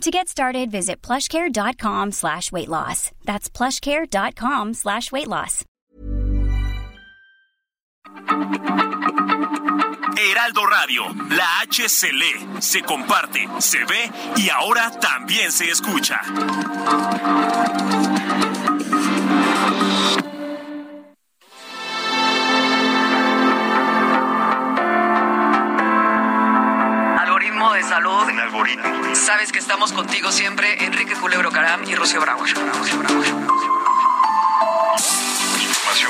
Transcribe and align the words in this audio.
To 0.00 0.10
get 0.10 0.28
started, 0.28 0.70
visit 0.70 1.00
plushcare.com 1.02 2.12
slash 2.12 2.52
weight 2.52 2.68
loss. 2.68 3.10
That's 3.24 3.48
plushcare.com 3.48 4.74
slash 4.74 5.10
weight 5.12 5.28
loss. 5.28 5.64
Heraldo 10.16 10.66
Radio, 10.66 11.04
la 11.30 11.60
H 11.62 11.88
se 12.60 12.82
comparte, 12.82 13.48
se 13.60 13.84
ve 13.84 14.10
y 14.36 14.48
ahora 14.50 14.90
también 15.00 15.50
se 15.50 15.70
escucha. 15.70 16.20
Algoritmo 27.64 27.72
de 27.72 27.82
salud. 27.82 28.24
Un 28.24 28.40
algoritmo. 28.40 29.14
Sabes 29.14 29.50
que 29.50 29.58
estamos 29.58 29.92
contigo 29.92 30.30
siempre, 30.30 30.84
Enrique 30.84 31.14
Culebro 31.14 31.50
Caram 31.50 31.82
y 31.84 31.94
Rocío 31.94 32.20
Bravo. 32.20 32.46
Información 32.46 32.68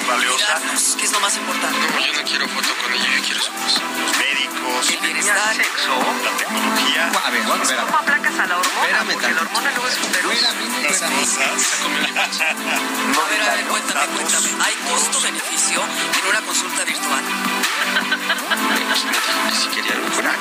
valiosa. 0.08 0.60
¿Qué 0.98 1.04
es 1.04 1.12
lo 1.12 1.20
más 1.20 1.36
importante? 1.36 1.78
Yo 1.78 2.12
no 2.12 2.22
quiero 2.27 2.48
foto 2.48 2.68
con 2.82 2.92
ella, 2.92 3.06
yo 3.16 3.22
quiero 3.22 3.40
su 3.40 3.52
voz. 3.52 3.80
Los 4.00 4.19
médicos. 4.19 4.91
El 4.91 5.00
bienestar. 5.00 5.55
sexo. 5.55 5.97
La 6.25 6.30
tecnología. 6.38 7.12
A 7.25 7.30
ver, 7.30 7.42
bueno, 7.42 7.62
espera. 7.62 7.82
¿Cómo 7.82 7.98
aplacas 7.98 8.38
a 8.38 8.47
la 8.47 8.58
hormona? 8.58 8.86
Espérame 8.86 9.12
Porque 9.12 9.32
la 9.32 9.41
hormona 9.42 9.70
luego 9.70 9.88
es 9.88 9.98
futerosa. 9.98 10.52
Las 10.82 11.00
cosas. 11.02 11.38
A 11.84 13.28
ver, 13.30 13.42
a 13.42 13.55
ver, 13.55 13.64
cuéntame, 13.66 14.06
cuéntame. 14.06 14.48
¿Hay 14.64 14.75
costo-beneficio 14.91 15.82
en 15.84 16.28
una 16.30 16.41
consulta 16.41 16.84
virtual? 16.84 17.22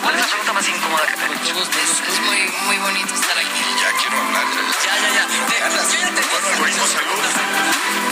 ¿Cuál 0.02 0.16
es 0.16 0.22
la 0.22 0.28
pregunta 0.28 0.54
más 0.54 0.70
incómoda 0.70 1.06
que 1.08 1.16
te 1.16 1.24
han 1.26 1.34
hecho? 1.34 1.54
Todos 1.54 1.70
Es, 1.70 2.20
muy, 2.22 2.40
muy 2.68 2.78
bonito 2.78 3.14
estar 3.14 3.38
aquí. 3.38 3.64
Ya 3.82 3.92
quiero 4.00 4.18
hablar. 4.22 4.46
Ya, 4.84 4.96
ya, 5.02 5.10
ya. 5.10 5.28
Yo 5.28 6.00
ya 6.00 6.10
te 6.16 6.22
Bueno, 6.30 6.48
algoritmo. 6.48 8.03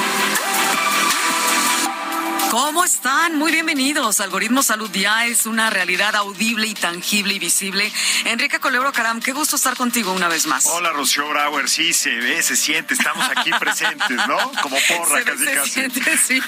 ¿Cómo 2.52 2.84
están? 2.84 3.38
Muy 3.38 3.50
bienvenidos. 3.54 4.20
Algoritmo 4.20 4.62
Salud 4.62 4.92
ya 4.92 5.26
es 5.26 5.46
una 5.46 5.70
realidad 5.70 6.14
audible 6.18 6.68
y 6.68 6.74
tangible 6.74 7.36
y 7.36 7.40
visible. 7.40 7.90
Enrique 8.26 8.60
Colebro 8.60 8.92
Caram, 8.92 9.22
qué 9.22 9.32
gusto 9.32 9.56
estar 9.56 9.78
contigo 9.78 10.12
una 10.12 10.28
vez 10.28 10.48
más. 10.48 10.66
Hola, 10.66 10.90
Rocío 10.90 11.30
Brauer. 11.30 11.70
Sí, 11.70 11.94
se 11.94 12.10
ve, 12.10 12.44
se 12.44 12.58
siente. 12.58 12.94
Estamos 12.94 13.26
aquí 13.34 13.52
presentes, 13.60 14.18
¿no? 14.28 14.38
Como 14.62 14.76
porra, 14.86 15.20
Se 15.20 15.24
ve, 15.24 15.32
casi, 15.32 15.46
se 15.46 15.54
casi. 15.56 15.70
siente, 15.70 16.18
sí. 16.18 16.42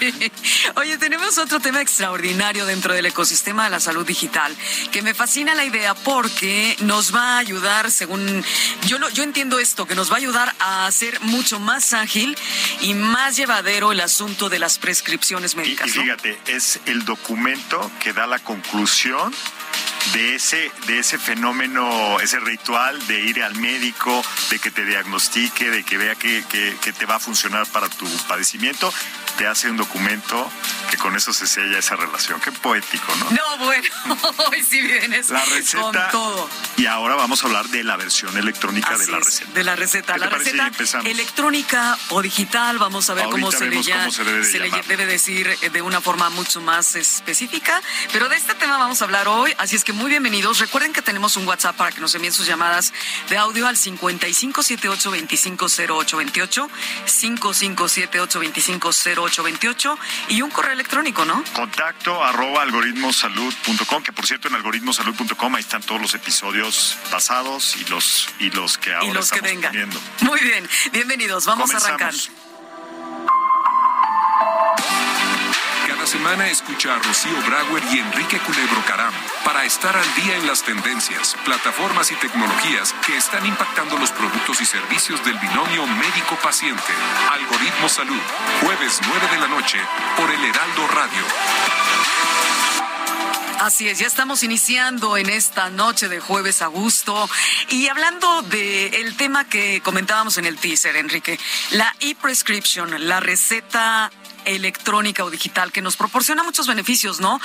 Oye, 0.76 0.98
tenemos 0.98 1.38
otro 1.38 1.62
tema 1.62 1.80
extraordinario 1.80 2.66
dentro 2.66 2.94
del 2.94 3.06
ecosistema 3.06 3.64
de 3.64 3.70
la 3.70 3.80
salud 3.80 4.06
digital, 4.06 4.54
que 4.92 5.02
me 5.04 5.14
fascina 5.14 5.56
la 5.56 5.64
idea 5.64 5.94
porque 5.96 6.76
nos 6.81 7.16
va 7.16 7.36
a 7.36 7.38
ayudar, 7.38 7.90
según 7.92 8.44
yo 8.88 9.00
lo, 9.00 9.09
yo 9.12 9.24
entiendo 9.24 9.58
esto, 9.58 9.86
que 9.86 9.96
nos 9.96 10.12
va 10.12 10.16
a 10.16 10.18
ayudar 10.18 10.54
a 10.59 10.86
hacer 10.86 11.22
mucho 11.22 11.62
más 11.62 11.94
ágil 11.94 12.38
y 12.81 12.94
más 12.94 13.38
llevadero 13.38 13.94
el 13.94 14.02
asunto 14.02 14.50
de 14.50 14.59
las 14.59 14.78
prescripciones 14.80 15.54
Y, 15.54 15.58
médicas. 15.58 15.88
y 15.88 15.93
fíjate, 16.02 16.40
es 16.48 16.80
el 16.86 17.06
documento 17.06 17.92
que 18.02 18.14
da 18.14 18.26
la 18.26 18.40
conclusión 18.40 19.34
de 20.14 20.36
ese, 20.36 20.72
de 20.88 21.00
ese 21.00 21.18
fenómeno, 21.18 22.20
ese 22.20 22.40
ritual 22.40 23.06
de 23.08 23.22
ir 23.22 23.44
al 23.44 23.56
médico, 23.56 24.24
de 24.50 24.59
que 24.59 24.72
te 24.72 24.86
diagnostique, 24.86 25.70
de 25.70 25.84
que 25.84 25.98
vea 25.98 26.16
que 26.16 26.44
te 26.98 27.06
va 27.06 27.16
a 27.16 27.20
funcionar 27.20 27.66
para 27.68 27.90
tu 27.90 28.08
padecimiento, 28.28 28.94
te 29.38 29.48
hace 29.48 29.70
un 29.70 29.78
documento 29.78 30.50
que 30.92 30.98
con 30.98 31.16
eso 31.16 31.34
se 31.34 31.48
sella 31.48 31.80
esa 31.80 31.96
relación. 31.96 32.40
Qué 32.40 32.52
poético, 32.52 33.14
¿no? 33.16 33.30
No, 33.32 33.58
bueno, 33.66 33.88
hoy 34.52 34.64
sí 34.64 34.80
vienes 34.82 35.30
La 35.30 35.42
con 35.42 35.50
receta. 35.54 36.10
todo. 36.12 36.50
Y 36.78 36.86
ahora 36.86 37.16
vamos 37.16 37.44
a 37.44 37.48
hablar 37.48 37.68
de 37.70 37.84
la 37.84 37.98
versión 37.98 38.38
electrónica 38.38 38.92
Así 38.94 39.06
de 39.06 39.12
la 39.12 39.18
es, 39.20 39.26
receta. 39.26 39.52
de 39.54 39.64
la 39.64 39.76
receta. 39.76 40.14
¿Qué 40.14 40.20
te 40.20 40.26
La 40.26 40.32
receta 40.38 40.68
empezamos? 40.68 41.06
electrónica 41.08 41.98
o 42.10 42.22
digital, 42.22 42.78
vamos 42.78 43.10
a 43.10 43.14
ver 43.16 43.26
cómo 43.26 43.52
se, 43.52 43.66
le, 43.68 43.82
ya- 43.82 44.00
cómo 44.00 44.12
se 44.12 44.24
debe 44.24 44.40
de 44.40 44.46
se 44.52 44.60
le 44.60 44.70
debe 44.88 45.06
decir 45.06 45.48
eh, 45.62 45.70
de 45.70 45.82
una 45.82 46.02
forma 46.02 46.30
mucho 46.30 46.62
más 46.62 46.96
específica. 46.96 47.82
Pero 48.12 48.30
de 48.30 48.36
este 48.38 48.54
tema 48.56 48.78
vamos 48.78 49.02
a 49.02 49.06
hablar 49.06 49.28
hoy, 49.28 49.54
así 49.58 49.76
es 49.76 49.84
que 49.84 49.94
muy 49.94 50.10
bienvenidos. 50.10 50.60
Recuerden 50.60 50.94
que 50.94 51.02
tenemos 51.02 51.38
un 51.38 51.48
WhatsApp 51.48 51.76
para 51.76 51.92
que 51.92 52.02
nos 52.02 52.14
envíen 52.16 52.34
sus 52.34 52.46
llamadas 52.46 52.94
de 53.30 53.38
audio 53.38 53.68
al 53.68 53.78
5578-250828, 53.78 56.70
5578-250828 59.28 59.97
y 60.29 60.41
un 60.41 60.50
correo 60.50 60.73
electrónico, 60.73 61.25
¿no? 61.25 61.44
Contacto 61.53 62.23
arroba 62.23 62.61
algoritmosalud.com, 62.63 64.03
que 64.03 64.13
por 64.13 64.25
cierto 64.25 64.47
en 64.47 64.56
algoritmosalud.com 64.56 65.56
ahí 65.56 65.61
están 65.61 65.81
todos 65.81 66.01
los 66.01 66.13
episodios 66.13 66.97
pasados 67.11 67.75
y 67.78 67.85
los, 67.85 68.29
y 68.39 68.50
los 68.51 68.78
que 68.78 68.94
ahora 68.94 69.07
y 69.07 69.13
los 69.13 69.29
que 69.29 69.38
estamos 69.38 69.56
vengan. 69.56 69.72
poniendo. 69.72 70.01
Muy 70.22 70.39
bien, 70.41 70.67
bienvenidos. 70.91 71.45
Vamos 71.45 71.73
a 71.73 71.78
arrancar. 71.78 72.13
Cada 76.03 76.18
semana 76.18 76.50
escucha 76.50 76.94
a 76.94 77.00
Rocío 77.00 77.41
Brauer 77.47 77.81
y 77.94 78.00
Enrique 78.00 78.38
Culebro 78.40 78.84
Caram 78.86 79.14
para 79.46 79.64
estar 79.64 79.96
al 79.96 80.16
día 80.16 80.36
en 80.36 80.46
las 80.47 80.62
tendencias, 80.62 81.34
plataformas 81.46 82.12
y 82.12 82.16
tecnologías 82.16 82.94
que 83.06 83.16
están 83.16 83.46
impactando 83.46 83.97
los 83.97 84.12
productos 84.12 84.59
y 84.59 84.66
servicios 84.66 85.24
del 85.24 85.40
binomio 85.40 85.88
médico-paciente. 85.88 86.91
Algoritmo 87.31 87.88
Salud, 87.88 88.19
jueves 88.59 89.00
9 89.08 89.28
de 89.31 89.40
la 89.40 89.47
noche 89.47 89.78
por 90.18 90.30
el 90.30 90.44
Heraldo 90.44 90.88
Radio. 90.88 91.24
Así 93.62 93.88
es, 93.88 94.00
ya 94.00 94.08
estamos 94.08 94.44
iniciando 94.44 95.16
en 95.16 95.30
esta 95.30 95.70
noche 95.70 96.09
de 96.09 96.20
jueves 96.20 96.62
a 96.62 96.68
gusto 96.68 97.30
y 97.70 97.88
hablando 97.88 98.41
del 98.41 99.16
tema 99.16 99.47
que 99.47 99.80
comentábamos 99.81 100.38
en 100.38 100.44
el 100.44 100.58
teaser, 100.58 100.97
Enrique, 100.97 101.40
la 101.72 101.96
e-prescription, 102.02 103.08
la 103.08 103.22
receta 103.22 104.12
electrónica 104.46 105.24
o 105.24 105.30
digital 105.30 105.72
que 105.72 105.81
nos 105.81 105.98
proporciona 105.98 106.44
muchos 106.44 106.68
beneficios, 106.68 107.20
¿no? 107.20 107.40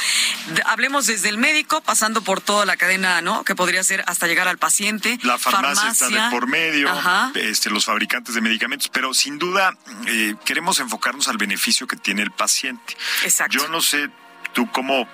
Hablemos 0.66 1.06
desde 1.06 1.28
el 1.28 1.38
médico, 1.38 1.80
pasando 1.80 2.22
por 2.22 2.40
toda 2.40 2.66
la 2.66 2.76
cadena, 2.76 3.20
¿no? 3.20 3.44
Que 3.44 3.54
podría 3.54 3.82
ser 3.84 4.04
hasta 4.06 4.26
llegar 4.26 4.48
al 4.48 4.58
paciente. 4.58 5.18
La 5.22 5.38
farmacia, 5.38 5.90
está 5.90 6.08
de 6.08 6.30
por 6.30 6.46
medio, 6.46 6.90
Ajá. 6.90 7.32
este, 7.34 7.70
los 7.70 7.84
fabricantes 7.84 8.34
de 8.34 8.40
medicamentos, 8.40 8.88
pero 8.88 9.14
sin 9.14 9.38
duda 9.38 9.76
eh, 10.06 10.34
queremos 10.44 10.80
enfocarnos 10.80 11.28
al 11.28 11.36
beneficio 11.36 11.86
que 11.86 11.96
tiene 11.96 12.22
el 12.22 12.30
paciente. 12.30 12.96
Exacto. 13.24 13.58
Yo 13.58 13.68
no 13.68 13.80
sé 13.80 14.08
tú 14.52 14.70
cómo 14.70 15.08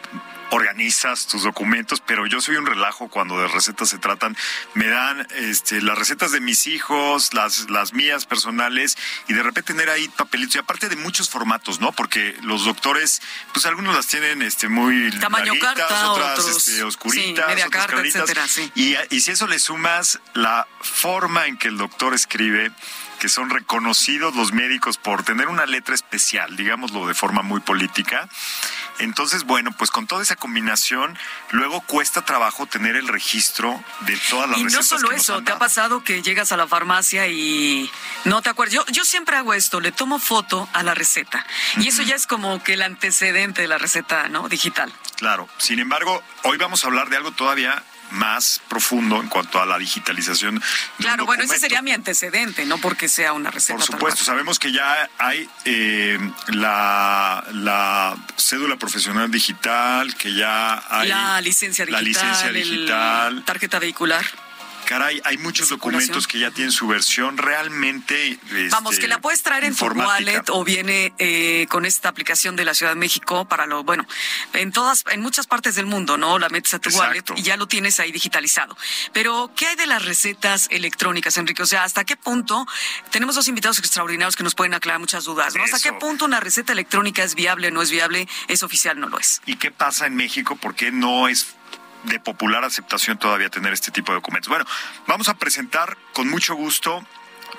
organizas 0.50 1.26
tus 1.26 1.42
documentos, 1.42 2.00
pero 2.00 2.26
yo 2.26 2.40
soy 2.40 2.56
un 2.56 2.66
relajo 2.66 3.08
cuando 3.08 3.40
de 3.40 3.48
recetas 3.48 3.88
se 3.88 3.98
tratan. 3.98 4.36
Me 4.74 4.86
dan 4.86 5.26
este, 5.36 5.80
las 5.82 5.98
recetas 5.98 6.32
de 6.32 6.40
mis 6.40 6.66
hijos, 6.66 7.34
las, 7.34 7.70
las 7.70 7.92
mías 7.92 8.26
personales, 8.26 8.96
y 9.28 9.34
de 9.34 9.42
repente 9.42 9.72
tener 9.72 9.90
ahí 9.90 10.08
papelitos, 10.08 10.56
y 10.56 10.58
aparte 10.58 10.88
de 10.88 10.96
muchos 10.96 11.30
formatos, 11.30 11.80
¿no? 11.80 11.92
Porque 11.92 12.36
los 12.42 12.64
doctores, 12.64 13.22
pues 13.52 13.66
algunos 13.66 13.94
las 13.94 14.06
tienen 14.06 14.42
este, 14.42 14.68
muy 14.68 15.10
Tamaño 15.18 15.54
carta, 15.60 16.10
otras 16.10 16.38
otros, 16.38 16.68
este, 16.68 16.82
oscuritas, 16.82 17.44
sí, 17.44 17.50
media 17.50 17.66
otras 17.66 17.82
carta, 17.82 17.94
claritas. 17.94 18.22
etcétera, 18.22 18.48
sí. 18.48 18.70
Y, 18.74 18.96
y 19.10 19.20
si 19.20 19.30
eso 19.30 19.46
le 19.46 19.58
sumas 19.58 20.20
la 20.34 20.66
forma 20.80 21.46
en 21.46 21.56
que 21.56 21.68
el 21.68 21.78
doctor 21.78 22.14
escribe, 22.14 22.70
que 23.24 23.30
son 23.30 23.48
reconocidos 23.48 24.36
los 24.36 24.52
médicos 24.52 24.98
por 24.98 25.22
tener 25.22 25.48
una 25.48 25.64
letra 25.64 25.94
especial, 25.94 26.56
digámoslo 26.56 27.06
de 27.06 27.14
forma 27.14 27.40
muy 27.40 27.60
política. 27.60 28.28
Entonces, 28.98 29.44
bueno, 29.44 29.72
pues 29.72 29.90
con 29.90 30.06
toda 30.06 30.22
esa 30.22 30.36
combinación, 30.36 31.16
luego 31.50 31.80
cuesta 31.80 32.22
trabajo 32.26 32.66
tener 32.66 32.96
el 32.96 33.08
registro 33.08 33.82
de 34.00 34.18
todas 34.28 34.50
las 34.50 34.58
Y 34.58 34.64
no 34.64 34.68
recetas 34.68 34.88
solo 34.88 35.08
que 35.08 35.14
nos 35.14 35.22
eso, 35.22 35.36
han 35.36 35.44
¿te 35.46 35.52
ha 35.52 35.58
pasado 35.58 36.04
que 36.04 36.20
llegas 36.20 36.52
a 36.52 36.58
la 36.58 36.66
farmacia 36.66 37.26
y 37.26 37.90
no 38.26 38.42
te 38.42 38.50
acuerdas? 38.50 38.74
Yo, 38.74 38.84
yo 38.88 39.06
siempre 39.06 39.38
hago 39.38 39.54
esto, 39.54 39.80
le 39.80 39.90
tomo 39.90 40.18
foto 40.18 40.68
a 40.74 40.82
la 40.82 40.92
receta. 40.92 41.46
Y 41.78 41.88
eso 41.88 42.02
ya 42.02 42.16
es 42.16 42.26
como 42.26 42.62
que 42.62 42.74
el 42.74 42.82
antecedente 42.82 43.62
de 43.62 43.68
la 43.68 43.78
receta, 43.78 44.28
¿no? 44.28 44.50
Digital. 44.50 44.92
Claro. 45.16 45.48
Sin 45.56 45.78
embargo, 45.78 46.22
hoy 46.42 46.58
vamos 46.58 46.84
a 46.84 46.88
hablar 46.88 47.08
de 47.08 47.16
algo 47.16 47.30
todavía 47.30 47.82
más 48.10 48.60
profundo 48.68 49.20
en 49.20 49.28
cuanto 49.28 49.60
a 49.60 49.66
la 49.66 49.78
digitalización. 49.78 50.62
Claro, 50.98 51.26
bueno, 51.26 51.42
ese 51.42 51.58
sería 51.58 51.82
mi 51.82 51.90
antecedente, 51.92 52.64
no 52.66 52.78
porque 52.78 53.08
sea 53.08 53.32
una 53.32 53.50
receta. 53.50 53.78
Por 53.78 53.86
supuesto, 53.86 54.24
sabemos 54.24 54.58
que 54.58 54.72
ya 54.72 55.08
hay 55.18 55.48
eh, 55.64 56.18
la, 56.48 57.44
la 57.52 58.16
cédula 58.36 58.76
profesional 58.76 59.30
digital, 59.30 60.14
que 60.16 60.34
ya 60.34 60.82
hay 60.88 61.08
la 61.08 61.40
licencia 61.40 61.84
digital, 61.86 62.02
la 62.04 62.08
licencia 62.08 62.48
el- 62.48 62.54
digital, 62.54 63.44
tarjeta 63.44 63.78
vehicular. 63.78 64.24
Caray, 64.84 65.20
hay 65.24 65.38
muchos 65.38 65.68
documentos 65.68 66.26
que 66.26 66.38
ya 66.38 66.50
tienen 66.50 66.72
su 66.72 66.86
versión 66.86 67.38
realmente. 67.38 68.38
Vamos, 68.70 68.92
este, 68.94 69.02
que 69.02 69.08
la 69.08 69.20
puedes 69.20 69.42
traer 69.42 69.64
en 69.64 69.74
tu 69.74 69.86
wallet 69.86 70.42
o 70.50 70.64
viene 70.64 71.12
eh, 71.18 71.66
con 71.70 71.84
esta 71.84 72.08
aplicación 72.08 72.56
de 72.56 72.64
la 72.64 72.74
Ciudad 72.74 72.92
de 72.92 72.98
México 72.98 73.46
para 73.46 73.66
lo, 73.66 73.84
bueno, 73.84 74.06
en 74.52 74.72
todas, 74.72 75.04
en 75.10 75.20
muchas 75.20 75.46
partes 75.46 75.74
del 75.74 75.86
mundo, 75.86 76.16
¿no? 76.16 76.38
La 76.38 76.48
metes 76.48 76.74
a 76.74 76.78
tu 76.78 76.90
Exacto. 76.90 77.34
wallet 77.34 77.40
y 77.40 77.42
ya 77.42 77.56
lo 77.56 77.66
tienes 77.66 77.98
ahí 78.00 78.12
digitalizado. 78.12 78.76
Pero, 79.12 79.50
¿qué 79.56 79.66
hay 79.66 79.76
de 79.76 79.86
las 79.86 80.04
recetas 80.04 80.68
electrónicas, 80.70 81.36
Enrique? 81.36 81.62
O 81.62 81.66
sea, 81.66 81.84
¿hasta 81.84 82.04
qué 82.04 82.16
punto? 82.16 82.66
Tenemos 83.10 83.34
dos 83.34 83.48
invitados 83.48 83.78
extraordinarios 83.78 84.36
que 84.36 84.42
nos 84.42 84.54
pueden 84.54 84.74
aclarar 84.74 85.00
muchas 85.00 85.24
dudas, 85.24 85.54
¿no? 85.54 85.64
¿Hasta 85.64 85.76
Eso. 85.78 85.90
qué 85.90 85.98
punto 85.98 86.24
una 86.24 86.40
receta 86.40 86.72
electrónica 86.72 87.22
es 87.22 87.34
viable, 87.34 87.70
no 87.70 87.82
es 87.82 87.90
viable, 87.90 88.28
es 88.48 88.62
oficial, 88.62 88.98
no 89.00 89.08
lo 89.08 89.18
es? 89.18 89.40
¿Y 89.46 89.56
qué 89.56 89.70
pasa 89.70 90.06
en 90.06 90.16
México? 90.16 90.56
¿Por 90.56 90.74
qué 90.74 90.92
no 90.92 91.28
es 91.28 91.46
de 92.04 92.20
popular 92.20 92.64
aceptación 92.64 93.18
todavía 93.18 93.48
tener 93.48 93.72
este 93.72 93.90
tipo 93.90 94.12
de 94.12 94.16
documentos? 94.16 94.48
Bueno, 94.48 94.64
vamos 95.06 95.28
a 95.28 95.34
presentar 95.34 95.96
con 96.12 96.28
mucho 96.28 96.54
gusto. 96.54 97.04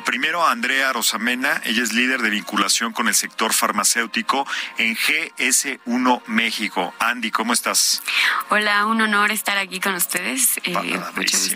Primero 0.04 0.46
a 0.46 0.52
Andrea 0.52 0.94
Rosamena, 0.94 1.62
ella 1.64 1.82
es 1.82 1.94
líder 1.94 2.22
de 2.22 2.30
vinculación 2.30 2.94
con 2.94 3.08
el 3.08 3.16
sector 3.16 3.54
farmacéutico 3.54 4.46
en 4.78 4.96
GS1 4.96 6.22
México. 6.28 6.94
Andy, 7.00 7.32
¿cómo 7.32 7.54
estás? 7.54 8.04
Hola, 8.50 8.86
un 8.86 9.02
honor 9.02 9.32
estar 9.32 9.58
aquí 9.58 9.80
con 9.80 9.96
ustedes. 9.96 10.60
Eh. 10.64 11.00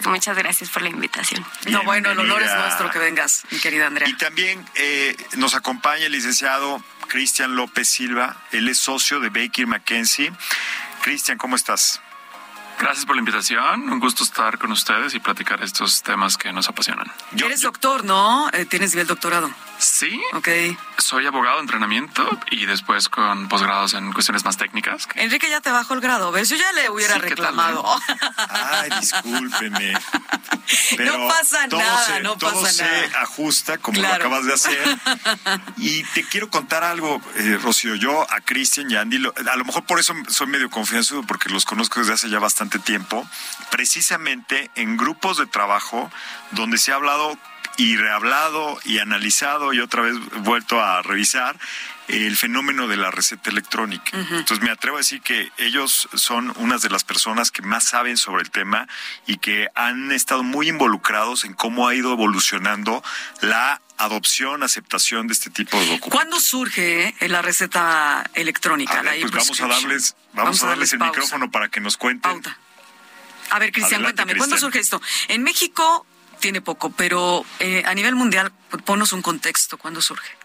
Muchas 0.06 0.36
gracias 0.36 0.70
por 0.72 0.82
la 0.82 0.90
invitación. 0.90 1.46
No, 1.68 1.84
bueno, 1.84 2.10
el 2.10 2.20
honor 2.20 2.42
es 2.42 2.56
nuestro 2.56 2.90
que 2.90 2.98
vengas, 2.98 3.44
mi 3.52 3.60
querida 3.60 3.86
Andrea. 3.86 4.10
Y 4.10 4.18
también 4.18 4.66
eh, 4.76 5.16
nos 5.36 5.54
acompaña 5.54 6.08
el 6.08 6.12
licenciado 6.12 6.84
Cristian 7.08 7.56
López 7.56 7.88
Silva, 7.88 8.38
él 8.52 8.68
es 8.68 8.80
socio 8.80 9.20
de 9.20 9.30
Baker 9.30 9.68
McKenzie. 9.68 10.32
Cristian, 11.02 11.38
¿cómo 11.38 11.56
estás? 11.56 12.02
Gracias 12.80 13.06
por 13.06 13.16
la 13.16 13.20
invitación. 13.20 13.90
Un 13.90 14.00
gusto 14.00 14.24
estar 14.24 14.58
con 14.58 14.72
ustedes 14.72 15.14
y 15.14 15.20
platicar 15.20 15.62
estos 15.62 16.02
temas 16.02 16.38
que 16.38 16.54
nos 16.54 16.70
apasionan. 16.70 17.12
Yo- 17.34 17.46
Eres 17.48 17.62
yo- 17.62 17.70
doctor, 17.72 18.06
¿no? 18.06 18.50
Eh, 18.54 18.66
tienes 18.66 18.92
nivel 18.92 19.06
doctorado. 19.08 19.52
Sí, 19.78 20.20
Ok. 20.34 20.48
soy 20.98 21.26
abogado 21.26 21.56
de 21.58 21.62
entrenamiento 21.62 22.28
y 22.52 22.66
después 22.66 23.08
con 23.10 23.48
posgrados 23.48 23.94
en 23.94 24.12
cuestiones 24.14 24.44
más 24.46 24.58
técnicas. 24.58 25.08
que- 25.08 25.22
Enrique 25.24 25.50
ya 25.50 25.62
te 25.62 25.72
bajó 25.72 25.94
el 25.94 26.02
grado, 26.02 26.32
¿ves? 26.32 26.50
Yo 26.50 26.56
ya 26.58 26.72
le 26.74 26.90
hubiera 26.90 27.16
Sí, 27.16 27.22
¿qué 27.22 27.28
tal, 27.36 27.48
reclamado. 27.48 27.86
Ay, 28.38 28.90
discúlpeme. 29.00 29.94
Pero 30.98 31.18
No 31.18 31.28
pasa 31.28 31.68
todo 31.70 31.80
nada, 31.80 32.06
se, 32.06 32.22
no 32.22 32.38
todo 32.38 32.62
pasa 32.62 32.74
se 32.74 32.84
nada. 32.84 33.22
ajusta 33.22 33.78
como 33.78 34.00
Claro. 34.00 34.18
lo 34.30 34.38
acabas 34.38 34.46
de 34.46 34.54
hacer. 34.54 35.00
Y 35.78 36.04
te 36.14 36.24
quiero 36.26 36.50
contar 36.50 36.84
algo, 36.84 37.22
eh, 37.36 37.58
Rocío. 37.62 37.96
Yo 37.96 38.22
a 38.32 38.42
Cristian 38.42 38.92
y 38.92 38.96
a 38.96 39.02
Andy, 39.02 39.18
lo- 39.18 39.34
a 39.52 39.56
lo 39.56 39.66
mejor 39.66 39.86
por 39.86 40.00
eso 40.00 40.14
soy 40.28 40.48
medio 40.48 40.70
confianzudo, 40.70 41.24
porque 41.24 41.50
los 41.50 41.64
conozco 41.66 42.00
desde 42.02 42.14
hace 42.14 42.30
ya 42.30 42.40
bastante 42.40 42.69
tiempo. 42.78 43.28
Precisamente 43.72 44.70
en 44.76 44.98
grupos 44.98 45.38
de 45.38 45.48
trabajo 45.48 46.12
donde 46.52 46.78
se 46.78 46.92
ha 46.92 46.96
hablado 46.96 47.36
y 47.78 47.96
rehablado 47.96 48.78
y 48.84 49.00
analizado 49.00 49.74
y 49.74 49.80
otra 49.80 50.02
vez 50.02 50.16
vuelto 50.42 50.80
a 50.82 51.02
revisar 51.02 51.58
el 52.10 52.36
fenómeno 52.36 52.88
de 52.88 52.98
la 52.98 53.12
receta 53.12 53.50
electrónica. 53.50 54.18
Entonces 54.18 54.62
me 54.62 54.72
atrevo 54.72 54.98
a 54.98 55.00
decir 55.00 55.22
que 55.22 55.52
ellos 55.58 56.10
son 56.16 56.54
unas 56.58 56.82
de 56.82 56.90
las 56.90 57.04
personas 57.04 57.52
que 57.52 57.62
más 57.62 57.84
saben 57.84 58.18
sobre 58.18 58.42
el 58.42 58.50
tema 58.50 58.88
y 59.28 59.38
que 59.38 59.68
han 59.76 60.12
estado 60.12 60.44
muy 60.44 60.70
involucrados 60.70 61.46
en 61.46 61.54
cómo 61.54 61.88
ha 61.88 61.96
ido 61.96 62.12
evolucionando 62.12 63.04
la 63.42 63.82
adopción, 63.98 64.64
aceptación 64.64 65.28
de 65.28 65.34
este 65.34 65.50
tipo 65.50 65.78
de 65.78 65.84
documentos. 65.84 66.10
¿Cuándo 66.10 66.40
surge 66.40 67.16
eh, 67.20 67.28
la 67.28 67.42
receta 67.42 68.30
electrónica? 68.34 69.00
A 69.00 69.04
ver, 69.04 69.20
la 69.20 69.30
pues 69.30 69.32
vamos 69.32 69.62
a 69.62 69.68
darles, 69.68 70.16
vamos, 70.34 70.64
a 70.64 70.68
darles 70.68 70.94
el 70.94 71.00
micrófono 71.00 71.52
para 71.52 71.70
que 71.70 71.80
nos 71.80 71.98
cuenten. 71.98 72.32
Pauta. 72.32 72.58
A 73.52 73.60
ver, 73.60 73.72
Cristian, 73.72 74.02
Adelante, 74.02 74.24
cuéntame, 74.24 74.38
¿cuándo 74.38 74.58
surge 74.58 74.80
esto? 74.80 75.02
En 75.28 75.44
México 75.44 76.06
tiene 76.40 76.62
poco, 76.62 76.92
pero 76.92 77.46
eh, 77.60 77.84
a 77.86 77.94
nivel 77.94 78.16
mundial, 78.16 78.52
ponos 78.86 79.12
un 79.12 79.22
contexto, 79.22 79.78
¿cuándo 79.78 80.02
surge? 80.02 80.39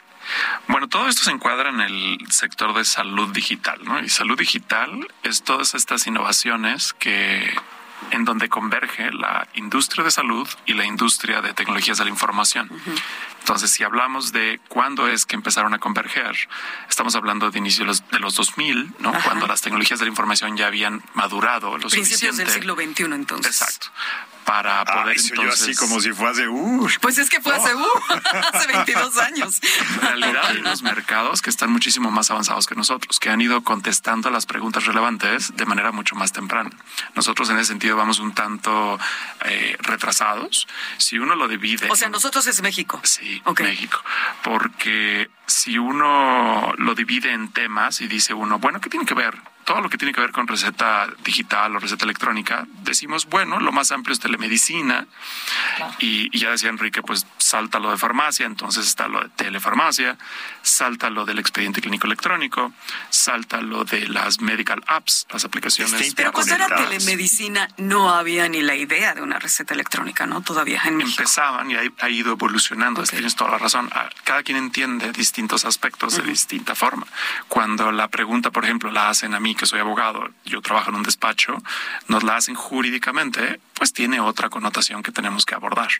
Bueno, 0.69 0.89
todo 0.89 1.09
esto 1.09 1.23
se 1.23 1.31
encuadra 1.31 1.71
en 1.71 1.81
el 1.81 2.19
sector 2.31 2.75
de 2.75 2.85
salud 2.85 3.33
digital, 3.33 3.81
¿no? 3.85 4.01
Y 4.01 4.09
salud 4.09 4.39
digital 4.39 5.07
es 5.23 5.43
todas 5.43 5.75
estas 5.75 6.07
innovaciones 6.07 6.93
que 6.93 7.55
en 8.11 8.25
donde 8.25 8.49
converge 8.49 9.11
la 9.13 9.49
industria 9.55 10.05
de 10.05 10.11
salud 10.11 10.49
y 10.67 10.75
la 10.75 10.85
industria 10.85 11.41
de 11.41 11.55
tecnologías 11.55 11.99
de 11.99 12.05
la 12.05 12.11
información. 12.11 12.71
Entonces, 13.41 13.71
si 13.71 13.85
hablamos 13.85 14.33
de 14.33 14.61
cuándo 14.69 15.09
es 15.09 15.27
que 15.27 15.37
empezaron 15.37 15.75
a 15.75 15.79
converger, 15.79 16.37
estamos 16.89 17.15
hablando 17.15 17.51
de 17.51 17.59
inicio 17.59 17.85
de 17.85 17.89
los, 17.89 18.09
de 18.09 18.19
los 18.19 18.35
2000, 18.35 18.95
¿no? 18.99 19.11
Ajá. 19.11 19.21
Cuando 19.23 19.47
las 19.47 19.61
tecnologías 19.63 19.99
de 19.99 20.07
la 20.07 20.11
información 20.11 20.57
ya 20.57 20.67
habían 20.67 21.03
madurado 21.15 21.77
lo 21.79 21.89
Principios 21.89 22.37
del 22.37 22.49
siglo 22.49 22.75
XXI, 22.75 23.05
entonces. 23.05 23.61
Exacto. 23.61 23.89
Para 24.45 24.85
poder 24.85 25.17
Ay, 25.19 25.27
entonces... 25.31 25.63
así 25.63 25.75
como 25.75 26.01
si 26.01 26.13
fue 26.13 26.29
hace... 26.31 26.49
Uh, 26.49 26.89
Pues 27.01 27.19
es 27.19 27.31
que 27.31 27.41
fue 27.41 27.55
hace, 27.55 27.75
uh, 27.75 27.83
hace 28.53 28.67
22 28.67 29.17
años. 29.19 29.61
En 29.95 30.01
realidad 30.01 30.45
hay 30.47 30.59
unos 30.59 30.83
mercados 30.83 31.41
que 31.43 31.51
están 31.51 31.71
muchísimo 31.71 32.11
más 32.11 32.31
avanzados 32.31 32.67
que 32.67 32.75
nosotros, 32.75 33.19
que 33.19 33.31
han 33.31 33.41
ido 33.41 33.63
contestando 33.63 34.31
las 34.31 34.47
preguntas 34.47 34.85
relevantes 34.85 35.57
de 35.57 35.67
manera 35.67 35.93
mucho 35.93 36.15
más 36.15 36.33
temprana. 36.33 36.71
Nosotros 37.15 37.49
en 37.51 37.57
ese 37.59 37.69
sentido 37.69 37.97
vamos 37.97 38.19
un 38.19 38.35
tanto 38.35 38.99
eh, 39.45 39.77
retrasados. 39.81 40.67
Si 40.99 41.19
uno 41.19 41.35
lo 41.35 41.49
divide... 41.49 41.89
O 41.91 41.97
sea, 41.97 42.09
nosotros 42.09 42.47
es 42.47 42.61
México. 42.63 43.01
Sí, 43.05 43.43
Ok. 43.45 43.61
México. 43.61 44.03
Porque 44.43 45.31
si 45.47 45.79
uno 45.79 46.73
lo 46.77 46.95
divide 46.95 47.33
en 47.33 47.51
temas 47.53 48.01
y 48.01 48.09
dice 48.09 48.35
uno, 48.35 48.59
bueno, 48.59 48.81
¿qué 48.81 48.91
tiene 48.91 49.07
que 49.07 49.15
ver? 49.15 49.37
Todo 49.65 49.81
lo 49.81 49.89
que 49.89 49.99
tiene 49.99 50.13
que 50.13 50.21
ver 50.21 50.33
con 50.33 50.47
receta 50.47 51.09
digital 51.25 51.75
o 51.77 51.79
receta 51.79 52.05
electrónica, 52.05 52.67
decimos, 52.83 53.27
bueno, 53.27 53.61
lo 53.61 53.73
más 53.73 53.93
amplio 53.93 54.13
es 54.13 54.21
telemedicina. 54.21 55.07
Y, 55.99 56.29
y 56.37 56.39
ya 56.41 56.51
decía 56.51 56.69
Enrique, 56.71 57.03
pues 57.03 57.27
salta 57.39 57.79
lo 57.79 57.91
de 57.91 57.97
farmacia, 57.99 58.47
entonces 58.47 58.87
está 58.87 59.09
lo 59.09 59.23
de 59.23 59.29
telefarmacia, 59.31 60.17
salta 60.63 61.11
lo 61.11 61.25
del 61.25 61.39
expediente 61.39 61.81
clínico 61.81 62.07
electrónico, 62.07 62.73
salta 63.11 63.61
lo 63.61 63.85
de 63.85 64.09
las 64.09 64.41
medical 64.41 64.83
apps, 64.87 65.27
las 65.31 65.45
aplicaciones. 65.45 66.01
Está 66.01 66.15
Pero 66.17 66.33
cuando 66.33 66.55
era 66.55 66.69
telemedicina 66.69 67.69
no 67.79 68.11
había 68.11 68.49
ni 68.49 68.63
la 68.63 68.75
idea 68.75 69.15
de 69.15 69.23
una 69.23 69.39
receta 69.39 69.75
electrónica, 69.75 70.27
¿no? 70.27 70.43
Todavía 70.43 70.83
en 70.85 70.97
México. 70.97 71.23
empezaban 71.23 71.71
y 71.71 71.77
ha, 71.77 71.83
ha 72.01 72.11
ido 72.11 72.33
evolucionando. 72.33 73.03
Tienes 73.05 73.37
toda 73.37 73.53
la 73.53 73.59
razón. 73.59 73.91
Ah, 73.93 74.11
Cada 74.25 74.43
quien 74.43 74.57
entiende 74.57 75.13
distintos 75.13 75.65
aspectos 75.65 76.17
de 76.17 76.23
distinta 76.23 76.75
forma. 76.75 77.07
Cuando 77.49 77.93
la 77.93 78.09
pregunta, 78.09 78.51
por 78.51 78.65
ejemplo, 78.65 78.91
la 78.91 79.09
hacen 79.11 79.35
a 79.35 79.41
mí, 79.41 79.54
que 79.55 79.67
soy 79.67 79.81
abogado, 79.81 80.29
yo 80.45 80.61
trabajo 80.61 80.91
en 80.91 80.97
un 80.97 81.03
despacho, 81.03 81.63
nos 82.09 82.23
la 82.23 82.37
hacen 82.37 82.55
jurídicamente, 82.55 83.61
pues 83.75 83.93
tiene 83.93 84.21
otra 84.21 84.49
connotación 84.49 85.03
que 85.03 85.13
tenemos 85.13 85.45
que 85.45 85.55
abordar. 85.55 85.91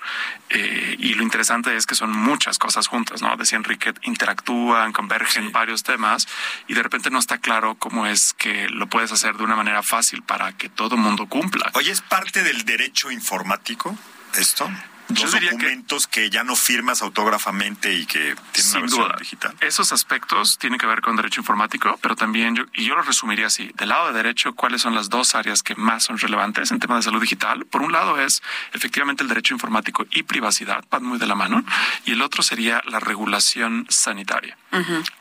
Eh, 0.51 0.97
y 0.99 1.15
lo 1.15 1.23
interesante 1.23 1.77
es 1.77 1.87
que 1.87 1.95
son 1.95 2.11
muchas 2.11 2.59
cosas 2.59 2.87
juntas, 2.87 3.23
¿no? 3.23 3.37
Decía 3.37 3.59
Enrique, 3.59 3.93
interactúan, 4.03 4.93
convergen 4.93 5.53
varios 5.53 5.83
temas 5.83 6.29
y 6.69 6.75
de 6.75 6.83
repente 6.83 7.11
no 7.11 7.19
está 7.19 7.39
claro 7.39 7.77
cómo 7.77 8.07
es 8.07 8.33
que 8.35 8.69
lo 8.69 8.87
puedes 8.87 9.13
hacer 9.13 9.37
de 9.37 9.45
una 9.45 9.57
manera 9.57 9.83
fácil 9.83 10.23
para 10.23 10.53
que 10.57 10.69
todo 10.69 10.97
mundo 10.97 11.27
cumpla. 11.27 11.71
Oye, 11.75 11.93
¿es 11.93 12.01
parte 12.01 12.43
del 12.43 12.65
derecho 12.65 13.11
informático 13.11 13.97
esto? 14.39 14.71
Yo 15.09 15.31
diría 15.31 15.51
que- 15.51 15.57
documentos 15.57 16.07
que... 16.07 16.31
ya 16.31 16.45
no 16.45 16.57
firmas 16.57 17.03
autógrafamente 17.03 17.93
y 17.93 18.07
que 18.07 18.35
tienen 18.53 18.71
una 18.73 18.81
versión 18.81 18.87
duda. 18.89 19.17
digital. 19.19 19.55
Esos 19.61 19.93
aspectos 19.93 20.59
tienen 20.59 20.79
que 20.79 20.87
ver 20.87 21.01
con 21.01 21.17
derecho 21.17 21.41
informático, 21.41 21.99
pero 22.03 22.17
también 22.17 22.57
yo, 22.57 22.65
y 22.75 22.85
yo 22.85 22.95
lo 22.95 23.03
resumiría 23.03 23.47
así, 23.47 23.71
del 23.77 23.91
lado 23.91 24.09
de 24.09 24.13
derecho, 24.15 24.55
¿cuáles 24.55 24.83
son 24.83 24.95
las 24.95 25.11
dos 25.11 25.35
áreas 25.35 25.63
que 25.63 25.75
más 25.75 26.05
son 26.05 26.19
relevantes 26.19 26.71
en 26.71 26.79
tema 26.81 26.97
de 26.97 27.03
salud 27.03 27.21
digital? 27.21 27.65
Por 27.67 27.83
un 27.83 27.93
lado 27.93 28.19
es 28.21 28.43
efectivamente 28.73 29.23
el 29.23 29.29
derecho 29.29 29.55
informático 29.55 30.07
y 30.11 30.23
privacidad, 30.25 30.85
van 30.91 31.05
muy 31.05 31.19
de 31.19 31.27
la 31.27 31.35
mano, 31.35 31.63
y 32.05 32.13
el 32.13 32.23
otro 32.23 32.43
sería 32.43 32.83
la 32.87 33.01
regulación 33.01 33.87
sanitaria. 33.89 34.57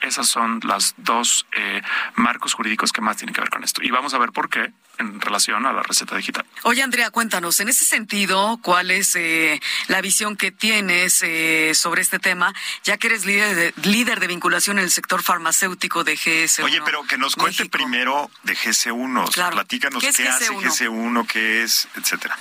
Esas 0.01 0.27
son 0.27 0.59
las 0.63 0.95
dos 0.97 1.45
eh, 1.51 1.81
marcos 2.15 2.53
jurídicos 2.53 2.91
que 2.91 3.01
más 3.01 3.17
tienen 3.17 3.33
que 3.35 3.41
ver 3.41 3.49
con 3.51 3.63
esto. 3.63 3.83
Y 3.83 3.91
vamos 3.91 4.13
a 4.13 4.17
ver 4.17 4.31
por 4.31 4.49
qué 4.49 4.71
en 4.97 5.19
relación 5.19 5.65
a 5.65 5.73
la 5.73 5.83
receta 5.83 6.15
digital. 6.15 6.45
Oye, 6.63 6.83
Andrea, 6.83 7.09
cuéntanos, 7.09 7.59
en 7.59 7.69
ese 7.69 7.85
sentido, 7.85 8.59
¿cuál 8.61 8.91
es 8.91 9.15
eh, 9.15 9.59
la 9.87 10.01
visión 10.01 10.35
que 10.35 10.51
tienes 10.51 11.21
eh, 11.23 11.71
sobre 11.73 12.01
este 12.01 12.19
tema, 12.19 12.53
ya 12.83 12.97
que 12.97 13.07
eres 13.07 13.25
líder 13.25 13.55
de, 13.55 13.73
líder 13.83 14.19
de 14.19 14.27
vinculación 14.27 14.77
en 14.77 14.85
el 14.85 14.91
sector 14.91 15.23
farmacéutico 15.23 16.03
de 16.03 16.15
GS1? 16.15 16.63
Oye, 16.63 16.81
pero 16.85 17.03
que 17.03 17.17
nos 17.17 17.35
cuente 17.35 17.63
México? 17.63 17.77
primero 17.77 18.31
de 18.43 18.55
GC1. 18.55 19.33
Claro. 19.33 19.55
Platícanos 19.55 20.03
¿Qué 20.03 20.11
qué, 20.11 20.23
es 20.23 20.29
hace 20.29 20.49
GC1? 20.49 20.87
GC1, 20.89 21.27
qué 21.27 21.63
es, 21.63 21.87
etcétera. 21.95 22.37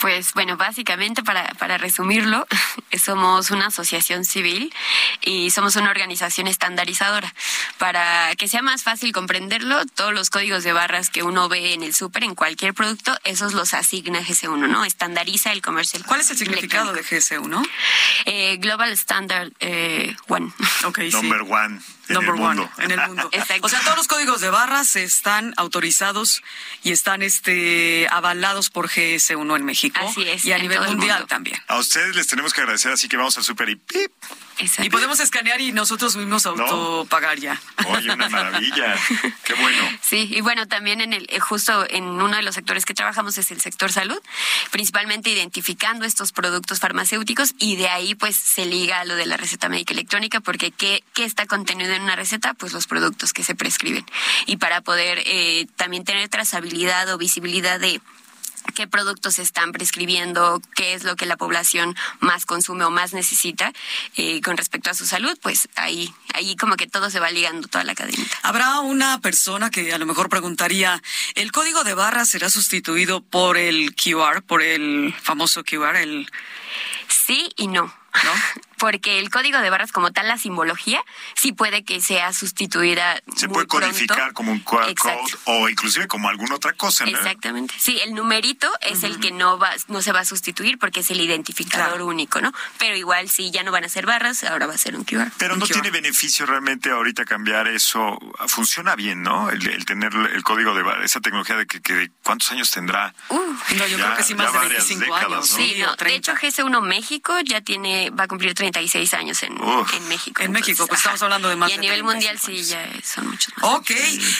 Pues 0.00 0.34
bueno, 0.34 0.56
básicamente 0.56 1.22
para, 1.22 1.54
para 1.54 1.78
resumirlo, 1.78 2.46
somos 3.02 3.50
una 3.50 3.66
asociación 3.66 4.24
civil 4.24 4.72
y 5.22 5.50
somos 5.50 5.76
una 5.76 5.90
organización 5.90 6.46
estandarizadora. 6.46 7.32
para 7.78 8.34
que 8.36 8.48
sea 8.48 8.62
más 8.62 8.82
fácil 8.82 9.12
comprenderlo, 9.12 9.84
todos 9.94 10.12
los 10.12 10.30
códigos 10.30 10.64
de 10.64 10.72
barras 10.72 11.10
que 11.10 11.22
uno 11.22 11.48
ve 11.48 11.74
en 11.74 11.82
el 11.86 11.94
súper, 11.94 12.24
en 12.24 12.34
cualquier 12.34 12.74
producto, 12.74 13.16
esos 13.24 13.54
los 13.54 13.74
asigna 13.74 14.20
GS1, 14.20 14.68
¿no? 14.68 14.84
Estandariza 14.84 15.52
el 15.52 15.62
comercio. 15.62 16.00
¿Cuál 16.06 16.20
es 16.20 16.30
el 16.30 16.36
significado 16.36 16.92
de 16.92 17.02
GS1? 17.02 17.68
Eh, 18.26 18.56
Global 18.58 18.90
Standard 18.92 19.52
eh, 19.60 20.16
One. 20.28 20.52
Okay, 20.84 21.10
Number 21.10 21.40
sí. 21.40 21.52
one 21.52 21.80
en 22.08 22.14
Number 22.14 22.34
el 22.34 22.40
one 22.40 22.54
mundo. 22.60 22.70
en 22.78 22.90
el 22.92 23.00
mundo. 23.08 23.28
Exacto. 23.32 23.66
O 23.66 23.68
sea, 23.68 23.80
todos 23.80 23.96
los 23.96 24.08
códigos 24.08 24.40
de 24.40 24.50
barras 24.50 24.94
están 24.96 25.54
autorizados 25.56 26.42
y 26.82 26.92
están 26.92 27.22
este 27.22 28.06
avalados 28.10 28.70
por 28.70 28.88
GS1 28.88 29.56
en 29.56 29.64
México. 29.64 30.00
Así 30.06 30.28
es, 30.28 30.44
Y 30.44 30.52
a 30.52 30.58
nivel 30.58 30.80
mundial 30.80 31.26
también. 31.26 31.60
A 31.66 31.78
ustedes 31.78 32.14
les 32.14 32.26
tenemos 32.26 32.52
que 32.52 32.60
agradecer, 32.60 32.92
así 32.92 33.08
que 33.08 33.16
vamos 33.16 33.36
al 33.38 33.44
super 33.44 33.68
y 33.68 33.76
¡pip! 33.76 34.12
Exacto. 34.58 34.84
Y 34.86 34.90
podemos 34.90 35.20
escanear 35.20 35.60
y 35.60 35.72
nosotros 35.72 36.16
mismos 36.16 36.46
autopagar 36.46 37.38
ya. 37.38 37.60
Oye, 37.86 38.10
una 38.10 38.28
maravilla. 38.28 38.96
Qué 39.44 39.54
bueno. 39.54 39.82
Sí, 40.00 40.28
y 40.30 40.40
bueno, 40.40 40.66
también 40.66 41.00
en 41.00 41.12
el, 41.12 41.26
eh, 41.30 41.40
justo 41.40 41.86
en 41.90 42.04
uno 42.04 42.36
de 42.36 42.42
los 42.42 42.54
sectores 42.54 42.84
que 42.84 42.94
trabajamos 42.94 43.36
es 43.38 43.50
el 43.50 43.60
sector 43.60 43.92
salud, 43.92 44.18
principalmente 44.70 45.30
identificando 45.30 46.04
estos 46.04 46.32
productos 46.32 46.80
farmacéuticos 46.80 47.54
y 47.58 47.76
de 47.76 47.88
ahí 47.88 48.14
pues 48.14 48.36
se 48.36 48.64
liga 48.64 49.00
a 49.00 49.04
lo 49.04 49.14
de 49.14 49.26
la 49.26 49.36
receta 49.36 49.68
médica 49.68 49.92
electrónica, 49.92 50.40
porque 50.40 50.70
¿qué, 50.70 51.04
qué 51.12 51.24
está 51.24 51.46
contenido 51.46 51.92
en 51.92 52.02
una 52.02 52.16
receta? 52.16 52.54
Pues 52.54 52.72
los 52.72 52.86
productos 52.86 53.32
que 53.32 53.44
se 53.44 53.54
prescriben. 53.54 54.06
Y 54.46 54.56
para 54.56 54.80
poder 54.80 55.22
eh, 55.26 55.66
también 55.76 56.04
tener 56.04 56.28
trazabilidad 56.28 57.12
o 57.12 57.18
visibilidad 57.18 57.78
de 57.78 58.00
qué 58.74 58.86
productos 58.86 59.38
están 59.38 59.72
prescribiendo, 59.72 60.60
qué 60.74 60.94
es 60.94 61.04
lo 61.04 61.16
que 61.16 61.26
la 61.26 61.36
población 61.36 61.96
más 62.20 62.46
consume 62.46 62.84
o 62.84 62.90
más 62.90 63.12
necesita 63.12 63.72
eh, 64.16 64.40
con 64.42 64.56
respecto 64.56 64.90
a 64.90 64.94
su 64.94 65.06
salud, 65.06 65.36
pues 65.42 65.68
ahí, 65.76 66.12
ahí 66.34 66.56
como 66.56 66.76
que 66.76 66.86
todo 66.86 67.10
se 67.10 67.20
va 67.20 67.30
ligando, 67.30 67.68
toda 67.68 67.84
la 67.84 67.94
cadena. 67.94 68.24
Habrá 68.42 68.80
una 68.80 69.20
persona 69.20 69.70
que 69.70 69.92
a 69.92 69.98
lo 69.98 70.06
mejor 70.06 70.28
preguntaría, 70.28 71.02
¿el 71.34 71.52
código 71.52 71.84
de 71.84 71.94
barras 71.94 72.28
será 72.28 72.50
sustituido 72.50 73.22
por 73.22 73.56
el 73.56 73.94
QR, 73.94 74.42
por 74.42 74.62
el 74.62 75.14
famoso 75.22 75.62
QR, 75.64 75.96
el 75.96 76.28
Sí 77.08 77.50
y 77.56 77.66
no. 77.66 77.92
Porque 78.78 79.18
el 79.18 79.30
código 79.30 79.58
de 79.60 79.70
barras 79.70 79.92
como 79.92 80.12
tal, 80.12 80.28
la 80.28 80.38
simbología, 80.38 81.02
sí 81.34 81.52
puede 81.52 81.84
que 81.84 82.00
sea 82.00 82.32
sustituida. 82.32 83.20
Se 83.36 83.46
muy 83.48 83.54
puede 83.54 83.66
codificar 83.66 84.16
pronto. 84.16 84.34
como 84.34 84.52
un 84.52 84.60
QR 84.60 84.88
Exacto. 84.90 85.38
code 85.44 85.60
o 85.62 85.68
inclusive 85.68 86.06
como 86.08 86.28
alguna 86.28 86.54
otra 86.56 86.72
cosa, 86.74 87.04
¿no? 87.04 87.10
Exactamente. 87.16 87.74
Sí, 87.78 87.98
el 88.04 88.14
numerito 88.14 88.70
es 88.80 89.02
el 89.02 89.18
que 89.20 89.30
no 89.32 89.58
va, 89.58 89.70
no 89.88 90.02
se 90.02 90.12
va 90.12 90.20
a 90.20 90.24
sustituir 90.24 90.78
porque 90.78 91.00
es 91.00 91.10
el 91.10 91.20
identificador 91.20 91.88
Claro. 91.88 92.06
único, 92.06 92.40
¿no? 92.40 92.52
Pero 92.78 92.96
igual 92.96 93.28
sí, 93.30 93.50
ya 93.50 93.62
no 93.62 93.72
van 93.72 93.84
a 93.84 93.88
ser 93.88 94.06
barras, 94.06 94.44
ahora 94.44 94.66
va 94.66 94.74
a 94.74 94.78
ser 94.78 94.96
un 94.96 95.04
QR. 95.04 95.30
Pero 95.38 95.54
Un 95.54 95.60
no 95.60 95.66
QR. 95.66 95.72
tiene 95.74 95.90
beneficio 95.90 96.46
realmente 96.46 96.90
ahorita 96.90 97.24
cambiar 97.24 97.68
eso. 97.68 98.18
Funciona 98.48 98.94
bien, 98.96 99.22
¿no? 99.22 99.50
El, 99.50 99.66
el 99.68 99.84
tener 99.84 100.12
el 100.14 100.42
código 100.42 100.74
de 100.74 100.82
barra, 100.82 101.04
esa 101.04 101.20
tecnología 101.20 101.56
de 101.56 101.66
que, 101.66 101.80
que 101.80 102.10
¿cuántos 102.22 102.50
años 102.52 102.70
tendrá? 102.70 103.14
Uh, 103.28 103.36
No, 103.76 103.86
yo 103.86 103.96
Ya- 103.98 104.04
creo 104.06 104.16
que 104.16 104.22
sí 104.22 104.34
más 104.34 104.52
de 104.52 104.58
varias 104.58 104.88
25 104.88 105.14
décadas, 105.14 105.32
años. 105.32 105.50
¿no? 105.50 105.56
Sí, 105.56 105.74
no. 105.80 105.90
De 105.92 105.96
30. 105.96 106.32
hecho, 106.32 106.34
GS1 106.34 106.80
México 106.82 107.34
ya 107.44 107.60
tiene, 107.60 108.10
va 108.10 108.24
a 108.24 108.28
cumplir 108.28 108.54
36 108.72 109.14
años 109.14 109.42
en, 109.42 109.60
Uf. 109.62 109.94
en 109.94 110.08
México. 110.08 110.42
En 110.42 110.52
México, 110.52 110.86
pues 110.86 111.00
ajá. 111.00 111.10
estamos 111.10 111.22
hablando 111.22 111.48
de 111.48 111.56
más 111.56 111.70
Y 111.70 111.74
a 111.74 111.76
de 111.76 111.80
nivel 111.82 112.02
mundial 112.02 112.38
35 112.38 112.64
sí, 112.64 112.70
ya 112.70 113.06
son 113.06 113.28
muchos 113.28 113.52
más. 113.56 113.70
Ok, 113.74 113.90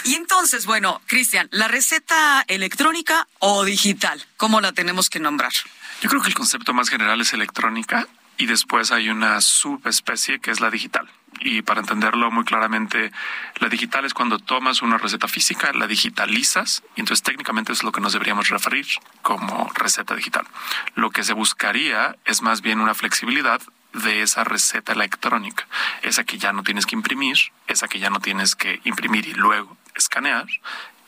y 0.05 0.15
entonces, 0.15 0.67
bueno, 0.67 1.01
Cristian, 1.07 1.49
¿la 1.53 1.69
receta 1.69 2.45
electrónica 2.49 3.29
o 3.39 3.65
digital? 3.65 4.25
¿Cómo 4.37 4.61
la 4.61 4.73
tenemos 4.73 5.11
que 5.11 5.21
nombrar? 5.21 5.53
Yo 6.01 6.11
creo 6.11 6.23
que 6.23 6.29
el 6.29 6.35
concepto 6.35 6.75
más 6.75 6.89
general 6.89 7.21
es 7.21 7.33
electrónica 7.33 8.09
y 8.39 8.47
después 8.47 8.93
hay 8.93 9.09
una 9.09 9.41
subespecie 9.41 10.41
que 10.41 10.51
es 10.51 10.61
la 10.61 10.71
digital. 10.71 11.09
Y 11.41 11.63
para 11.63 11.81
entenderlo 11.81 12.31
muy 12.31 12.45
claramente, 12.45 13.13
la 13.59 13.69
digital 13.69 14.05
es 14.05 14.15
cuando 14.15 14.39
tomas 14.39 14.83
una 14.83 14.99
receta 14.99 15.29
física, 15.29 15.73
la 15.73 15.87
digitalizas 15.87 16.83
y 16.97 17.01
entonces 17.01 17.23
técnicamente 17.23 17.73
es 17.73 17.83
lo 17.83 17.93
que 17.93 18.01
nos 18.01 18.13
deberíamos 18.13 18.49
referir 18.49 18.87
como 19.23 19.71
receta 19.75 20.15
digital. 20.15 20.47
Lo 20.95 21.11
que 21.11 21.25
se 21.25 21.35
buscaría 21.35 22.17
es 22.25 22.43
más 22.43 22.63
bien 22.63 22.81
una 22.81 22.95
flexibilidad 22.95 23.61
de 24.05 24.23
esa 24.23 24.45
receta 24.45 24.93
electrónica, 24.93 25.67
esa 26.03 26.25
que 26.25 26.39
ya 26.39 26.53
no 26.53 26.63
tienes 26.63 26.87
que 26.87 26.95
imprimir, 26.95 27.37
esa 27.67 27.89
que 27.89 27.99
ya 27.99 28.11
no 28.11 28.21
tienes 28.21 28.55
que 28.55 28.81
imprimir 28.85 29.27
y 29.27 29.33
luego 29.35 29.77
escanear, 29.95 30.47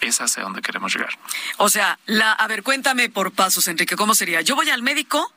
esa 0.00 0.24
hacia 0.24 0.42
donde 0.42 0.62
queremos 0.62 0.94
llegar. 0.94 1.10
O 1.56 1.68
sea, 1.68 1.98
la, 2.06 2.32
a 2.32 2.46
ver, 2.46 2.62
cuéntame 2.62 3.08
por 3.10 3.32
pasos, 3.32 3.68
Enrique, 3.68 3.96
¿cómo 3.96 4.14
sería? 4.14 4.40
Yo 4.40 4.54
voy 4.56 4.70
al 4.70 4.82
médico, 4.82 5.32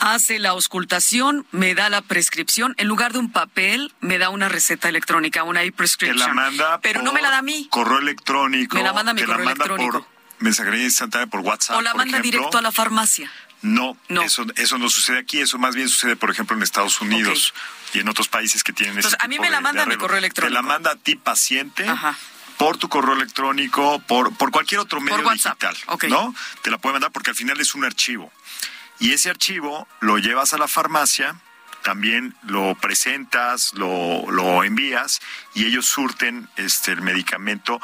hace 0.00 0.38
la 0.38 0.50
auscultación, 0.50 1.46
me 1.52 1.74
da 1.74 1.88
la 1.88 2.02
prescripción, 2.02 2.74
en 2.78 2.88
lugar 2.88 3.12
de 3.12 3.18
un 3.18 3.30
papel, 3.30 3.92
me 4.00 4.18
da 4.18 4.28
una 4.30 4.48
receta 4.48 4.88
electrónica, 4.88 5.44
una 5.44 5.62
e-prescription. 5.62 6.18
la 6.18 6.34
manda 6.34 6.80
Pero 6.80 7.02
no 7.02 7.12
me 7.12 7.22
la 7.22 7.30
da 7.30 7.38
a 7.38 7.42
mí. 7.42 7.68
Correo 7.70 7.98
electrónico. 7.98 8.76
Me 8.76 8.82
la 8.82 8.92
manda 8.92 9.12
a 9.12 9.14
mi 9.14 9.22
correo 9.22 9.38
la 9.38 9.44
manda 9.44 9.64
electrónico. 9.64 10.00
por 10.00 10.14
mensajería 10.40 10.84
instantánea 10.84 11.26
por 11.28 11.40
WhatsApp. 11.40 11.76
O 11.76 11.80
la 11.82 11.92
por 11.92 11.98
manda 11.98 12.18
ejemplo. 12.18 12.38
directo 12.38 12.58
a 12.58 12.62
la 12.62 12.72
farmacia. 12.72 13.30
No, 13.64 13.96
No. 14.08 14.22
Eso, 14.22 14.44
eso 14.56 14.76
no 14.78 14.90
sucede 14.90 15.18
aquí, 15.18 15.40
eso 15.40 15.58
más 15.58 15.74
bien 15.74 15.88
sucede, 15.88 16.16
por 16.16 16.30
ejemplo, 16.30 16.54
en 16.54 16.62
Estados 16.62 17.00
Unidos 17.00 17.54
y 17.94 18.00
en 18.00 18.08
otros 18.08 18.28
países 18.28 18.62
que 18.62 18.74
tienen 18.74 18.96
Entonces, 18.96 19.18
ese 19.18 19.24
a 19.24 19.28
mí 19.28 19.38
me 19.38 19.48
la 19.50 19.62
manda 19.62 19.86
mi 19.86 19.96
correo 19.96 20.18
electrónico. 20.18 20.50
Te 20.50 20.54
la 20.54 20.62
manda 20.62 20.90
a 20.92 20.96
ti, 20.96 21.16
paciente, 21.16 21.88
Ajá. 21.88 22.14
por 22.58 22.76
tu 22.76 22.90
correo 22.90 23.14
electrónico, 23.14 24.00
por, 24.00 24.36
por 24.36 24.50
cualquier 24.50 24.80
otro 24.80 25.00
medio 25.00 25.30
digital. 25.30 25.76
¿no? 26.08 26.34
Te 26.62 26.70
la 26.70 26.76
puede 26.76 26.92
mandar 26.92 27.10
porque 27.10 27.30
al 27.30 27.36
final 27.36 27.58
es 27.58 27.74
un 27.74 27.84
archivo. 27.84 28.30
Y 29.00 29.12
ese 29.12 29.30
archivo 29.30 29.88
lo 30.00 30.18
llevas 30.18 30.52
a 30.52 30.58
la 30.58 30.68
farmacia, 30.68 31.34
también 31.82 32.34
lo 32.42 32.74
presentas, 32.74 33.72
lo, 33.74 34.30
lo 34.30 34.62
envías 34.62 35.20
y 35.54 35.64
ellos 35.64 35.86
surten 35.86 36.48
este, 36.56 36.92
el 36.92 37.00
medicamento. 37.00 37.80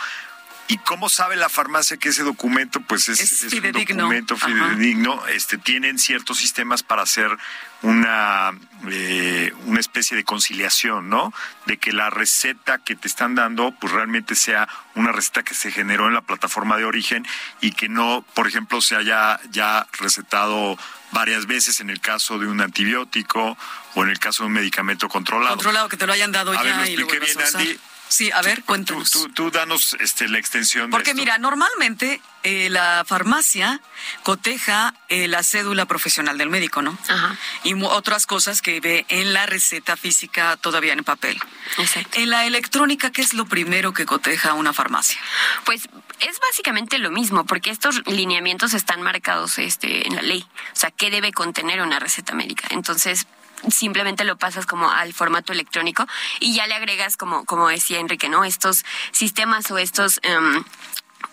¿Y 0.70 0.78
cómo 0.78 1.08
sabe 1.08 1.34
la 1.34 1.48
farmacia 1.48 1.96
que 1.96 2.10
ese 2.10 2.22
documento 2.22 2.80
pues 2.80 3.08
es, 3.08 3.20
Es 3.20 3.32
es 3.32 3.42
un 3.42 3.50
fidedigno. 3.50 4.04
documento 4.04 4.34
Ajá. 4.36 4.46
fidedigno? 4.46 5.26
Este, 5.26 5.58
tienen 5.58 5.98
ciertos 5.98 6.38
sistemas 6.38 6.84
para 6.84 7.02
hacer 7.02 7.36
una, 7.82 8.52
eh, 8.88 9.52
una 9.66 9.80
especie 9.80 10.16
de 10.16 10.22
conciliación, 10.22 11.08
¿no? 11.08 11.32
De 11.66 11.76
que 11.78 11.92
la 11.92 12.08
receta 12.10 12.78
que 12.78 12.94
te 12.94 13.08
están 13.08 13.34
dando 13.34 13.72
pues 13.80 13.92
realmente 13.92 14.36
sea 14.36 14.68
una 14.94 15.10
receta 15.10 15.42
que 15.42 15.54
se 15.54 15.72
generó 15.72 16.06
en 16.06 16.14
la 16.14 16.20
plataforma 16.20 16.76
de 16.76 16.84
origen 16.84 17.26
y 17.60 17.72
que 17.72 17.88
no, 17.88 18.24
por 18.34 18.46
ejemplo, 18.46 18.80
se 18.80 18.94
haya 18.94 19.40
ya 19.50 19.88
recetado 19.98 20.78
varias 21.10 21.46
veces 21.46 21.80
en 21.80 21.90
el 21.90 22.00
caso 22.00 22.38
de 22.38 22.46
un 22.46 22.60
antibiótico 22.60 23.58
o 23.96 24.04
en 24.04 24.10
el 24.10 24.20
caso 24.20 24.44
de 24.44 24.46
un 24.48 24.52
medicamento 24.52 25.08
controlado. 25.08 25.56
Controlado, 25.56 25.88
que 25.88 25.96
te 25.96 26.06
lo 26.06 26.12
hayan 26.12 26.30
dado 26.30 26.52
A 26.52 26.62
ya 26.62 26.62
ver, 26.62 26.76
lo 26.76 26.86
y 26.86 26.96
lo 26.96 27.06
a 27.08 27.10
bien, 27.10 27.22
usar. 27.24 27.60
Andy. 27.60 27.78
Sí, 28.10 28.30
a 28.32 28.42
ver, 28.42 28.64
cuéntanos. 28.64 29.10
tú, 29.12 29.28
tú 29.28 29.50
danos 29.52 29.96
este, 30.00 30.26
la 30.28 30.38
extensión 30.38 30.86
de 30.86 30.90
Porque 30.90 31.10
esto. 31.12 31.20
mira, 31.22 31.38
normalmente 31.38 32.20
eh, 32.42 32.68
la 32.68 33.04
farmacia 33.06 33.80
coteja 34.24 34.94
eh, 35.08 35.28
la 35.28 35.44
cédula 35.44 35.86
profesional 35.86 36.36
del 36.36 36.50
médico, 36.50 36.82
¿no? 36.82 36.98
Ajá. 37.08 37.36
Y 37.62 37.74
mu- 37.74 37.86
otras 37.86 38.26
cosas 38.26 38.62
que 38.62 38.80
ve 38.80 39.06
en 39.10 39.32
la 39.32 39.46
receta 39.46 39.96
física 39.96 40.56
todavía 40.56 40.92
en 40.92 41.04
papel. 41.04 41.40
Exacto. 41.78 42.18
En 42.18 42.30
la 42.30 42.46
electrónica, 42.46 43.12
¿qué 43.12 43.22
es 43.22 43.32
lo 43.32 43.46
primero 43.46 43.92
que 43.94 44.06
coteja 44.06 44.54
una 44.54 44.72
farmacia? 44.72 45.20
Pues 45.64 45.84
es 46.18 46.40
básicamente 46.40 46.98
lo 46.98 47.10
mismo, 47.12 47.46
porque 47.46 47.70
estos 47.70 48.02
lineamientos 48.06 48.74
están 48.74 49.02
marcados 49.02 49.58
este, 49.58 50.08
en 50.08 50.16
la 50.16 50.22
ley. 50.22 50.44
O 50.72 50.76
sea, 50.76 50.90
¿qué 50.90 51.10
debe 51.10 51.32
contener 51.32 51.80
una 51.80 52.00
receta 52.00 52.34
médica? 52.34 52.66
Entonces, 52.70 53.26
simplemente 53.68 54.24
lo 54.24 54.36
pasas 54.36 54.66
como 54.66 54.90
al 54.90 55.12
formato 55.12 55.52
electrónico 55.52 56.06
y 56.38 56.54
ya 56.54 56.66
le 56.66 56.74
agregas, 56.74 57.16
como, 57.16 57.44
como 57.44 57.68
decía 57.68 57.98
Enrique, 57.98 58.28
¿no? 58.28 58.44
Estos 58.44 58.84
sistemas 59.12 59.70
o 59.70 59.78
estos... 59.78 60.20
em, 60.22 60.64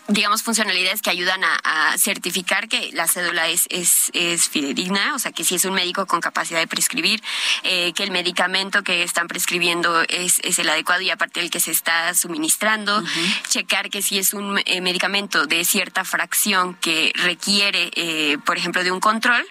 digamos, 0.09 0.41
funcionalidades 0.41 1.01
que 1.01 1.09
ayudan 1.09 1.43
a, 1.43 1.55
a 1.91 1.97
certificar 1.97 2.69
que 2.69 2.91
la 2.93 3.07
cédula 3.07 3.49
es, 3.49 3.67
es, 3.69 4.09
es 4.13 4.47
fidedigna, 4.47 5.15
o 5.15 5.19
sea, 5.19 5.31
que 5.31 5.43
si 5.43 5.55
es 5.55 5.65
un 5.65 5.73
médico 5.73 6.05
con 6.05 6.21
capacidad 6.21 6.59
de 6.59 6.67
prescribir, 6.67 7.21
eh, 7.63 7.91
que 7.93 8.03
el 8.03 8.11
medicamento 8.11 8.83
que 8.83 9.03
están 9.03 9.27
prescribiendo 9.27 10.01
es, 10.07 10.39
es 10.43 10.59
el 10.59 10.69
adecuado 10.69 11.01
y 11.01 11.09
aparte 11.09 11.41
el 11.41 11.49
que 11.49 11.59
se 11.59 11.71
está 11.71 12.13
suministrando, 12.13 13.03
checar 13.49 13.89
que 13.89 14.01
si 14.01 14.17
es 14.17 14.33
un 14.33 14.61
eh, 14.65 14.81
medicamento 14.81 15.45
de 15.45 15.65
cierta 15.65 16.05
fracción 16.05 16.75
que 16.75 17.11
requiere, 17.15 17.91
eh, 17.95 18.37
por 18.45 18.57
ejemplo, 18.57 18.83
de 18.83 18.91
un 18.91 19.01
control, 19.01 19.45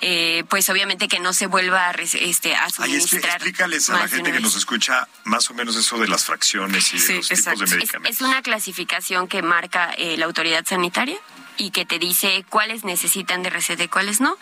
eh, 0.00 0.44
pues 0.48 0.68
obviamente 0.70 1.08
que 1.08 1.20
no 1.20 1.32
se 1.32 1.46
vuelva 1.46 1.88
a, 1.88 1.92
este, 1.92 2.54
a 2.54 2.64
Ay, 2.64 2.70
suministrar. 2.70 3.36
explícales 3.36 3.90
a 3.90 3.98
la 3.98 4.08
gente 4.08 4.32
que 4.32 4.40
nos 4.40 4.56
escucha 4.56 5.08
más 5.24 5.50
o 5.50 5.54
menos 5.54 5.76
eso 5.76 5.98
de 5.98 6.08
las 6.08 6.24
fracciones 6.24 6.92
y 6.94 6.98
de 6.98 7.02
Sí, 7.06 7.14
los 7.14 7.30
exacto. 7.30 7.60
tipos 7.60 7.70
de 7.70 7.76
Es, 7.76 7.80
medicamentos. 7.82 8.16
es 8.16 8.22
una 8.22 8.42
clasificación 8.42 9.28
que 9.28 9.42
marca 9.42 9.92
eh, 9.96 10.16
la 10.16 10.26
autoridad 10.26 10.64
sanitaria 10.66 11.18
y 11.56 11.70
que 11.70 11.84
te 11.86 12.00
dice 12.00 12.44
cuáles 12.48 12.82
necesitan 12.82 13.44
de 13.44 13.50
receta 13.50 13.84
y 13.84 13.88
cuáles 13.88 14.20
no, 14.20 14.36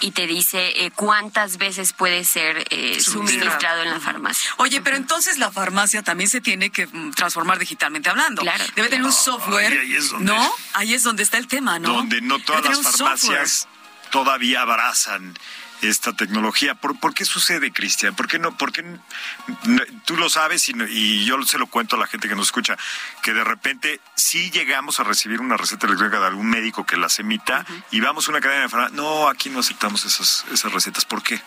y 0.00 0.10
te 0.10 0.26
dice 0.26 0.84
eh, 0.84 0.90
cuántas 0.94 1.56
veces 1.56 1.94
puede 1.94 2.24
ser 2.24 2.66
eh, 2.68 3.00
suministrado 3.00 3.82
en 3.84 3.90
la 3.90 4.00
farmacia. 4.00 4.50
Oye, 4.58 4.82
pero 4.82 4.96
entonces 4.98 5.38
la 5.38 5.50
farmacia 5.50 6.02
también 6.02 6.28
se 6.28 6.42
tiene 6.42 6.68
que 6.68 6.86
mm, 6.86 7.12
transformar 7.12 7.58
digitalmente 7.58 8.10
hablando. 8.10 8.42
Claro. 8.42 8.62
Debe 8.76 8.88
tener 8.88 9.04
un 9.06 9.12
software. 9.14 9.72
y 9.72 9.78
ahí 9.78 9.94
es 9.94 10.10
donde- 10.10 10.26
¿No? 10.30 10.52
Ahí 10.74 10.92
es 10.92 11.02
donde 11.02 11.22
está 11.22 11.38
el 11.38 11.46
tema, 11.46 11.78
¿no? 11.78 11.94
donde 11.94 12.20
no 12.20 12.38
todas 12.38 12.62
las 12.64 12.82
farmacias 12.82 13.66
todavía 14.10 14.62
abrazan 14.62 15.36
esta 15.80 16.12
tecnología. 16.12 16.74
¿Por, 16.74 16.98
por 16.98 17.14
qué 17.14 17.24
sucede, 17.24 17.72
Cristian? 17.72 18.14
¿Por 18.16 18.26
qué 18.26 18.40
no? 18.40 18.56
¿Por 18.56 18.72
qué 18.72 18.82
no- 18.82 19.82
tú 20.04 20.16
lo 20.16 20.28
sabes 20.28 20.68
y, 20.68 20.72
no- 20.74 20.86
y 20.88 21.24
yo 21.24 21.40
se 21.44 21.56
lo 21.58 21.68
cuento 21.68 21.94
a 21.94 21.98
la 22.00 22.08
gente 22.08 22.28
que 22.28 22.34
nos 22.34 22.46
escucha, 22.46 22.76
que 23.22 23.32
de 23.32 23.44
repente 23.44 24.00
sí 24.16 24.50
llegamos 24.50 24.98
a 24.98 25.04
recibir 25.04 25.40
una 25.40 25.56
receta 25.56 25.86
electrónica 25.86 26.18
de 26.18 26.26
algún 26.26 26.50
médico 26.50 26.84
que 26.84 26.96
las 26.96 27.18
emita 27.20 27.64
y 27.92 28.00
vamos 28.00 28.26
a 28.26 28.32
una 28.32 28.40
cadena 28.40 28.62
de 28.62 28.68
farmacia, 28.68 28.96
no, 28.96 29.28
aquí 29.28 29.50
no 29.50 29.60
aceptamos 29.60 30.04
esas, 30.04 30.44
esas 30.52 30.72
recetas. 30.72 31.04
¿Por 31.04 31.22
qué? 31.22 31.40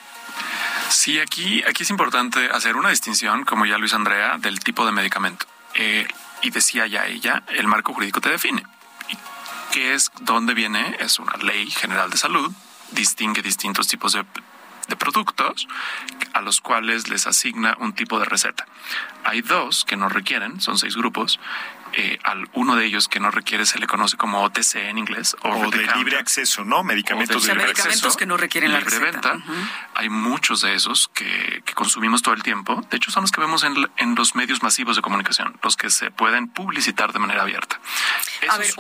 Sí, 0.90 1.20
aquí, 1.20 1.62
aquí 1.68 1.84
es 1.84 1.90
importante 1.90 2.50
hacer 2.52 2.78
una 2.78 2.90
distinción, 2.90 3.44
como 3.44 3.66
ya 3.66 3.78
Luis 3.78 3.94
Andrea, 3.94 4.38
del 4.38 4.60
tipo 4.62 4.86
de 4.86 4.94
medicamento. 4.94 5.46
Eh, 5.74 6.08
y 6.42 6.52
decía 6.52 6.88
ya 6.88 7.06
ella, 7.06 7.44
el 7.50 7.68
marco 7.68 7.94
jurídico 7.94 8.22
te 8.22 8.30
define. 8.30 8.64
¿Y 9.72 9.74
¿Qué 9.74 9.94
es? 9.94 10.12
¿Dónde 10.22 10.54
viene? 10.54 10.98
Es 11.00 11.20
una 11.20 11.38
ley 11.38 11.70
general 11.72 12.10
de 12.10 12.18
salud, 12.18 12.52
distingue 12.92 13.42
distintos 13.42 13.88
tipos 13.88 14.12
de, 14.12 14.26
de 14.88 14.96
productos 14.96 15.68
a 16.34 16.42
los 16.42 16.62
cuales 16.62 17.08
les 17.10 17.28
asigna 17.28 17.76
un 17.80 17.94
tipo 17.94 18.20
de 18.20 18.26
receta. 18.26 18.66
Hay 19.24 19.42
dos 19.42 19.86
que 19.86 19.96
no 19.98 20.10
requieren, 20.10 20.60
son 20.62 20.78
seis 20.78 20.96
grupos. 20.96 21.40
Eh, 21.94 22.18
al 22.24 22.48
uno 22.54 22.78
de 22.78 22.86
ellos 22.86 23.10
que 23.10 23.20
no 23.20 23.32
requiere 23.32 23.66
se 23.66 23.78
le 23.78 23.86
conoce 23.86 24.16
como 24.16 24.42
OTC 24.44 24.76
en 24.76 24.98
inglés 24.98 25.36
O 25.42 25.50
de 25.54 25.60
counter. 25.60 25.98
libre 25.98 26.18
acceso, 26.20 26.64
¿no? 26.64 26.86
Medicamentos 26.86 27.36
O 27.36 27.40
de 27.42 27.46
sea, 27.48 27.54
libre 27.54 27.68
medicamentos 27.68 28.04
acceso. 28.06 28.18
que 28.18 28.26
no 28.26 28.38
requieren 28.38 28.72
la 28.72 28.80
libre 28.80 28.98
receta. 28.98 29.34
venta. 29.34 29.46
Hay 29.96 30.08
muchos 30.08 30.62
de 30.62 30.74
esos 30.74 31.10
que, 31.14 31.62
que 31.66 31.74
consumimos 31.74 32.22
todo 32.22 32.34
el 32.34 32.44
tiempo. 32.44 32.82
De 32.90 32.96
hecho, 32.96 33.12
son 33.12 33.24
los 33.24 33.32
que 33.34 33.42
vemos 33.42 33.64
en, 33.66 33.76
en 33.98 34.16
los 34.16 34.36
medios 34.36 34.64
masivos 34.64 34.96
de 34.96 35.02
comunicación, 35.02 35.60
los 35.64 35.76
que 35.76 35.90
se 35.90 36.12
pueden 36.12 36.48
publicitar 36.48 37.12
de 37.12 37.20
manera 37.20 37.42
abierta. 37.42 37.78
A 38.50 38.58
ver, 38.58 38.68
es 38.68 38.78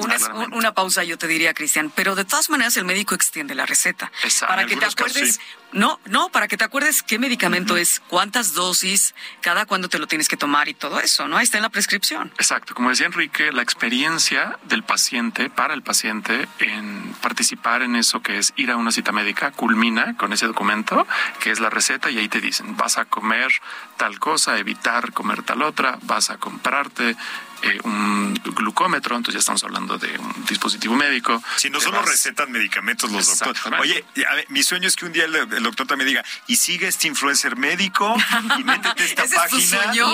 una, 0.49 0.73
pausa 0.73 1.03
yo 1.03 1.17
te 1.17 1.27
diría, 1.27 1.53
Cristian, 1.53 1.91
pero 1.93 2.15
de 2.15 2.23
todas 2.23 2.49
maneras 2.49 2.77
el 2.77 2.85
médico 2.85 3.13
extiende 3.13 3.55
la 3.55 3.65
receta. 3.65 4.09
Exacto. 4.23 4.47
Para 4.53 4.61
En 4.61 4.69
que 4.69 4.75
te 4.75 4.81
casos, 4.81 4.93
acuerdes, 4.93 5.35
sí. 5.35 5.41
no, 5.73 5.90
no, 6.05 6.29
para 6.29 6.47
que 6.47 6.57
te 6.57 6.63
acuerdes 6.63 7.03
qué 7.03 7.19
medicamento 7.19 7.77
es, 7.77 8.01
cuántas 8.07 8.53
dosis, 8.53 9.13
cada 9.41 9.65
cuándo 9.65 9.89
te 9.89 9.99
lo 9.99 10.07
tienes 10.07 10.27
que 10.27 10.37
tomar 10.37 10.69
y 10.69 10.73
todo 10.73 10.99
eso, 10.99 11.27
¿no? 11.27 11.37
Ahí 11.37 11.43
está 11.43 11.57
en 11.57 11.63
la 11.63 11.69
prescripción. 11.69 12.31
Exacto, 12.37 12.73
como 12.75 12.89
decía 12.89 13.07
Enrique, 13.07 13.51
la 13.51 13.61
experiencia 13.61 14.59
del 14.63 14.83
paciente, 14.83 15.49
para 15.49 15.73
el 15.73 15.83
paciente, 15.83 16.47
en 16.59 17.13
participar 17.21 17.81
en 17.81 17.95
eso 17.95 18.21
que 18.21 18.37
es 18.37 18.53
ir 18.55 18.71
a 18.71 18.77
una 18.77 18.91
cita 18.91 19.11
médica, 19.11 19.51
culmina 19.51 20.15
con 20.17 20.33
ese 20.33 20.47
documento, 20.47 21.07
que 21.39 21.51
es 21.51 21.59
la 21.59 21.69
receta, 21.69 22.09
y 22.09 22.17
ahí 22.17 22.29
te 22.29 22.41
dicen, 22.41 22.77
vas 22.77 22.97
a 22.97 23.05
comer 23.05 23.51
tal 23.97 24.19
cosa, 24.19 24.57
evitar 24.57 25.13
comer 25.13 25.43
tal 25.43 25.61
otra, 25.61 25.97
vas 26.03 26.29
a 26.29 26.37
comprarte 26.37 27.15
eh, 27.63 27.79
un 27.83 28.33
glucómetro, 28.55 29.15
entonces 29.15 29.35
ya 29.35 29.39
estamos 29.39 29.63
hablando 29.63 29.97
de 29.97 30.17
un 30.17 30.45
dispositivo 30.45 30.95
médico. 30.95 31.41
Si 31.57 31.69
no 31.69 31.79
solo 31.79 31.99
vas- 31.99 32.09
recetan 32.09 32.51
medicamentos 32.51 33.11
los 33.11 33.37
doctores. 33.39 33.79
Oye, 33.79 34.03
y 34.15 34.23
a 34.23 34.33
ver, 34.35 34.45
mi 34.49 34.63
sueño 34.63 34.87
es 34.87 34.95
que 34.95 35.05
un 35.05 35.11
día 35.13 35.25
el, 35.25 35.35
el 35.35 35.63
doctor 35.63 35.87
también 35.87 36.07
diga, 36.07 36.23
y 36.47 36.55
sigue 36.57 36.87
este 36.87 37.07
influencer 37.07 37.55
médico, 37.57 38.15
y 38.57 38.63
métete 38.63 39.03
esta 39.05 39.23
Ese 39.31 39.35
es 39.35 39.49
tu 39.49 39.61
sueño. 39.61 40.13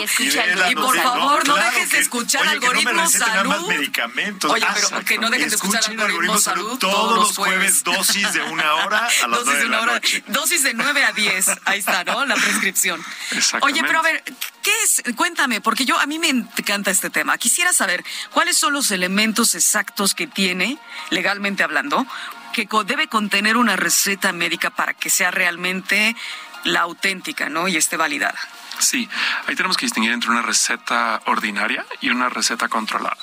Y 0.69 0.75
por 0.75 0.95
favor, 0.97 1.47
no 1.47 1.53
claro 1.55 1.71
dejes 1.71 1.91
de 1.91 1.99
escuchar 1.99 2.41
oye, 2.47 2.59
que 2.59 2.67
no 2.67 2.73
me 2.73 2.83
nada 2.83 3.03
más 3.03 3.11
Salud. 3.11 3.67
medicamentos. 3.67 4.51
Oye, 4.51 4.65
Ah, 4.67 4.73
pero 4.75 5.05
que 5.05 5.17
no 5.17 5.29
dejen 5.29 5.49
de 5.49 5.55
escuchar 5.55 5.79
escuchen 5.81 5.99
Algoritmo 6.01 6.37
Salud 6.39 6.77
todos 6.77 7.15
los 7.15 7.35
jueves, 7.37 7.83
dosis 7.83 8.33
de 8.33 8.41
una 8.43 8.73
hora 8.75 9.07
a 9.23 9.27
las 9.27 9.39
dosis 9.45 9.53
de 9.53 9.59
de 9.59 9.65
una 9.67 9.77
la 9.77 9.83
hora, 9.83 9.93
noche. 9.93 10.23
dosis 10.27 10.63
de 10.63 10.73
9 10.73 11.03
a 11.05 11.11
10. 11.13 11.45
Ahí 11.65 11.79
está, 11.79 12.03
¿no? 12.03 12.25
La 12.25 12.35
prescripción. 12.35 13.01
Exactamente. 13.31 13.79
Oye, 13.79 13.87
pero 13.87 13.99
a 13.99 14.01
ver, 14.01 14.23
¿qué 14.61 14.71
es? 14.83 15.03
Cuéntame, 15.15 15.61
porque 15.61 15.85
yo 15.85 15.97
a 15.99 16.05
mí 16.05 16.19
me 16.19 16.29
encanta 16.29 16.91
este 16.91 17.09
tema. 17.09 17.36
Quisiera 17.37 17.73
saber 17.73 18.03
cuáles 18.31 18.57
son 18.57 18.73
los 18.73 18.91
elementos 18.91 19.55
exactos 19.55 20.13
que 20.13 20.27
tiene, 20.27 20.77
legalmente 21.09 21.63
hablando, 21.63 22.05
que 22.53 22.67
debe 22.85 23.07
contener 23.07 23.57
una 23.57 23.75
receta 23.75 24.31
médica 24.31 24.69
para 24.69 24.93
que 24.93 25.09
sea 25.09 25.31
realmente 25.31 26.15
la 26.63 26.81
auténtica, 26.81 27.49
¿no? 27.49 27.67
Y 27.67 27.77
esté 27.77 27.97
validada. 27.97 28.39
Sí, 28.79 29.09
ahí 29.47 29.55
tenemos 29.55 29.77
que 29.77 29.85
distinguir 29.85 30.11
entre 30.11 30.29
una 30.29 30.41
receta 30.41 31.21
ordinaria 31.25 31.85
y 32.01 32.09
una 32.09 32.29
receta 32.29 32.67
controlada. 32.67 33.17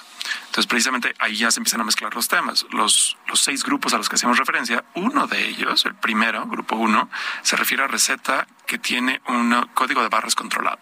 Entonces, 0.46 0.66
precisamente 0.66 1.14
ahí 1.18 1.36
ya 1.36 1.50
se 1.50 1.60
empiezan 1.60 1.80
a 1.80 1.84
mezclar 1.84 2.14
los 2.14 2.28
temas. 2.28 2.66
Los, 2.70 3.16
los 3.26 3.40
seis 3.40 3.64
grupos 3.64 3.94
a 3.94 3.98
los 3.98 4.08
que 4.08 4.16
hacemos 4.16 4.38
referencia, 4.38 4.84
uno 4.94 5.26
de 5.26 5.48
ellos, 5.48 5.84
el 5.86 5.94
primero, 5.94 6.46
grupo 6.46 6.76
uno, 6.76 7.10
se 7.42 7.56
refiere 7.56 7.84
a 7.84 7.86
receta 7.86 8.46
que 8.66 8.78
tiene 8.78 9.20
un 9.28 9.68
código 9.74 10.02
de 10.02 10.08
barras 10.08 10.34
controlado. 10.34 10.78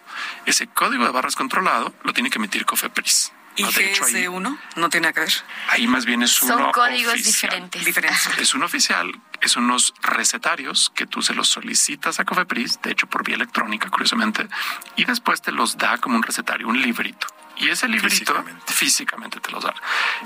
Ese 0.46 0.66
código 0.68 1.04
de 1.04 1.11
barras 1.11 1.37
controlado 1.37 1.94
lo 2.02 2.12
tiene 2.12 2.30
que 2.30 2.38
emitir 2.38 2.64
COFEPRIS. 2.66 3.32
¿Y 3.56 3.64
¿no? 3.64 3.70
De 3.70 3.90
hecho, 3.90 4.04
ahí, 4.04 4.14
GS1? 4.14 4.58
No 4.76 4.88
tiene 4.88 5.04
nada 5.04 5.12
que 5.12 5.20
ver. 5.20 5.32
ahí 5.68 5.87
más 5.87 6.06
bien 6.06 6.22
es 6.22 6.30
Son 6.30 6.52
uno 6.52 6.72
códigos 6.72 7.12
oficial. 7.12 7.50
diferentes. 7.50 7.84
Diferencia. 7.84 8.32
Es 8.38 8.54
un 8.54 8.62
oficial, 8.62 9.12
es 9.42 9.56
unos 9.56 9.92
recetarios 10.00 10.90
que 10.94 11.06
tú 11.06 11.20
se 11.20 11.34
los 11.34 11.49
solicitas 11.49 12.18
a 12.18 12.25
Cofepris, 12.25 12.80
de 12.80 12.92
hecho 12.92 13.08
por 13.08 13.25
vía 13.25 13.34
electrónica, 13.34 13.90
curiosamente, 13.90 14.49
y 14.96 15.04
después 15.04 15.42
te 15.42 15.52
los 15.52 15.76
da 15.76 15.99
como 15.99 16.16
un 16.16 16.22
recetario, 16.22 16.66
un 16.66 16.80
librito. 16.80 17.26
Y 17.56 17.68
ese 17.68 17.88
librito 17.88 18.11
Físicamente. 18.11 18.73
físicamente 18.73 19.40
te 19.40 19.50
los 19.50 19.64
da. 19.64 19.75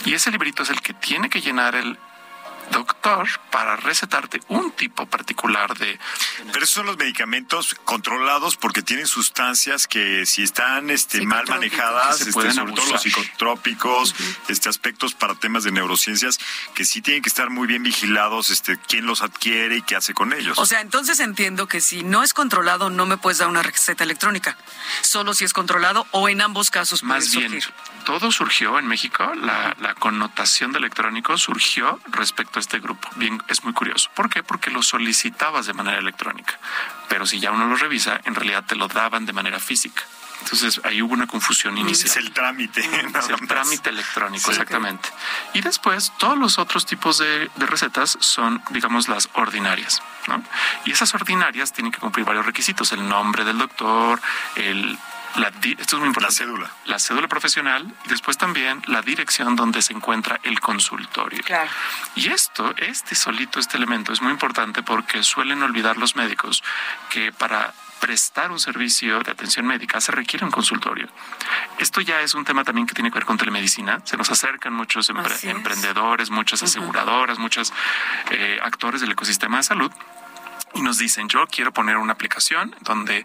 Y 0.04 0.14
ese 0.14 0.30
librito 0.30 0.62
es 0.62 0.70
el 0.70 0.80
que 0.80 0.94
tiene 0.94 1.28
que 1.28 1.40
llenar 1.40 1.74
el 1.74 1.98
doctor 2.70 3.28
para 3.50 3.76
recetarte 3.76 4.40
un 4.48 4.72
tipo 4.72 5.06
particular 5.06 5.76
de 5.78 5.98
Pero 6.52 6.64
esos 6.64 6.70
son 6.70 6.86
los 6.86 6.96
medicamentos 6.96 7.74
controlados 7.84 8.56
porque 8.56 8.82
tienen 8.82 9.06
sustancias 9.06 9.86
que 9.86 10.26
si 10.26 10.42
están 10.42 10.90
este, 10.90 11.24
mal 11.26 11.46
manejadas, 11.48 12.18
se 12.18 12.22
este, 12.24 12.32
pueden 12.32 12.54
sobre 12.54 12.72
todo 12.72 12.92
los 12.92 13.02
psicotrópicos, 13.02 14.14
este, 14.48 14.68
aspectos 14.68 15.14
para 15.14 15.34
temas 15.34 15.64
de 15.64 15.72
neurociencias, 15.72 16.38
que 16.74 16.84
sí 16.84 17.00
tienen 17.00 17.22
que 17.22 17.28
estar 17.28 17.50
muy 17.50 17.66
bien 17.66 17.82
vigilados 17.82 18.50
este, 18.50 18.78
quién 18.88 19.06
los 19.06 19.22
adquiere 19.22 19.78
y 19.78 19.82
qué 19.82 19.96
hace 19.96 20.14
con 20.14 20.32
ellos. 20.32 20.58
O 20.58 20.66
sea, 20.66 20.80
entonces 20.80 21.20
entiendo 21.20 21.68
que 21.68 21.80
si 21.80 22.02
no 22.02 22.22
es 22.22 22.34
controlado, 22.34 22.90
no 22.90 23.06
me 23.06 23.16
puedes 23.16 23.38
dar 23.38 23.48
una 23.48 23.62
receta 23.62 24.04
electrónica. 24.04 24.56
Solo 25.02 25.34
si 25.34 25.44
es 25.44 25.52
controlado 25.52 26.06
o 26.10 26.28
en 26.28 26.40
ambos 26.40 26.70
casos 26.70 27.00
puede 27.00 27.14
Más 27.14 27.30
bien, 27.30 27.50
surgir. 27.50 27.74
todo 28.04 28.30
surgió 28.32 28.78
en 28.78 28.86
México, 28.86 29.32
la, 29.34 29.76
la 29.80 29.94
connotación 29.94 30.72
de 30.72 30.78
electrónico 30.78 31.38
surgió 31.38 32.00
respecto 32.08 32.55
a 32.58 32.60
este 32.60 32.78
grupo. 32.78 33.08
Bien, 33.16 33.42
es 33.48 33.64
muy 33.64 33.72
curioso. 33.72 34.10
¿Por 34.14 34.28
qué? 34.28 34.42
Porque 34.42 34.70
lo 34.70 34.82
solicitabas 34.82 35.66
de 35.66 35.72
manera 35.74 35.98
electrónica. 35.98 36.58
Pero 37.08 37.26
si 37.26 37.40
ya 37.40 37.50
uno 37.52 37.66
lo 37.66 37.76
revisa, 37.76 38.20
en 38.24 38.34
realidad 38.34 38.64
te 38.66 38.76
lo 38.76 38.88
daban 38.88 39.26
de 39.26 39.32
manera 39.32 39.58
física. 39.58 40.02
Entonces 40.42 40.80
ahí 40.84 41.00
hubo 41.00 41.14
una 41.14 41.26
confusión 41.26 41.78
inicial. 41.78 42.10
es 42.10 42.16
el 42.18 42.32
trámite. 42.32 42.80
Es 43.18 43.28
el 43.30 43.48
trámite 43.48 43.88
electrónico, 43.90 44.44
Sí. 44.44 44.50
exactamente. 44.50 45.08
Y 45.54 45.62
después, 45.62 46.12
todos 46.18 46.36
los 46.38 46.58
otros 46.58 46.84
tipos 46.84 47.18
de, 47.18 47.50
de 47.56 47.66
recetas 47.66 48.16
son, 48.20 48.62
digamos, 48.70 49.08
las 49.08 49.28
ordinarias. 49.32 50.02
¿no? 50.28 50.42
Y 50.84 50.92
esas 50.92 51.14
ordinarias 51.14 51.72
tienen 51.72 51.90
que 51.90 51.98
cumplir 51.98 52.26
varios 52.26 52.44
requisitos: 52.44 52.92
el 52.92 53.08
nombre 53.08 53.44
del 53.44 53.58
doctor, 53.58 54.20
el. 54.56 54.98
La, 55.38 55.50
di- 55.50 55.76
esto 55.78 55.96
es 55.96 56.00
muy 56.00 56.08
importante. 56.08 56.32
La 56.34 56.38
cédula. 56.46 56.70
La 56.86 56.98
cédula 56.98 57.28
profesional 57.28 57.86
y 58.04 58.08
después 58.08 58.38
también 58.38 58.82
la 58.86 59.02
dirección 59.02 59.54
donde 59.56 59.82
se 59.82 59.92
encuentra 59.92 60.40
el 60.42 60.60
consultorio. 60.60 61.42
Claro. 61.44 61.70
Y 62.14 62.28
esto, 62.28 62.74
este 62.78 63.14
solito, 63.14 63.58
este 63.60 63.76
elemento 63.76 64.12
es 64.12 64.22
muy 64.22 64.32
importante 64.32 64.82
porque 64.82 65.22
suelen 65.22 65.62
olvidar 65.62 65.96
los 65.98 66.16
médicos 66.16 66.62
que 67.10 67.32
para 67.32 67.74
prestar 68.00 68.50
un 68.52 68.60
servicio 68.60 69.20
de 69.22 69.30
atención 69.30 69.66
médica 69.66 70.00
se 70.02 70.12
requiere 70.12 70.44
un 70.44 70.50
consultorio. 70.50 71.08
Esto 71.78 72.00
ya 72.02 72.20
es 72.20 72.34
un 72.34 72.44
tema 72.44 72.62
también 72.62 72.86
que 72.86 72.94
tiene 72.94 73.10
que 73.10 73.14
ver 73.14 73.24
con 73.24 73.38
telemedicina. 73.38 74.00
Se 74.04 74.16
nos 74.18 74.30
acercan 74.30 74.72
muchos 74.74 75.08
empre- 75.10 75.48
emprendedores, 75.50 76.30
muchas 76.30 76.62
aseguradoras, 76.62 77.38
muchos 77.38 77.72
eh, 78.30 78.58
actores 78.62 79.00
del 79.00 79.12
ecosistema 79.12 79.56
de 79.58 79.62
salud 79.62 79.90
y 80.76 80.82
nos 80.82 80.98
dicen, 80.98 81.28
yo 81.28 81.46
quiero 81.46 81.72
poner 81.72 81.96
una 81.96 82.12
aplicación 82.12 82.74
donde 82.80 83.24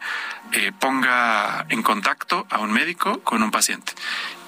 eh, 0.54 0.72
ponga 0.80 1.66
en 1.70 1.84
contacto 1.84 2.48
a 2.50 2.60
un 2.60 2.72
médico 2.72 3.20
con 3.22 3.44
un 3.44 3.52
paciente. 3.52 3.94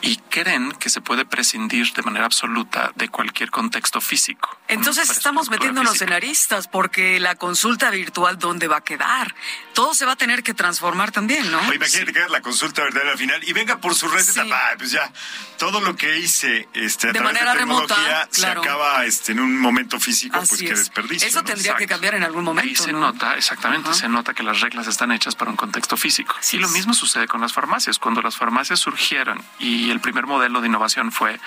Y 0.05 0.17
creen 0.29 0.73
que 0.73 0.89
se 0.89 0.99
puede 0.99 1.23
prescindir 1.25 1.93
de 1.93 2.01
manera 2.01 2.25
absoluta 2.25 2.91
de 2.95 3.07
cualquier 3.07 3.49
contexto 3.51 4.01
físico. 4.01 4.57
Entonces 4.67 5.09
estamos 5.09 5.49
metiéndonos 5.49 5.93
física. 5.93 6.11
en 6.11 6.13
aristas 6.13 6.67
porque 6.67 7.21
la 7.21 7.35
consulta 7.35 7.89
virtual, 7.89 8.37
¿dónde 8.37 8.67
va 8.67 8.77
a 8.77 8.81
quedar? 8.83 9.33
Todo 9.73 9.93
se 9.93 10.05
va 10.05 10.11
a 10.11 10.15
tener 10.17 10.43
que 10.43 10.53
transformar 10.53 11.11
también, 11.11 11.49
¿no? 11.49 11.59
Oye, 11.67 11.75
imagínate 11.75 12.11
que 12.11 12.19
hagas 12.19 12.31
la 12.31 12.41
consulta 12.41 12.83
verdadera 12.83 13.11
al 13.13 13.17
final 13.17 13.41
y 13.47 13.53
venga 13.53 13.77
por 13.79 13.95
su 13.95 14.09
receta. 14.09 14.43
Sí. 14.43 14.49
bah, 14.49 14.73
pues 14.77 14.91
ya, 14.91 15.09
todo 15.57 15.79
lo 15.79 15.95
que 15.95 16.19
hice 16.19 16.67
este, 16.73 17.07
a 17.07 17.13
De 17.13 17.19
través 17.19 17.33
manera 17.33 17.53
de 17.53 17.59
tecnología 17.59 17.95
remota, 17.95 18.27
se 18.29 18.41
claro. 18.41 18.61
acaba 18.61 19.05
este, 19.05 19.31
en 19.31 19.39
un 19.39 19.57
momento 19.57 20.01
físico, 20.01 20.37
pues 20.39 20.51
Así 20.51 20.67
es. 20.67 20.79
desperdicio. 20.79 21.27
Eso 21.29 21.39
¿no? 21.39 21.45
tendría 21.45 21.75
que 21.75 21.87
cambiar 21.87 22.15
en 22.15 22.23
algún 22.23 22.43
momento. 22.43 22.67
Ahí 22.69 22.75
se 22.75 22.91
¿no? 22.91 22.99
nota, 22.99 23.37
exactamente, 23.37 23.93
se 23.93 24.09
nota 24.09 24.33
que 24.33 24.43
las 24.43 24.59
reglas 24.59 24.87
están 24.87 25.13
hechas 25.13 25.35
para 25.35 25.49
un 25.49 25.55
contexto 25.55 25.95
físico. 25.95 26.35
Así 26.37 26.57
y 26.57 26.59
lo 26.59 26.67
es. 26.67 26.73
mismo 26.73 26.93
sucede 26.93 27.27
con 27.27 27.39
las 27.39 27.53
farmacias. 27.53 27.99
Cuando 27.99 28.21
las 28.21 28.35
farmacias 28.35 28.79
surgieron 28.79 29.41
y 29.59 29.92
el 29.93 30.01
primer 30.01 30.27
modelo 30.27 30.61
de 30.61 30.67
innovación 30.67 31.11
fue 31.11 31.39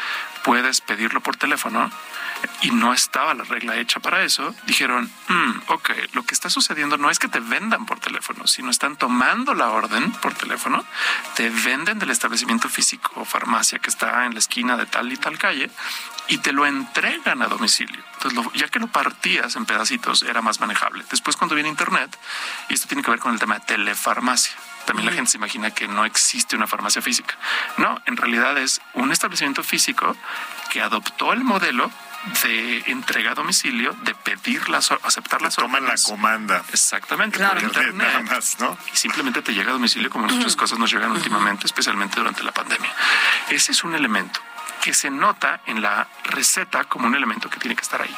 puedes 0.42 0.80
pedirlo 0.80 1.20
por 1.20 1.37
teléfono 1.37 1.90
y 2.62 2.70
no 2.70 2.92
estaba 2.92 3.35
la 3.35 3.44
regla 3.44 3.76
hecha 3.76 4.00
para 4.00 4.22
eso, 4.22 4.54
dijeron, 4.66 5.11
"Mm, 5.28 5.62
ok, 5.68 5.90
lo 6.12 6.22
que 6.24 6.35
está 6.35 6.50
sucediendo 6.50 6.96
no 6.96 7.11
es 7.11 7.18
que 7.18 7.28
te 7.28 7.40
vendan 7.40 7.87
por 7.87 7.98
teléfono, 7.98 8.46
sino 8.46 8.70
están 8.70 8.96
tomando 8.96 9.54
la 9.54 9.70
orden 9.70 10.12
por 10.12 10.35
teléfono, 10.35 10.85
te 11.35 11.50
venden 11.50 11.98
del 11.98 12.11
establecimiento 12.11 12.68
físico 12.68 13.12
o 13.16 13.24
farmacia 13.24 13.78
que 13.78 13.90
está 13.90 14.26
en 14.26 14.35
la 14.35 14.38
esquina 14.38 14.76
de 14.76 14.87
tal 14.87 15.12
y 15.12 15.16
tal 15.16 15.38
calle 15.38 15.70
y 16.28 16.38
te 16.38 16.52
lo 16.52 16.66
entregan 16.66 17.42
a 17.42 17.46
domicilio. 17.46 18.02
Entonces, 18.14 18.52
ya 18.54 18.68
que 18.68 18.78
lo 18.78 18.88
partías 18.88 19.56
en 19.56 19.66
pedacitos, 19.66 20.22
era 20.22 20.42
más 20.42 20.61
manejable. 20.61 21.04
Después, 21.11 21.37
cuando 21.37 21.54
viene 21.54 21.68
Internet, 21.68 22.16
y 22.68 22.74
esto 22.74 22.88
tiene 22.88 23.02
que 23.02 23.11
ver 23.11 23.20
con 23.20 23.32
el 23.32 23.38
tema 23.38 23.59
de 23.59 23.66
telefarmacia. 23.66 24.56
También 24.87 25.07
la 25.07 25.12
gente 25.12 25.31
se 25.33 25.37
imagina 25.37 25.70
que 25.72 25.88
no 25.88 26.05
existe 26.05 26.57
una 26.57 26.66
farmacia 26.66 27.03
física. 27.03 27.35
No, 27.77 28.01
en 28.07 28.16
realidad 28.16 28.57
es 28.57 28.81
un 28.94 29.12
establecimiento 29.12 29.62
físico 29.62 30.16
que 30.70 30.81
adoptó 30.81 31.33
el 31.33 31.44
modelo 31.44 31.90
de 32.42 32.83
entrega 32.87 33.33
a 33.33 33.35
domicilio, 33.35 33.92
de 34.03 34.14
pedir 34.14 34.68
las, 34.68 34.90
aceptar 34.90 35.42
las 35.42 35.55
Toman 35.57 35.83
la 35.83 35.90
órdenes. 35.90 36.03
comanda. 36.05 36.64
Exactamente, 36.72 37.37
Claro. 37.37 37.55
por 37.55 37.62
Internet, 37.64 37.94
nada 37.94 38.20
más, 38.22 38.59
¿no? 38.59 38.77
Y 38.92 38.96
simplemente 38.96 39.42
te 39.42 39.53
llega 39.53 39.70
a 39.70 39.72
domicilio 39.75 40.11
como 40.11 40.27
muchas 40.27 40.57
cosas 40.57 40.79
nos 40.79 40.90
llegan 40.92 41.12
últimamente, 41.12 41.66
especialmente 41.66 42.16
durante 42.16 42.42
la 42.42 42.53
pandemia. 42.53 42.92
Ese 43.51 43.72
es 43.72 43.85
un 43.85 43.94
elemento 43.94 44.40
que 44.82 44.94
se 44.94 45.10
nota 45.10 45.60
en 45.66 45.82
la 45.82 46.06
receta 46.24 46.84
como 46.84 47.06
un 47.06 47.14
elemento 47.14 47.50
que 47.50 47.58
tiene 47.58 47.74
que 47.74 47.82
estar 47.82 48.00
ahí. 48.00 48.14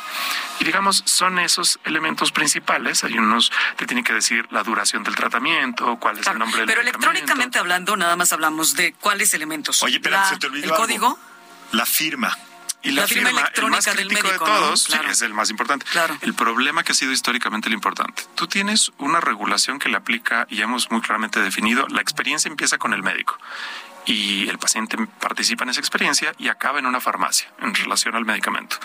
Y 0.61 0.65
digamos, 0.65 1.03
son 1.07 1.39
esos 1.39 1.79
elementos 1.85 2.31
principales. 2.33 3.05
Hay 3.05 3.19
unos, 3.19 3.51
te 3.77 3.87
tienen 3.87 4.05
que 4.05 4.13
decir 4.13 4.47
la 4.51 4.63
duración 4.63 5.03
del 5.03 5.15
tratamiento, 5.15 5.97
cuál 5.99 6.17
es 6.19 6.23
Claro, 6.23 6.37
el 6.37 6.41
nombre 6.41 6.61
del 6.61 6.67
Pero 6.69 6.81
electrónicamente 6.83 7.59
hablando, 7.59 7.97
nada 7.97 8.17
más 8.17 8.33
hablamos 8.33 8.75
de 8.75 8.93
cuáles 8.95 9.33
elementos. 9.35 9.83
Oye, 9.83 10.01
pero 10.01 10.17
La- 10.17 10.29
se 10.29 10.37
te 10.37 10.47
olvidó 10.47 10.65
¿El 10.67 10.71
algo. 10.73 10.83
código? 10.85 11.19
La 11.73 11.87
firma. 11.87 12.37
Y 12.81 12.93
la, 12.93 13.03
La 13.03 13.09
firma 13.09 13.29
firma, 13.31 13.41
electrónica 13.41 13.79
el 13.79 13.87
más 13.87 13.97
del 13.97 14.09
médico, 14.09 14.29
de 14.29 14.39
¿no? 14.39 14.45
todos, 14.45 14.83
sí, 14.85 14.93
Claro. 14.93 15.11
es 15.11 15.21
el 15.23 15.35
más 15.35 15.51
importante. 15.51 15.85
Claro. 15.91 16.17
El 16.21 16.33
problema 16.35 16.85
que 16.85 16.93
ha 16.93 16.95
sido 16.95 17.11
históricamente 17.13 17.69
lo 17.69 17.75
importante. 17.75 18.23
Tú 18.37 18.47
tienes 18.47 18.93
una 18.99 19.21
regulación 19.21 19.81
que 19.81 19.89
le 19.89 19.97
aplica 19.97 20.47
y 20.49 20.57
ya 20.59 20.65
hemos 20.65 20.89
muy 20.91 21.01
claramente 21.01 21.41
definido. 21.41 21.87
La 21.89 22.01
experiencia 22.01 22.49
empieza 22.49 22.79
con 22.79 22.93
el 22.93 23.03
médico 23.03 23.37
y 24.07 24.49
el 24.49 24.59
paciente 24.59 24.97
participa 25.21 25.65
en 25.65 25.71
esa 25.71 25.81
experiencia 25.81 26.33
y 26.39 26.49
acaba 26.49 26.79
en 26.79 26.87
una 26.87 27.01
farmacia 27.01 27.49
en 27.61 27.75
relación 27.75 28.15
al 28.15 28.25
medicamento. 28.25 28.79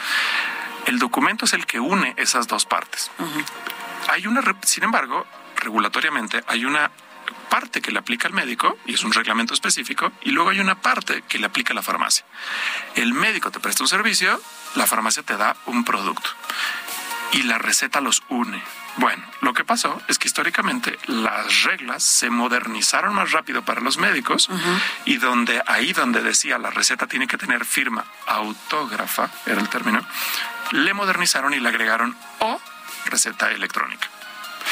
El 0.86 1.00
documento 1.00 1.46
es 1.46 1.54
el 1.54 1.66
que 1.66 1.80
une 1.80 2.14
esas 2.18 2.48
dos 2.48 2.66
partes. 2.66 3.10
Hay 4.10 4.28
una, 4.28 4.42
sin 4.64 4.84
embargo, 4.84 5.26
regulatoriamente 5.56 6.44
hay 6.48 6.66
una 6.66 6.92
parte 7.50 7.82
que 7.82 7.92
le 7.92 8.00
aplica 8.00 8.28
al 8.28 8.34
médico 8.34 8.78
y 8.86 8.96
es 8.96 9.04
un 9.04 9.14
reglamento 9.14 9.54
específico 9.54 10.12
y 10.22 10.32
luego 10.32 10.50
hay 10.50 10.60
una 10.60 10.82
parte 10.82 11.24
que 11.28 11.40
le 11.40 11.46
aplica 11.46 11.72
a 11.72 11.76
la 11.76 11.84
farmacia. 11.84 12.26
El 12.96 13.14
médico 13.14 13.52
te 13.52 13.60
presta 13.60 13.84
un 13.84 13.88
servicio, 13.88 14.42
la 14.76 14.88
farmacia 14.88 15.24
te 15.24 15.38
da 15.38 15.56
un 15.66 15.86
producto 15.86 16.30
y 17.32 17.44
la 17.44 17.58
receta 17.58 18.02
los 18.02 18.24
une. 18.30 18.62
Bueno, 18.98 19.24
lo 19.42 19.54
que 19.54 19.64
pasó 19.66 20.00
es 20.08 20.20
que 20.20 20.28
históricamente 20.28 20.98
las 21.08 21.64
reglas 21.64 22.04
se 22.04 22.30
modernizaron 22.30 23.16
más 23.16 23.32
rápido 23.32 23.64
para 23.64 23.82
los 23.82 23.98
médicos 23.98 24.50
y 25.06 25.18
donde 25.18 25.62
ahí 25.66 25.94
donde 25.94 26.22
decía 26.22 26.58
la 26.60 26.70
receta 26.70 27.08
tiene 27.08 27.28
que 27.28 27.38
tener 27.38 27.66
firma 27.66 28.06
autógrafa, 28.28 29.30
era 29.48 29.60
el 29.60 29.70
término, 29.70 30.06
le 30.72 30.94
modernizaron 30.94 31.54
y 31.54 31.60
le 31.60 31.70
agregaron 31.70 32.16
o 32.40 32.62
receta 33.06 33.52
electrónica. 33.52 34.08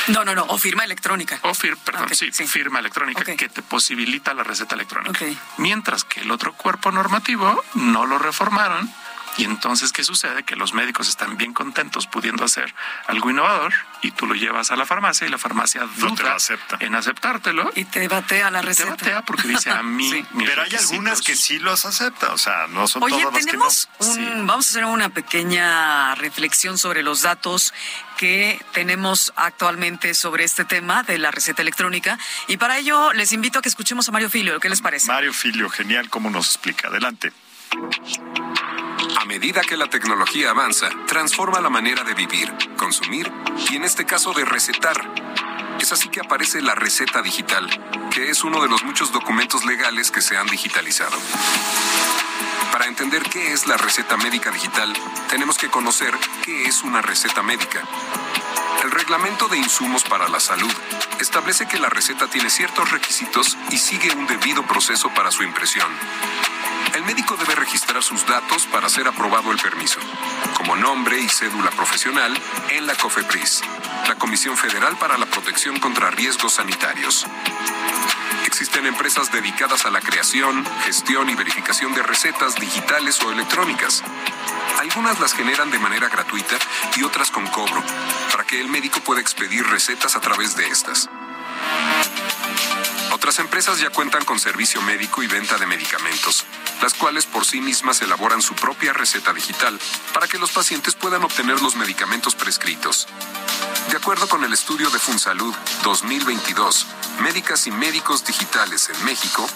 No, 0.07 0.23
no, 0.23 0.33
no, 0.33 0.43
o 0.45 0.57
firma 0.57 0.83
electrónica. 0.85 1.37
O 1.41 1.53
fir- 1.53 1.77
perdón, 1.77 2.07
sí, 2.15 2.31
sí. 2.31 2.47
firma 2.47 2.79
electrónica 2.79 3.23
que 3.35 3.49
te 3.49 3.61
posibilita 3.61 4.33
la 4.33 4.43
receta 4.43 4.75
electrónica. 4.75 5.17
Mientras 5.57 6.03
que 6.05 6.21
el 6.21 6.31
otro 6.31 6.53
cuerpo 6.53 6.91
normativo 6.91 7.63
no 7.73 8.05
lo 8.05 8.17
reformaron. 8.17 8.91
Y 9.37 9.45
entonces, 9.45 9.93
¿qué 9.93 10.03
sucede? 10.03 10.43
Que 10.43 10.55
los 10.57 10.73
médicos 10.73 11.07
están 11.07 11.37
bien 11.37 11.53
contentos 11.53 12.05
pudiendo 12.05 12.43
hacer 12.43 12.73
algo 13.07 13.29
innovador 13.29 13.73
y 14.01 14.11
tú 14.11 14.27
lo 14.27 14.33
llevas 14.35 14.71
a 14.71 14.75
la 14.75 14.85
farmacia 14.85 15.25
y 15.25 15.29
la 15.29 15.37
farmacia 15.37 15.81
te 15.81 16.01
duda 16.01 16.35
acepta. 16.35 16.77
en 16.81 16.95
aceptártelo 16.95 17.71
Y 17.75 17.85
te 17.85 18.07
batea 18.09 18.51
la 18.51 18.59
te 18.59 18.65
receta. 18.67 18.89
batea 18.91 19.21
porque 19.21 19.47
dice 19.47 19.69
a 19.71 19.81
mí. 19.83 20.09
Sí. 20.11 20.25
mis 20.33 20.49
Pero 20.49 20.63
hay 20.63 20.69
requisitos". 20.69 20.91
algunas 20.91 21.21
que 21.21 21.35
sí 21.35 21.59
los 21.59 21.85
aceptan, 21.85 22.31
o 22.31 22.37
sea, 22.37 22.67
no 22.67 22.87
son 22.87 23.03
Oye, 23.03 23.19
todas 23.21 23.33
las 23.33 23.45
que 23.45 23.57
no. 23.57 23.63
tenemos 23.63 23.89
un, 23.99 24.15
Sí. 24.15 24.25
vamos 24.45 24.65
a 24.67 24.69
hacer 24.69 24.85
una 24.85 25.09
pequeña 25.09 26.15
reflexión 26.15 26.77
sobre 26.77 27.01
los 27.03 27.21
datos 27.21 27.73
que 28.17 28.63
tenemos 28.73 29.33
actualmente 29.35 30.13
sobre 30.13 30.43
este 30.43 30.65
tema 30.65 31.03
de 31.03 31.17
la 31.17 31.31
receta 31.31 31.61
electrónica 31.61 32.19
y 32.47 32.57
para 32.57 32.77
ello 32.77 33.13
les 33.13 33.31
invito 33.31 33.59
a 33.59 33.61
que 33.61 33.69
escuchemos 33.69 34.07
a 34.09 34.11
Mario 34.11 34.29
Filio, 34.29 34.59
¿qué 34.59 34.69
les 34.69 34.81
parece? 34.81 35.07
Mario 35.07 35.33
Filio, 35.33 35.69
genial, 35.69 36.09
cómo 36.09 36.29
nos 36.29 36.47
explica. 36.47 36.89
Adelante. 36.89 37.31
A 39.17 39.25
medida 39.25 39.61
que 39.61 39.77
la 39.77 39.87
tecnología 39.87 40.49
avanza, 40.49 40.89
transforma 41.07 41.61
la 41.61 41.69
manera 41.69 42.03
de 42.03 42.13
vivir, 42.13 42.53
consumir 42.75 43.31
y 43.69 43.77
en 43.77 43.85
este 43.85 44.05
caso 44.05 44.33
de 44.33 44.43
recetar. 44.43 44.99
Es 45.79 45.93
así 45.93 46.09
que 46.09 46.19
aparece 46.19 46.61
la 46.61 46.75
receta 46.75 47.21
digital, 47.21 47.69
que 48.11 48.29
es 48.29 48.43
uno 48.43 48.61
de 48.61 48.67
los 48.67 48.83
muchos 48.83 49.13
documentos 49.13 49.63
legales 49.63 50.11
que 50.11 50.21
se 50.21 50.35
han 50.35 50.47
digitalizado. 50.47 51.17
Para 52.73 52.87
entender 52.87 53.23
qué 53.23 53.53
es 53.53 53.67
la 53.67 53.77
receta 53.77 54.17
médica 54.17 54.51
digital, 54.51 54.93
tenemos 55.29 55.57
que 55.57 55.69
conocer 55.69 56.13
qué 56.43 56.65
es 56.65 56.83
una 56.83 57.01
receta 57.01 57.41
médica. 57.41 57.81
El 58.83 58.91
Reglamento 58.91 59.47
de 59.47 59.57
Insumos 59.57 60.03
para 60.03 60.27
la 60.27 60.41
Salud 60.41 60.71
establece 61.19 61.67
que 61.67 61.79
la 61.79 61.89
receta 61.89 62.27
tiene 62.27 62.49
ciertos 62.49 62.91
requisitos 62.91 63.57
y 63.69 63.77
sigue 63.77 64.13
un 64.13 64.27
debido 64.27 64.63
proceso 64.63 65.09
para 65.13 65.31
su 65.31 65.43
impresión. 65.43 65.87
El 66.93 67.03
médico 67.03 67.37
debe 67.37 67.55
registrar 67.55 68.03
sus 68.03 68.25
datos 68.25 68.67
para 68.67 68.89
ser 68.89 69.07
aprobado 69.07 69.51
el 69.51 69.57
permiso, 69.57 69.99
como 70.55 70.75
nombre 70.75 71.19
y 71.19 71.29
cédula 71.29 71.69
profesional 71.71 72.37
en 72.69 72.85
la 72.85 72.95
COFEPRIS, 72.95 73.61
la 74.07 74.15
Comisión 74.15 74.57
Federal 74.57 74.97
para 74.97 75.17
la 75.17 75.25
Protección 75.25 75.79
contra 75.79 76.11
Riesgos 76.11 76.55
Sanitarios. 76.55 77.25
Existen 78.45 78.85
empresas 78.85 79.31
dedicadas 79.31 79.85
a 79.85 79.89
la 79.89 80.01
creación, 80.01 80.65
gestión 80.83 81.29
y 81.29 81.35
verificación 81.35 81.93
de 81.93 82.03
recetas 82.03 82.55
digitales 82.55 83.21
o 83.23 83.31
electrónicas. 83.31 84.03
Algunas 84.79 85.19
las 85.19 85.33
generan 85.33 85.71
de 85.71 85.79
manera 85.79 86.09
gratuita 86.09 86.57
y 86.97 87.03
otras 87.03 87.31
con 87.31 87.47
cobro, 87.47 87.81
para 88.31 88.43
que 88.43 88.59
el 88.59 88.67
médico 88.67 88.99
pueda 88.99 89.21
expedir 89.21 89.65
recetas 89.67 90.17
a 90.17 90.19
través 90.19 90.57
de 90.57 90.67
estas. 90.67 91.09
Otras 93.21 93.37
empresas 93.37 93.79
ya 93.79 93.91
cuentan 93.91 94.25
con 94.25 94.39
servicio 94.39 94.81
médico 94.81 95.21
y 95.21 95.27
venta 95.27 95.55
de 95.59 95.67
medicamentos, 95.67 96.43
las 96.81 96.95
cuales 96.95 97.27
por 97.27 97.45
sí 97.45 97.61
mismas 97.61 98.01
elaboran 98.01 98.41
su 98.41 98.55
propia 98.55 98.93
receta 98.93 99.31
digital 99.31 99.79
para 100.11 100.27
que 100.27 100.39
los 100.39 100.49
pacientes 100.49 100.95
puedan 100.95 101.23
obtener 101.23 101.61
los 101.61 101.75
medicamentos 101.75 102.33
prescritos. 102.33 103.07
De 103.91 103.97
acuerdo 103.97 104.27
con 104.27 104.43
el 104.43 104.51
estudio 104.51 104.89
de 104.89 104.97
FunSalud 104.97 105.53
2022, 105.83 106.87
Médicas 107.21 107.67
y 107.67 107.71
Médicos 107.71 108.25
Digitales 108.25 108.89
en 108.89 109.05
México, 109.05 109.47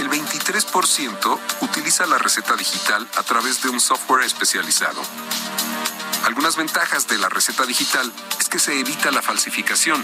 el 0.00 0.08
23% 0.08 1.38
utiliza 1.60 2.06
la 2.06 2.16
receta 2.16 2.56
digital 2.56 3.06
a 3.18 3.22
través 3.22 3.62
de 3.62 3.68
un 3.68 3.80
software 3.80 4.24
especializado. 4.24 5.02
Algunas 6.24 6.56
ventajas 6.56 7.06
de 7.06 7.18
la 7.18 7.28
receta 7.28 7.66
digital 7.66 8.10
es 8.40 8.48
que 8.48 8.58
se 8.58 8.80
evita 8.80 9.10
la 9.10 9.20
falsificación, 9.20 10.02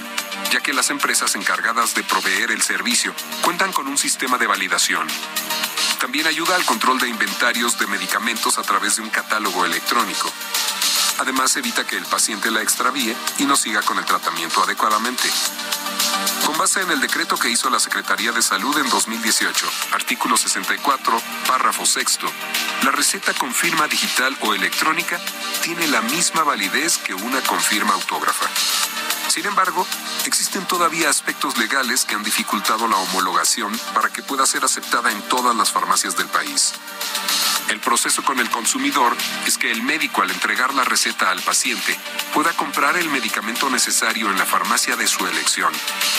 ya 0.52 0.60
que 0.60 0.74
las 0.74 0.90
empresas 0.90 1.34
encargadas 1.34 1.94
de 1.94 2.02
proveer 2.02 2.50
el 2.50 2.60
servicio 2.60 3.14
cuentan 3.42 3.72
con 3.72 3.88
un 3.88 3.96
sistema 3.96 4.36
de 4.36 4.46
validación. 4.46 5.08
También 5.98 6.26
ayuda 6.26 6.56
al 6.56 6.64
control 6.66 6.98
de 6.98 7.08
inventarios 7.08 7.78
de 7.78 7.86
medicamentos 7.86 8.58
a 8.58 8.62
través 8.62 8.96
de 8.96 9.02
un 9.02 9.08
catálogo 9.08 9.64
electrónico. 9.64 10.30
Además 11.20 11.54
evita 11.56 11.86
que 11.86 11.98
el 11.98 12.04
paciente 12.06 12.50
la 12.50 12.62
extravíe 12.62 13.14
y 13.38 13.44
no 13.44 13.54
siga 13.54 13.82
con 13.82 13.98
el 13.98 14.06
tratamiento 14.06 14.62
adecuadamente. 14.62 15.30
Con 16.46 16.56
base 16.56 16.80
en 16.80 16.90
el 16.90 16.98
decreto 16.98 17.36
que 17.36 17.50
hizo 17.50 17.68
la 17.68 17.78
Secretaría 17.78 18.32
de 18.32 18.40
Salud 18.40 18.76
en 18.78 18.88
2018, 18.88 19.66
artículo 19.92 20.38
64, 20.38 21.20
párrafo 21.46 21.84
sexto, 21.84 22.26
la 22.84 22.90
receta 22.90 23.34
con 23.34 23.52
firma 23.52 23.86
digital 23.86 24.34
o 24.40 24.54
electrónica 24.54 25.20
tiene 25.62 25.86
la 25.88 26.00
misma 26.00 26.42
validez 26.42 26.96
que 26.96 27.12
una 27.12 27.42
con 27.42 27.60
firma 27.60 27.92
autógrafa. 27.92 28.46
Sin 29.28 29.44
embargo, 29.44 29.86
existen 30.24 30.66
todavía 30.66 31.10
aspectos 31.10 31.58
legales 31.58 32.06
que 32.06 32.14
han 32.14 32.24
dificultado 32.24 32.88
la 32.88 32.96
homologación 32.96 33.78
para 33.94 34.08
que 34.08 34.22
pueda 34.22 34.46
ser 34.46 34.64
aceptada 34.64 35.12
en 35.12 35.20
todas 35.28 35.54
las 35.54 35.70
farmacias 35.70 36.16
del 36.16 36.28
país. 36.28 36.72
El 37.70 37.78
proceso 37.78 38.24
con 38.24 38.40
el 38.40 38.50
consumidor 38.50 39.16
es 39.46 39.56
que 39.56 39.70
el 39.70 39.84
médico 39.84 40.22
al 40.22 40.30
entregar 40.32 40.74
la 40.74 40.82
receta 40.82 41.30
al 41.30 41.40
paciente 41.40 41.96
pueda 42.34 42.52
comprar 42.52 42.96
el 42.96 43.08
medicamento 43.08 43.70
necesario 43.70 44.28
en 44.28 44.36
la 44.36 44.44
farmacia 44.44 44.96
de 44.96 45.06
su 45.06 45.24
elección, 45.24 45.72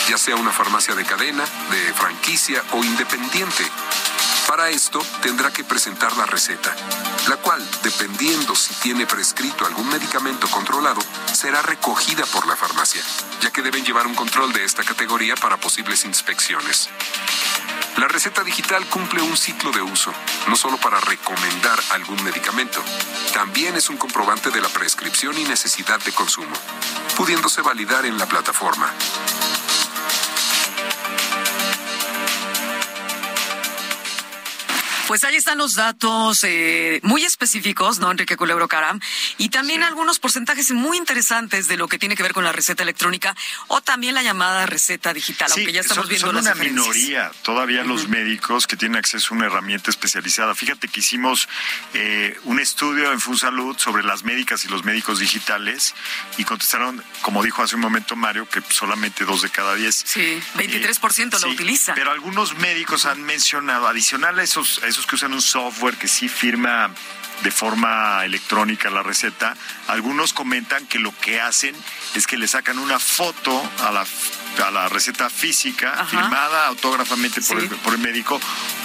ya 0.07 0.17
sea 0.17 0.37
una 0.37 0.53
farmacia 0.53 0.95
de 0.95 1.03
cadena, 1.03 1.43
de 1.69 1.93
franquicia 1.93 2.63
o 2.71 2.81
independiente. 2.81 3.65
Para 4.47 4.69
esto 4.69 5.05
tendrá 5.21 5.51
que 5.51 5.65
presentar 5.65 6.15
la 6.15 6.25
receta, 6.25 6.73
la 7.27 7.35
cual, 7.35 7.61
dependiendo 7.83 8.55
si 8.55 8.73
tiene 8.75 9.05
prescrito 9.05 9.65
algún 9.65 9.89
medicamento 9.89 10.47
controlado, 10.49 11.01
será 11.33 11.61
recogida 11.61 12.25
por 12.27 12.47
la 12.47 12.55
farmacia, 12.55 13.03
ya 13.41 13.51
que 13.51 13.61
deben 13.61 13.83
llevar 13.83 14.07
un 14.07 14.15
control 14.15 14.53
de 14.53 14.63
esta 14.63 14.85
categoría 14.85 15.35
para 15.35 15.57
posibles 15.57 16.05
inspecciones. 16.05 16.89
La 17.97 18.07
receta 18.07 18.43
digital 18.43 18.85
cumple 18.87 19.21
un 19.21 19.35
ciclo 19.35 19.71
de 19.71 19.81
uso, 19.81 20.13
no 20.47 20.55
solo 20.55 20.77
para 20.77 20.99
recomendar 21.01 21.79
algún 21.91 22.23
medicamento, 22.23 22.81
también 23.33 23.75
es 23.75 23.89
un 23.89 23.97
comprobante 23.97 24.49
de 24.49 24.61
la 24.61 24.69
prescripción 24.69 25.37
y 25.37 25.43
necesidad 25.43 25.99
de 25.99 26.11
consumo, 26.11 26.53
pudiéndose 27.17 27.61
validar 27.61 28.05
en 28.05 28.17
la 28.17 28.25
plataforma. 28.25 28.91
Pues 35.11 35.25
ahí 35.25 35.35
están 35.35 35.57
los 35.57 35.75
datos 35.75 36.41
eh, 36.45 37.01
muy 37.03 37.25
específicos, 37.25 37.99
¿no, 37.99 38.11
Enrique 38.11 38.37
Culebro 38.37 38.69
Caram? 38.69 39.01
Y 39.37 39.49
también 39.49 39.83
algunos 39.83 40.19
porcentajes 40.19 40.71
muy 40.71 40.95
interesantes 40.95 41.67
de 41.67 41.75
lo 41.75 41.89
que 41.89 41.99
tiene 41.99 42.15
que 42.15 42.23
ver 42.23 42.31
con 42.31 42.45
la 42.45 42.53
receta 42.53 42.83
electrónica 42.83 43.35
o 43.67 43.81
también 43.81 44.15
la 44.15 44.23
llamada 44.23 44.65
receta 44.67 45.13
digital, 45.13 45.49
Sí, 45.49 45.59
aunque 45.59 45.73
ya 45.73 45.81
estamos 45.81 46.03
son, 46.03 46.09
viendo 46.09 46.27
son 46.27 46.35
las 46.35 46.45
una 46.45 46.53
diferencias. 46.53 46.95
minoría 46.95 47.31
todavía 47.43 47.83
los 47.83 48.07
médicos 48.07 48.67
que 48.67 48.77
tienen 48.77 48.95
acceso 48.99 49.33
a 49.33 49.37
una 49.37 49.47
herramienta 49.47 49.89
especializada. 49.91 50.55
Fíjate 50.55 50.87
que 50.87 51.01
hicimos 51.01 51.49
eh, 51.93 52.39
un 52.45 52.61
estudio 52.61 53.11
en 53.11 53.19
FunSalud 53.19 53.77
sobre 53.79 54.03
las 54.05 54.23
médicas 54.23 54.63
y 54.63 54.69
los 54.69 54.85
médicos 54.85 55.19
digitales 55.19 55.93
y 56.37 56.45
contestaron, 56.45 57.03
como 57.21 57.43
dijo 57.43 57.61
hace 57.61 57.75
un 57.75 57.81
momento 57.81 58.15
Mario, 58.15 58.47
que 58.47 58.61
solamente 58.69 59.25
dos 59.25 59.41
de 59.41 59.49
cada 59.49 59.75
diez. 59.75 60.05
Sí, 60.07 60.41
23% 60.55 61.31
lo 61.33 61.39
Sí, 61.39 61.47
utiliza. 61.47 61.95
Pero 61.95 62.11
algunos 62.11 62.55
médicos 62.59 63.05
han 63.05 63.21
mencionado, 63.23 63.89
adicional 63.89 64.39
a 64.39 64.43
esos, 64.43 64.81
a 64.83 64.87
esos 64.87 65.00
que 65.05 65.15
usan 65.15 65.33
un 65.33 65.41
software 65.41 65.97
que 65.97 66.07
sí 66.07 66.27
firma 66.27 66.91
de 67.43 67.51
forma 67.51 68.23
electrónica 68.25 68.89
la 68.89 69.03
receta, 69.03 69.55
algunos 69.87 70.33
comentan 70.33 70.85
que 70.87 70.99
lo 70.99 71.15
que 71.19 71.41
hacen 71.41 71.75
es 72.15 72.27
que 72.27 72.37
le 72.37 72.47
sacan 72.47 72.77
una 72.79 72.99
foto 72.99 73.61
a 73.79 73.91
la 73.91 74.05
a 74.65 74.69
la 74.69 74.89
receta 74.89 75.29
física 75.29 75.93
Ajá. 75.93 76.05
firmada 76.07 76.67
autógrafamente 76.67 77.41
por, 77.41 77.57
Sí. 77.61 77.67
el, 77.71 77.75
por 77.77 77.93
el 77.93 77.99
médico 77.99 78.37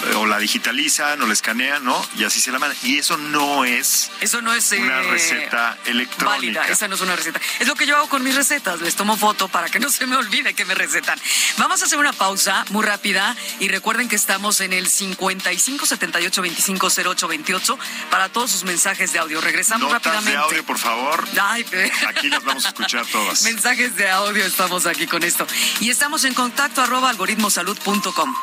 eh, 0.05 0.13
o 0.15 0.25
la 0.25 0.39
digitalizan 0.39 1.21
o 1.21 1.27
la 1.27 1.33
escanean, 1.33 1.83
¿no? 1.83 2.03
Y 2.17 2.23
así 2.23 2.39
se 2.39 2.51
la 2.53 2.57
mandan. 2.57 2.77
Y 2.83 2.97
eso 2.99 3.17
no 3.17 3.65
es 3.65 4.09
Eso 4.21 4.41
no 4.41 4.53
es 4.53 4.71
eh, 4.71 4.79
una 4.79 5.01
receta 5.01 5.77
electrónica. 5.85 6.31
válida, 6.61 6.67
esa 6.69 6.87
no 6.87 6.95
es 6.95 7.01
una 7.01 7.17
receta. 7.17 7.41
Es 7.59 7.67
lo 7.67 7.75
que 7.75 7.85
yo 7.85 7.97
hago 7.97 8.07
con 8.07 8.23
mis 8.23 8.33
recetas, 8.33 8.79
les 8.79 8.95
tomo 8.95 9.17
foto 9.17 9.49
para 9.49 9.67
que 9.67 9.81
no 9.81 9.89
se 9.89 10.07
me 10.07 10.15
olvide 10.15 10.53
que 10.53 10.63
me 10.63 10.73
recetan. 10.73 11.19
Vamos 11.57 11.81
a 11.81 11.85
hacer 11.85 11.99
una 11.99 12.13
pausa 12.13 12.63
muy 12.69 12.85
rápida 12.85 13.35
y 13.59 13.67
recuerden 13.67 14.07
que 14.07 14.15
estamos 14.15 14.61
en 14.61 14.71
el 14.71 14.87
55 14.87 15.85
78 15.85 16.41
25 16.43 16.87
08 17.09 17.27
28 17.27 17.79
para 18.09 18.29
todos 18.29 18.46
sus 18.47 18.63
mensajes 18.63 19.13
de 19.13 19.19
audio. 19.19 19.41
Regresamos 19.41 19.91
Notas 19.91 20.03
rápidamente. 20.13 20.31
de 20.31 20.37
audio, 20.37 20.65
por 20.65 20.77
favor. 20.77 21.27
Ay, 21.41 21.65
Aquí 22.07 22.29
las 22.29 22.43
vamos 22.43 22.65
a 22.65 22.69
escuchar 22.69 23.05
todas. 23.07 23.43
Mensajes 23.43 23.95
de 23.95 24.09
audio, 24.09 24.45
estamos 24.45 24.85
aquí 24.85 25.07
con 25.07 25.23
esto. 25.23 25.45
Y 25.79 25.89
estamos 25.89 26.23
en 26.25 26.33
contacto 26.33 26.81
arroba 26.81 27.09
algoritmosalud.com. 27.09 28.35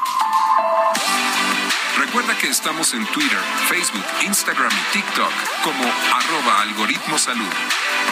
Recuerda 1.96 2.36
que 2.38 2.48
estamos 2.48 2.92
en 2.94 3.06
Twitter, 3.06 3.38
Facebook, 3.68 4.04
Instagram 4.22 4.70
y 4.70 4.92
TikTok 4.92 5.32
como 5.62 5.82
arroba 6.12 6.60
algoritmo 6.60 7.18
salud. 7.18 7.48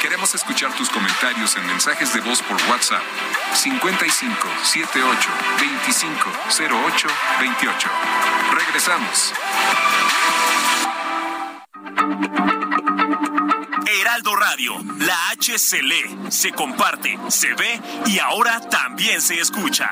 Queremos 0.01 0.35
escuchar 0.35 0.73
tus 0.75 0.89
comentarios 0.89 1.55
en 1.57 1.67
mensajes 1.67 2.13
de 2.13 2.21
voz 2.21 2.43
por 2.43 2.57
WhatsApp 2.69 3.03
55 3.55 4.49
78 4.65 5.31
25 5.61 6.31
08 6.59 7.09
28. 7.41 7.89
Regresamos. 8.53 9.33
Heraldo 13.87 14.35
Radio, 14.35 14.73
la 14.99 15.17
H 15.33 15.59
se 15.59 15.83
lee, 15.83 16.31
se 16.31 16.53
comparte, 16.53 17.19
se 17.29 17.55
ve 17.55 17.81
y 18.07 18.19
ahora 18.19 18.61
también 18.71 19.21
se 19.21 19.35
escucha. 19.41 19.91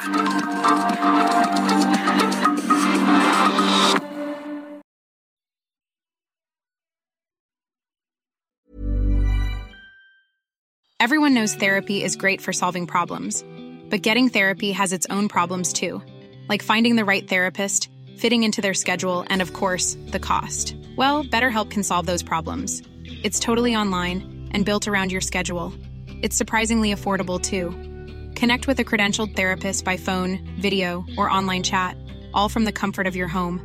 Everyone 11.01 11.35
knows 11.35 11.55
therapy 11.55 12.05
is 12.05 12.15
great 12.15 12.41
for 12.43 12.53
solving 12.53 12.87
problems, 12.87 13.43
but 13.89 14.03
getting 14.03 14.29
therapy 14.29 14.73
has 14.73 14.93
its 14.93 15.07
own 15.09 15.29
problems 15.29 15.73
too, 15.73 16.03
like 16.49 16.63
finding 16.63 16.95
the 16.97 17.07
right 17.07 17.27
therapist, 17.27 17.89
fitting 18.21 18.43
into 18.43 18.61
their 18.61 18.75
schedule, 18.75 19.25
and 19.29 19.41
of 19.41 19.53
course, 19.55 19.97
the 20.09 20.19
cost. 20.19 20.77
Well, 20.97 21.25
BetterHelp 21.25 21.71
can 21.71 21.83
solve 21.83 22.07
those 22.07 22.23
problems. 22.23 22.83
It's 23.25 23.41
totally 23.41 23.75
online 23.75 24.49
and 24.53 24.65
built 24.65 24.87
around 24.87 25.11
your 25.11 25.21
schedule. 25.21 25.73
It's 26.23 26.37
surprisingly 26.37 26.95
affordable 26.95 27.41
too. 27.41 27.71
Connect 28.39 28.67
with 28.67 28.79
a 28.79 28.85
credentialed 28.85 29.35
therapist 29.37 29.85
by 29.85 29.97
phone, 29.97 30.39
video, 30.61 31.05
or 31.17 31.31
online 31.31 31.63
chat, 31.63 31.97
all 32.35 32.49
from 32.49 32.65
the 32.65 32.73
comfort 32.73 33.07
of 33.07 33.17
your 33.17 33.29
home. 33.29 33.61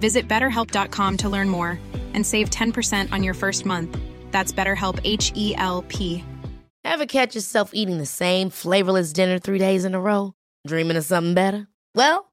Visit 0.00 0.28
betterhelp.com 0.28 1.16
to 1.16 1.28
learn 1.28 1.48
more 1.48 1.78
and 2.14 2.24
save 2.24 2.50
10% 2.50 3.12
on 3.12 3.22
your 3.22 3.34
first 3.34 3.66
month. 3.66 3.98
That's 4.30 4.52
BetterHelp 4.52 5.00
H 5.04 5.32
E 5.34 5.54
L 5.56 5.84
P. 5.88 6.24
Ever 6.84 7.06
catch 7.06 7.34
yourself 7.34 7.70
eating 7.72 7.98
the 7.98 8.06
same 8.06 8.50
flavorless 8.50 9.12
dinner 9.12 9.40
three 9.40 9.58
days 9.58 9.84
in 9.84 9.94
a 9.94 10.00
row? 10.00 10.34
Dreaming 10.66 10.96
of 10.96 11.04
something 11.04 11.34
better? 11.34 11.66
Well, 11.94 12.32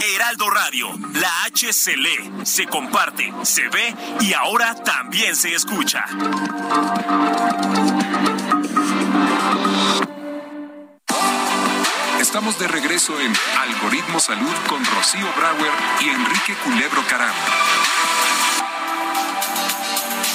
Heraldo 0.00 0.50
Radio, 0.50 0.88
la 1.14 1.44
H 1.44 1.72
se 1.72 1.96
lee, 1.96 2.32
se 2.44 2.66
comparte, 2.66 3.32
se 3.42 3.68
ve 3.68 3.94
y 4.20 4.32
ahora 4.32 4.74
también 4.74 5.34
se 5.34 5.54
escucha. 5.54 6.04
Estamos 12.20 12.58
de 12.58 12.68
regreso 12.68 13.18
en 13.20 13.32
Algoritmo 13.58 14.20
Salud 14.20 14.54
con 14.68 14.84
Rocío 14.84 15.26
Brauer 15.36 15.72
y 16.00 16.08
Enrique 16.10 16.54
Culebro 16.64 17.02
Caram. 17.08 17.34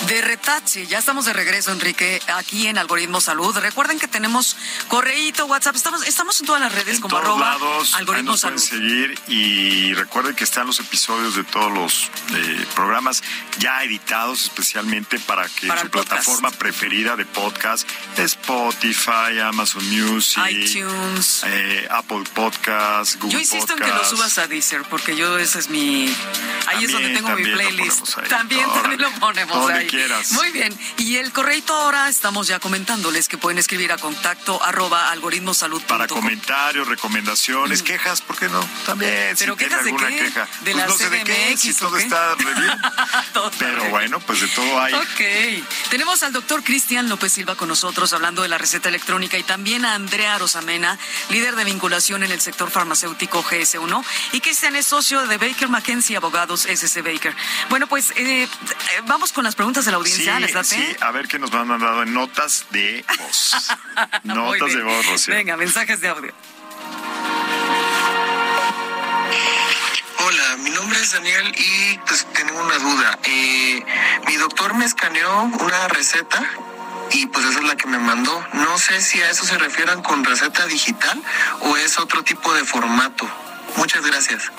De 0.07 0.21
retache, 0.21 0.85
ya 0.85 0.99
estamos 0.99 1.25
de 1.25 1.33
regreso, 1.33 1.71
Enrique, 1.71 2.21
aquí 2.35 2.67
en 2.67 2.77
Algoritmo 2.77 3.21
Salud. 3.21 3.57
Recuerden 3.57 3.99
que 3.99 4.07
tenemos 4.07 4.57
correíto, 4.89 5.45
WhatsApp, 5.45 5.75
estamos, 5.77 6.05
estamos 6.05 6.39
en 6.41 6.45
todas 6.45 6.61
las 6.61 6.73
redes 6.73 6.95
en 6.95 7.01
como 7.01 7.15
todos 7.15 7.23
arroba 7.25 7.51
lados, 7.51 7.93
Algoritmo 7.95 8.31
nos 8.31 8.41
pueden 8.41 8.59
Salud. 8.59 8.81
seguir 8.83 9.19
y 9.27 9.93
recuerden 9.93 10.35
que 10.35 10.43
están 10.43 10.67
los 10.67 10.79
episodios 10.81 11.35
de 11.35 11.43
todos 11.45 11.71
los 11.71 12.11
eh, 12.35 12.65
programas 12.75 13.23
ya 13.59 13.81
editados 13.83 14.43
especialmente 14.43 15.19
para 15.19 15.47
que 15.47 15.67
Para 15.67 15.81
su 15.81 15.89
podcast. 15.89 16.09
plataforma 16.09 16.51
preferida 16.51 17.15
de 17.15 17.25
podcast, 17.25 17.89
Spotify, 18.17 19.39
Amazon 19.41 19.83
Music, 19.89 20.43
iTunes. 20.49 21.43
eh, 21.47 21.87
Apple 21.89 22.23
Podcast, 22.35 23.15
Google 23.15 23.31
Yo 23.31 23.39
insisto 23.39 23.73
en 23.73 23.79
que 23.79 23.87
lo 23.87 24.03
subas 24.03 24.37
a 24.37 24.47
Deezer, 24.47 24.83
porque 24.83 25.15
yo 25.15 25.37
ese 25.39 25.59
es 25.59 25.69
mi... 25.69 26.13
Ahí 26.67 26.85
es 26.85 26.91
donde 26.91 27.09
tengo 27.09 27.29
mi 27.35 27.43
playlist. 27.45 28.15
También, 28.29 28.65
también 28.73 29.01
lo 29.01 29.09
ponemos 29.13 29.69
ahí. 29.71 29.87
quieras. 29.93 30.31
Muy 30.31 30.51
bien. 30.51 30.77
Y 30.97 31.17
el 31.17 31.31
correíto 31.31 31.73
ahora 31.75 32.09
estamos 32.09 32.47
ya 32.47 32.59
comentándoles 32.59 33.27
que 33.27 33.37
pueden 33.37 33.59
escribir 33.59 33.91
a 33.91 33.97
contacto 33.97 34.61
arroba 34.63 35.11
algoritmosalud.com. 35.11 35.87
Para 35.87 36.07
comentarios, 36.07 36.87
recomendaciones, 36.87 37.83
quejas, 37.83 38.21
¿por 38.21 38.37
qué 38.37 38.49
no? 38.49 38.59
También, 38.85 39.35
¿Pero 39.37 39.53
si 39.53 39.59
quejas 39.59 39.83
de 39.83 39.89
alguna 39.91 40.07
qué? 40.07 40.17
queja. 40.17 40.47
¿De 40.61 40.71
pues 40.71 40.75
la 40.75 40.87
no 40.87 40.93
sé 40.93 41.09
de 41.09 41.23
qué, 41.23 41.57
si 41.57 41.73
todo 41.75 41.95
qué? 41.95 42.03
está 42.03 42.35
re 42.35 42.53
bien. 42.55 42.81
Todo 43.33 43.51
Pero 43.57 43.89
bueno, 43.89 44.19
pues 44.19 44.41
de 44.41 44.47
todo 44.47 44.79
hay. 44.79 44.93
Ok. 44.93 45.65
Tenemos 45.89 46.21
al 46.23 46.33
doctor 46.33 46.63
Cristian 46.63 47.09
López 47.09 47.33
Silva 47.33 47.55
con 47.55 47.67
nosotros 47.67 48.13
hablando 48.13 48.41
de 48.43 48.47
la 48.47 48.57
receta 48.57 48.89
electrónica 48.89 49.37
y 49.37 49.43
también 49.43 49.85
a 49.85 49.95
Andrea 49.95 50.37
Rosamena, 50.37 50.97
líder 51.29 51.55
de 51.55 51.63
vinculación 51.63 52.23
en 52.23 52.31
el 52.31 52.41
sector 52.41 52.69
farmacéutico 52.69 53.43
GS1. 53.43 54.03
Y 54.33 54.41
Cristian 54.41 54.75
es 54.75 54.85
socio 54.85 55.25
de 55.27 55.37
Baker 55.37 55.69
McKenzie 55.69 56.17
Abogados 56.17 56.65
SC 56.65 57.01
Baker. 57.01 57.35
Bueno, 57.69 57.87
pues 57.87 58.11
eh, 58.11 58.43
eh, 58.43 58.47
vamos 59.07 59.31
con 59.31 59.43
las 59.43 59.55
preguntas 59.55 59.82
de 59.85 59.91
la 59.91 59.97
audiencia. 59.97 60.39
¿Les 60.39 60.53
late? 60.53 60.67
sí, 60.67 60.95
a 61.01 61.11
ver 61.11 61.27
qué 61.27 61.39
nos 61.39 61.53
han 61.53 61.67
mandado 61.67 62.03
en 62.03 62.13
notas 62.13 62.65
de 62.71 63.03
voz. 63.17 63.55
Notas 64.23 64.73
de 64.73 64.83
voz, 64.83 65.05
Rocío. 65.07 65.33
Venga, 65.33 65.57
mensajes 65.57 66.01
de 66.01 66.09
audio. 66.09 66.33
Hola, 70.25 70.57
mi 70.59 70.69
nombre 70.69 70.99
es 70.99 71.11
Daniel 71.13 71.53
y 71.57 71.97
pues 71.99 72.25
tengo 72.33 72.61
una 72.61 72.77
duda. 72.79 73.19
Eh, 73.25 73.83
mi 74.27 74.35
doctor 74.37 74.73
me 74.75 74.85
escaneó 74.85 75.43
una 75.43 75.87
receta 75.89 76.43
y 77.11 77.25
pues 77.27 77.45
esa 77.45 77.59
es 77.59 77.65
la 77.65 77.75
que 77.75 77.87
me 77.87 77.99
mandó. 77.99 78.45
No 78.53 78.77
sé 78.77 79.01
si 79.01 79.21
a 79.21 79.29
eso 79.29 79.45
se 79.45 79.57
refieran 79.57 80.01
con 80.01 80.23
receta 80.23 80.65
digital 80.67 81.21
o 81.61 81.75
es 81.77 81.97
otro 81.99 82.23
tipo 82.23 82.53
de 82.53 82.63
formato. 82.63 83.27
Muchas 83.75 84.05
gracias. 84.05 84.51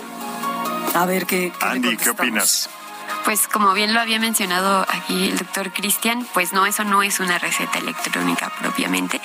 A 0.95 1.07
ver, 1.07 1.27
¿qué, 1.27 1.53
qué 1.59 1.67
Andy, 1.67 1.97
¿qué 1.97 2.11
opinas? 2.11 2.69
Pues 3.25 3.49
como 3.49 3.73
bien 3.73 3.95
lo 3.95 4.01
había 4.01 4.19
mencionado 4.19 4.85
aquí 4.89 5.31
el 5.31 5.39
doctor 5.39 5.73
Cristian, 5.73 6.27
pues 6.35 6.53
no, 6.53 6.67
eso 6.67 6.85
no 6.85 7.03
es 7.03 7.21
una 7.21 7.39
receta 7.39 7.79
electrónica 7.79 8.51
propiamente. 8.61 9.21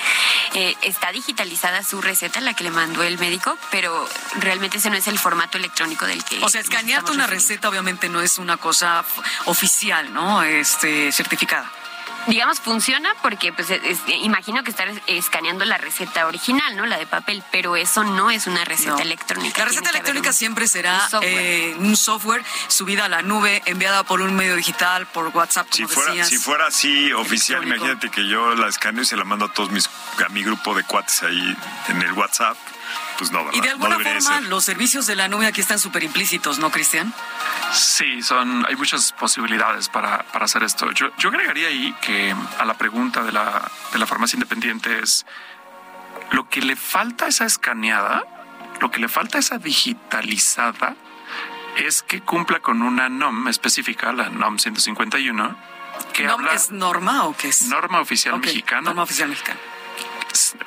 Eh, 0.54 0.76
está 0.82 1.12
digitalizada 1.12 1.84
su 1.84 2.02
receta, 2.02 2.39
la 2.42 2.54
que 2.54 2.63
le 2.63 2.72
mandó 2.72 3.04
el 3.04 3.18
médico, 3.18 3.58
pero 3.72 4.08
realmente 4.38 4.78
ese 4.78 4.89
no 4.89 4.96
es 4.96 5.08
el 5.08 5.20
formato 5.20 5.58
electrónico 5.58 6.06
del 6.06 6.24
que... 6.24 6.44
O 6.44 6.50
sea, 6.50 6.62
escanearte 6.62 7.12
una 7.12 7.28
receta 7.28 7.70
obviamente 7.70 8.10
no 8.10 8.22
es 8.22 8.38
una 8.38 8.58
cosa 8.58 9.04
oficial, 9.46 10.13
¿no? 10.13 10.44
Este, 10.44 11.12
certificada 11.12 11.72
digamos, 12.30 12.60
funciona 12.60 13.13
porque 13.22 13.52
pues 13.52 13.68
imagino 14.22 14.63
que 14.63 14.72
estar 14.72 14.89
escaneando 15.08 15.65
la 15.65 15.78
receta 15.78 16.28
original, 16.28 16.76
¿no? 16.76 16.86
La 16.86 16.98
de 16.98 17.06
papel, 17.06 17.44
pero 17.52 17.76
eso 17.76 18.04
no 18.04 18.30
es 18.30 18.48
una 18.48 18.63
receta 18.65 19.02
electrónica. 19.02 19.60
La 19.60 19.65
receta 19.65 19.89
electrónica 19.89 20.32
siempre 20.34 20.68
será 20.68 21.08
eh, 21.22 21.76
un 21.80 21.96
software. 21.98 22.44
subida 22.68 23.06
a 23.06 23.10
la 23.10 23.22
nube, 23.22 23.62
enviada 23.65 24.04
por 24.04 24.22
un 24.22 24.36
medio 24.36 24.56
digital, 24.56 25.08
por 25.08 25.28
WhatsApp, 25.28 25.68
como 25.70 25.88
si 25.88 25.94
fuera, 25.94 26.26
Si 26.26 26.38
fuera 26.38 26.68
así 26.68 27.12
oficial, 27.13 27.63
imagínate 27.63 28.10
que 28.10 28.28
yo 28.28 28.56
la 28.56 28.68
escaneo 28.68 29.04
y 29.04 29.06
se 29.06 29.18
la 29.18 29.24
mando 29.24 29.46
a 29.46 29.54
todos 29.54 29.72
mis, 29.72 29.89
a 30.26 30.30
mi 30.30 30.44
grupo 30.44 30.76
de 30.76 30.84
cuates 30.84 31.24
ahí 31.24 31.58
en 31.89 32.02
el 32.02 32.13
WhatsApp. 32.13 32.58
Pues 33.17 33.32
no, 33.32 33.45
Y 33.52 33.60
de 33.60 33.69
alguna 33.69 33.99
forma 33.99 34.41
los 34.41 34.63
servicios 34.63 35.06
de 35.06 35.15
la 35.15 35.28
nube 35.28 35.45
aquí 35.45 35.62
están 35.62 35.80
súper 35.80 36.04
implícitos, 36.04 36.60
¿no, 36.60 36.71
Cristian? 36.71 37.13
Sí, 37.73 38.21
son, 38.21 38.65
hay 38.67 38.75
muchas 38.75 39.12
posibilidades 39.12 39.89
para, 39.89 40.23
para 40.23 40.45
hacer 40.45 40.63
esto. 40.63 40.91
Yo, 40.91 41.10
yo, 41.17 41.30
agregaría 41.30 41.67
ahí 41.67 41.93
que 42.02 42.34
a 42.58 42.65
la 42.65 42.75
pregunta 42.75 43.23
de 43.23 43.32
la, 43.32 43.69
de 43.91 43.99
la 43.99 44.08
farmacia 44.08 44.38
independiente 44.38 44.99
es 44.99 45.25
lo 46.32 46.47
que 46.47 46.62
le 46.62 46.75
falta 46.75 47.25
a 47.25 47.28
esa 47.28 47.45
escaneada, 47.45 48.23
lo 48.80 48.89
que 48.91 48.99
le 48.99 49.10
falta 49.10 49.38
a 49.38 49.41
esa 49.41 49.58
digitalizada 49.58 50.95
es 51.78 52.02
que 52.02 52.21
cumpla 52.21 52.60
con 52.60 52.82
una 52.82 53.10
NOM 53.10 53.47
específica, 53.47 54.12
la 54.12 54.30
NOM 54.30 54.60
151, 54.60 55.56
que 56.13 56.23
¿NOM 56.25 56.47
es 56.47 56.71
norma 56.71 57.25
o 57.25 57.36
qué 57.36 57.49
es? 57.49 57.67
Norma 57.67 58.02
oficial 58.02 58.39
mexicana. 58.39 58.82
Norma 58.82 59.04
oficial 59.04 59.30
mexicana. 59.30 59.60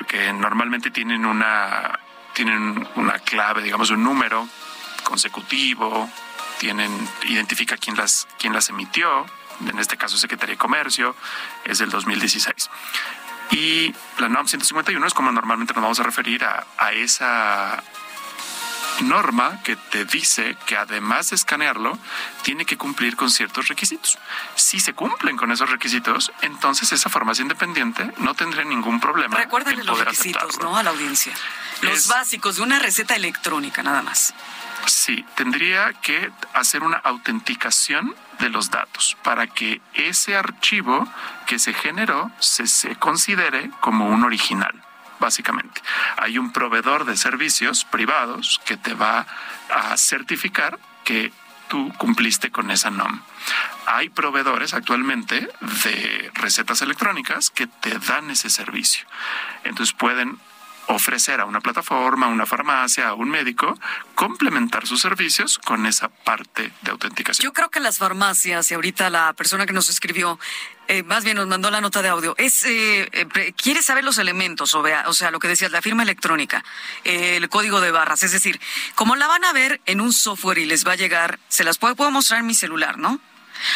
Que 0.07 0.31
normalmente 0.33 0.91
tienen 0.91 1.25
una 1.25 1.99
tienen 2.33 2.87
una 2.95 3.19
clave, 3.19 3.61
digamos, 3.61 3.89
un 3.89 4.03
número 4.03 4.47
consecutivo, 5.03 6.09
tienen, 6.59 6.91
identifica 7.27 7.77
quién 7.77 7.95
las, 7.95 8.27
quién 8.39 8.53
las 8.53 8.69
emitió, 8.69 9.25
en 9.67 9.79
este 9.79 9.97
caso 9.97 10.17
Secretaría 10.17 10.53
de 10.53 10.57
Comercio, 10.57 11.15
es 11.65 11.79
del 11.79 11.89
2016. 11.89 12.69
Y 13.51 13.93
la 14.17 14.29
NOM 14.29 14.47
151 14.47 15.05
es 15.05 15.13
como 15.13 15.31
normalmente 15.31 15.73
nos 15.73 15.83
vamos 15.83 15.99
a 15.99 16.03
referir 16.03 16.43
a, 16.43 16.65
a 16.77 16.91
esa 16.93 17.83
norma 19.01 19.59
que 19.63 19.75
te 19.75 20.05
dice 20.05 20.55
que 20.65 20.77
además 20.77 21.29
de 21.29 21.35
escanearlo, 21.35 21.97
tiene 22.43 22.65
que 22.65 22.77
cumplir 22.77 23.15
con 23.15 23.29
ciertos 23.29 23.67
requisitos. 23.67 24.17
Si 24.55 24.79
se 24.79 24.93
cumplen 24.93 25.37
con 25.37 25.51
esos 25.51 25.69
requisitos, 25.69 26.31
entonces 26.41 26.91
esa 26.91 27.09
farmacia 27.09 27.41
independiente 27.41 28.11
no 28.17 28.33
tendría 28.33 28.63
ningún 28.63 28.99
problema. 28.99 29.37
Recuérdale 29.37 29.83
los 29.83 29.99
requisitos, 29.99 30.59
¿no? 30.59 30.77
A 30.77 30.83
la 30.83 30.91
audiencia. 30.91 31.33
Los 31.81 32.07
básicos 32.07 32.57
de 32.57 32.61
una 32.61 32.79
receta 32.79 33.15
electrónica, 33.15 33.83
nada 33.83 34.01
más. 34.01 34.33
Sí, 34.85 35.25
tendría 35.35 35.93
que 35.93 36.31
hacer 36.53 36.83
una 36.83 36.97
autenticación 36.97 38.15
de 38.39 38.49
los 38.49 38.69
datos 38.69 39.17
para 39.23 39.47
que 39.47 39.81
ese 39.93 40.35
archivo 40.35 41.07
que 41.45 41.59
se 41.59 41.73
generó 41.73 42.31
se, 42.39 42.67
se 42.67 42.95
considere 42.95 43.69
como 43.79 44.07
un 44.07 44.23
original 44.23 44.83
básicamente. 45.23 45.81
Hay 46.17 46.37
un 46.37 46.51
proveedor 46.51 47.05
de 47.05 47.15
servicios 47.15 47.85
privados 47.85 48.59
que 48.65 48.75
te 48.75 48.93
va 48.93 49.25
a 49.69 49.95
certificar 49.95 50.77
que 51.05 51.31
tú 51.69 51.93
cumpliste 51.97 52.51
con 52.51 52.69
esa 52.71 52.89
NOM. 52.89 53.21
Hay 53.85 54.09
proveedores 54.09 54.73
actualmente 54.73 55.49
de 55.85 56.29
recetas 56.33 56.81
electrónicas 56.81 57.49
que 57.49 57.67
te 57.67 57.97
dan 57.99 58.31
ese 58.31 58.49
servicio. 58.49 59.07
Entonces 59.63 59.95
pueden 59.95 60.39
ofrecer 60.87 61.39
a 61.39 61.45
una 61.45 61.61
plataforma, 61.61 62.27
a 62.27 62.29
una 62.29 62.45
farmacia, 62.45 63.09
a 63.09 63.13
un 63.13 63.29
médico, 63.29 63.77
complementar 64.15 64.85
sus 64.87 65.01
servicios 65.01 65.57
con 65.59 65.85
esa 65.85 66.09
parte 66.09 66.71
de 66.81 66.91
autenticación. 66.91 67.43
Yo 67.43 67.53
creo 67.53 67.69
que 67.69 67.79
las 67.79 67.97
farmacias, 67.97 68.69
y 68.71 68.73
ahorita 68.73 69.09
la 69.09 69.33
persona 69.33 69.65
que 69.65 69.73
nos 69.73 69.89
escribió, 69.89 70.39
eh, 70.87 71.03
más 71.03 71.23
bien 71.23 71.37
nos 71.37 71.47
mandó 71.47 71.71
la 71.71 71.81
nota 71.81 72.01
de 72.01 72.09
audio, 72.09 72.35
es 72.37 72.63
eh, 72.65 73.09
eh, 73.13 73.53
quiere 73.55 73.81
saber 73.81 74.03
los 74.03 74.17
elementos, 74.17 74.73
o, 74.75 74.83
o 75.05 75.13
sea, 75.13 75.31
lo 75.31 75.39
que 75.39 75.47
decías, 75.47 75.71
la 75.71 75.81
firma 75.81 76.03
electrónica, 76.03 76.63
el 77.03 77.47
código 77.49 77.79
de 77.79 77.91
barras, 77.91 78.23
es 78.23 78.31
decir, 78.31 78.59
como 78.95 79.15
la 79.15 79.27
van 79.27 79.45
a 79.45 79.53
ver 79.53 79.81
en 79.85 80.01
un 80.01 80.11
software 80.11 80.57
y 80.57 80.65
les 80.65 80.85
va 80.85 80.93
a 80.93 80.97
llegar, 80.97 81.39
se 81.47 81.63
las 81.63 81.77
puedo 81.77 82.11
mostrar 82.11 82.41
en 82.41 82.47
mi 82.47 82.53
celular, 82.53 82.97
¿no? 82.97 83.19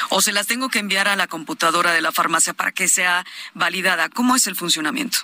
O 0.09 0.21
se 0.21 0.33
las 0.33 0.47
tengo 0.47 0.69
que 0.69 0.79
enviar 0.79 1.07
a 1.07 1.15
la 1.15 1.27
computadora 1.27 1.91
de 1.91 2.01
la 2.01 2.11
farmacia 2.11 2.53
para 2.53 2.71
que 2.71 2.87
sea 2.87 3.25
validada. 3.53 4.09
¿Cómo 4.09 4.35
es 4.35 4.47
el 4.47 4.55
funcionamiento? 4.55 5.19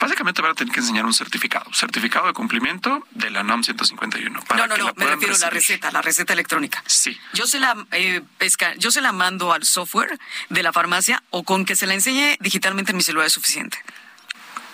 Básicamente 0.00 0.42
van 0.42 0.52
a 0.52 0.54
tener 0.54 0.72
que 0.72 0.80
enseñar 0.80 1.04
un 1.04 1.14
certificado, 1.14 1.72
certificado 1.72 2.26
de 2.26 2.32
cumplimiento 2.32 3.06
de 3.10 3.30
la 3.30 3.42
NOM 3.42 3.62
151. 3.62 4.40
no, 4.56 4.66
no, 4.66 4.76
no, 4.76 4.92
me 4.96 5.06
refiero 5.06 5.34
a 5.34 5.38
la 5.38 5.50
receta, 5.50 5.90
la 5.90 6.02
receta 6.02 6.32
electrónica. 6.32 6.82
Sí. 6.86 7.18
Yo 7.32 7.46
se 7.46 7.58
la 7.58 7.74
eh, 7.92 8.22
yo 8.78 8.90
se 8.90 9.00
la 9.00 9.12
mando 9.12 9.52
al 9.52 9.64
software 9.64 10.18
de 10.48 10.62
la 10.62 10.72
farmacia 10.72 11.22
o 11.30 11.42
con 11.44 11.64
que 11.64 11.76
se 11.76 11.86
la 11.86 11.94
enseñe 11.94 12.36
digitalmente 12.40 12.92
en 12.92 12.96
mi 12.96 13.02
celular 13.02 13.26
es 13.26 13.32
suficiente. 13.32 13.78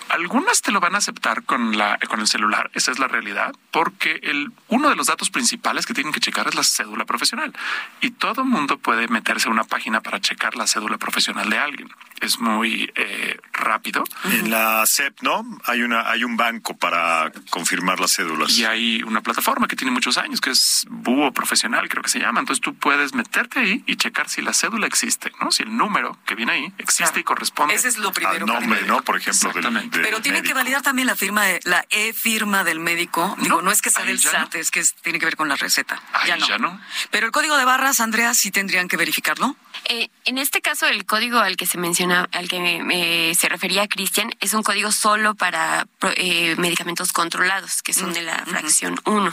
Algunas 0.09 0.61
te 0.61 0.71
lo 0.71 0.79
van 0.79 0.95
a 0.95 0.99
aceptar 0.99 1.43
con, 1.43 1.77
la, 1.77 1.97
con 2.07 2.19
el 2.19 2.27
celular, 2.27 2.69
esa 2.73 2.91
es 2.91 2.99
la 2.99 3.07
realidad, 3.07 3.53
porque 3.71 4.19
el, 4.23 4.51
uno 4.67 4.89
de 4.89 4.95
los 4.95 5.07
datos 5.07 5.29
principales 5.29 5.85
que 5.85 5.93
tienen 5.93 6.13
que 6.13 6.19
checar 6.19 6.47
es 6.47 6.55
la 6.55 6.63
cédula 6.63 7.05
profesional. 7.05 7.53
Y 8.01 8.11
todo 8.11 8.41
el 8.41 8.47
mundo 8.47 8.77
puede 8.77 9.07
meterse 9.07 9.47
a 9.47 9.51
una 9.51 9.63
página 9.63 10.01
para 10.01 10.19
checar 10.21 10.55
la 10.55 10.67
cédula 10.67 10.97
profesional 10.97 11.49
de 11.49 11.57
alguien. 11.57 11.89
Es 12.21 12.39
muy 12.39 12.91
eh, 12.95 13.37
rápido. 13.51 14.03
En 14.25 14.49
la 14.49 14.85
CEP, 14.85 15.21
¿no? 15.21 15.45
Hay, 15.65 15.81
una, 15.81 16.09
hay 16.09 16.23
un 16.23 16.37
banco 16.37 16.77
para 16.77 17.31
confirmar 17.49 17.99
las 17.99 18.15
cédulas. 18.15 18.57
Y 18.57 18.65
hay 18.65 19.03
una 19.03 19.21
plataforma 19.21 19.67
que 19.67 19.75
tiene 19.75 19.91
muchos 19.91 20.17
años, 20.17 20.39
que 20.39 20.51
es 20.51 20.85
Búho 20.89 21.33
Profesional, 21.33 21.89
creo 21.89 22.01
que 22.03 22.09
se 22.09 22.19
llama. 22.19 22.39
Entonces 22.39 22.61
tú 22.61 22.75
puedes 22.75 23.13
meterte 23.13 23.59
ahí 23.59 23.83
y 23.85 23.97
checar 23.97 24.29
si 24.29 24.41
la 24.41 24.53
cédula 24.53 24.87
existe, 24.87 25.31
¿no? 25.41 25.51
Si 25.51 25.63
el 25.63 25.75
número 25.75 26.17
que 26.25 26.35
viene 26.35 26.53
ahí 26.53 26.73
existe 26.77 27.19
y 27.19 27.23
corresponde. 27.23 27.73
Ese 27.73 27.89
es 27.89 27.97
lo 27.97 28.11
primero. 28.13 28.45
Al 28.45 28.61
nombre, 28.61 28.81
¿no? 28.83 29.01
Por 29.01 29.17
ejemplo, 29.17 29.51
del, 29.51 30.04
pero 30.05 30.21
tiene 30.21 30.43
que 30.43 30.53
validar 30.53 30.83
también 30.83 31.07
la 31.07 31.15
firma, 31.15 31.45
de, 31.45 31.59
la 31.63 31.83
e-firma 31.89 32.63
del 32.63 32.79
médico. 32.79 33.35
Digo, 33.39 33.63
no, 33.63 33.71
es 33.71 33.81
que 33.81 33.89
sea 33.89 34.05
del 34.05 34.19
SAT, 34.19 34.53
es 34.55 34.69
que 34.69 34.83
tiene 35.01 35.17
que 35.17 35.25
ver 35.25 35.35
con 35.35 35.49
la 35.49 35.55
receta. 35.55 35.99
ya, 36.27 36.37
no. 36.37 36.47
ya 36.47 36.57
no. 36.59 36.79
Pero 37.09 37.25
el 37.25 37.31
código 37.31 37.57
de 37.57 37.65
barras, 37.65 37.99
Andrea, 37.99 38.35
sí 38.35 38.51
tendrían 38.51 38.87
que 38.87 38.97
verificarlo. 38.97 39.55
Eh, 39.85 40.09
en 40.25 40.37
este 40.37 40.61
caso, 40.61 40.87
el 40.87 41.05
código 41.05 41.39
al 41.39 41.57
que 41.57 41.65
se 41.65 41.77
menciona, 41.77 42.27
al 42.31 42.47
que 42.47 43.33
se 43.37 43.49
refería 43.49 43.87
Cristian, 43.87 44.31
es 44.39 44.53
un 44.53 44.63
código 44.63 44.91
solo 44.91 45.35
para 45.35 45.85
eh, 46.15 46.55
medicamentos 46.57 47.11
controlados, 47.11 47.81
que 47.83 47.93
son 47.93 48.13
de 48.13 48.21
la 48.21 48.43
fracción 48.45 48.99
1. 49.05 49.31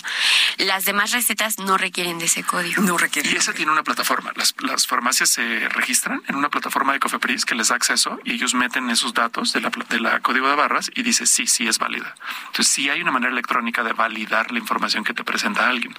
Las 0.59 0.85
demás 0.85 1.13
recetas 1.13 1.59
no 1.59 1.79
requieren 1.79 2.19
de 2.19 2.27
ese 2.27 2.43
código. 2.43 2.83
No 2.83 2.99
requieren. 2.99 3.33
Y 3.33 3.37
esa 3.37 3.53
tiene 3.53 3.73
una 3.73 3.83
plataforma. 3.83 4.33
Las, 4.37 4.55
las 4.61 4.87
farmacias 4.87 5.31
se 5.31 5.69
registran 5.71 6.23
en 6.29 6.35
una 6.35 6.51
plataforma 6.51 6.93
de 6.93 7.01
Cofepris 7.01 7.45
que 7.45 7.55
les 7.55 7.69
da 7.69 7.77
acceso 7.77 8.19
y 8.25 8.33
ellos 8.33 8.55
meten 8.55 8.91
esos 8.91 9.15
datos 9.15 9.53
de 9.53 9.61
la, 9.61 9.71
de 9.71 10.01
la 10.01 10.21
código 10.21 10.49
de 10.49 10.55
barras 10.55 10.91
y 10.95 11.03
dice 11.03 11.27
sí, 11.27 11.47
sí 11.47 11.69
es 11.69 11.79
válida. 11.79 12.15
Entonces 12.47 12.69
sí 12.69 12.91
hay 12.91 13.01
una 13.01 13.13
manera 13.13 13.33
electrónica 13.33 13.83
de 13.83 13.93
validar 13.93 14.53
la 14.53 14.59
información 14.59 15.05
que 15.05 15.15
te 15.15 15.25
presenta 15.25 15.69
alguien. 15.69 15.97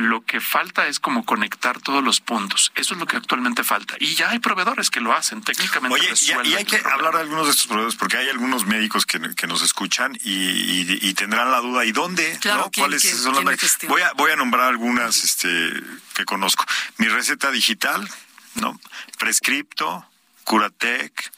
Lo 0.00 0.24
que 0.24 0.40
falta 0.40 0.86
es 0.86 0.98
como 0.98 1.24
conectar 1.24 1.80
todos 1.80 2.02
los 2.02 2.20
puntos. 2.20 2.72
Eso 2.74 2.94
es 2.94 3.00
lo 3.00 3.06
que 3.06 3.16
actualmente 3.16 3.64
falta. 3.64 3.96
Y 4.00 4.14
ya 4.14 4.30
hay 4.30 4.38
proveedores 4.38 4.90
que 4.90 5.00
lo 5.00 5.12
hacen 5.12 5.42
técnicamente. 5.42 5.94
Oye, 5.94 6.08
y, 6.44 6.54
hay 6.54 6.64
que 6.64 6.76
hablar 6.76 7.14
de 7.14 7.20
algunos 7.20 7.46
de 7.46 7.52
estos 7.52 7.66
proveedores 7.66 7.96
porque 7.96 8.16
hay 8.16 8.28
algunos 8.28 8.66
médicos 8.66 9.06
que, 9.06 9.18
nos 9.46 9.62
escuchan 9.62 10.16
y, 10.22 11.14
tendrán 11.14 11.50
la 11.50 11.60
duda. 11.60 11.84
¿Y 11.84 11.92
dónde? 11.92 12.38
Claro, 12.40 12.70
¿Cuáles 12.74 13.02
son 13.02 13.44
las 13.44 13.78
voy 13.88 14.02
a 14.02 14.12
voy 14.14 14.30
a 14.30 14.36
nombrar 14.36 14.68
algunas 14.68 15.22
este, 15.22 15.48
que 16.14 16.24
conozco. 16.24 16.64
Mi 16.96 17.08
receta 17.08 17.50
digital, 17.50 18.08
no, 18.54 18.80
Prescripto, 19.18 20.06
Curatec, 20.44 21.32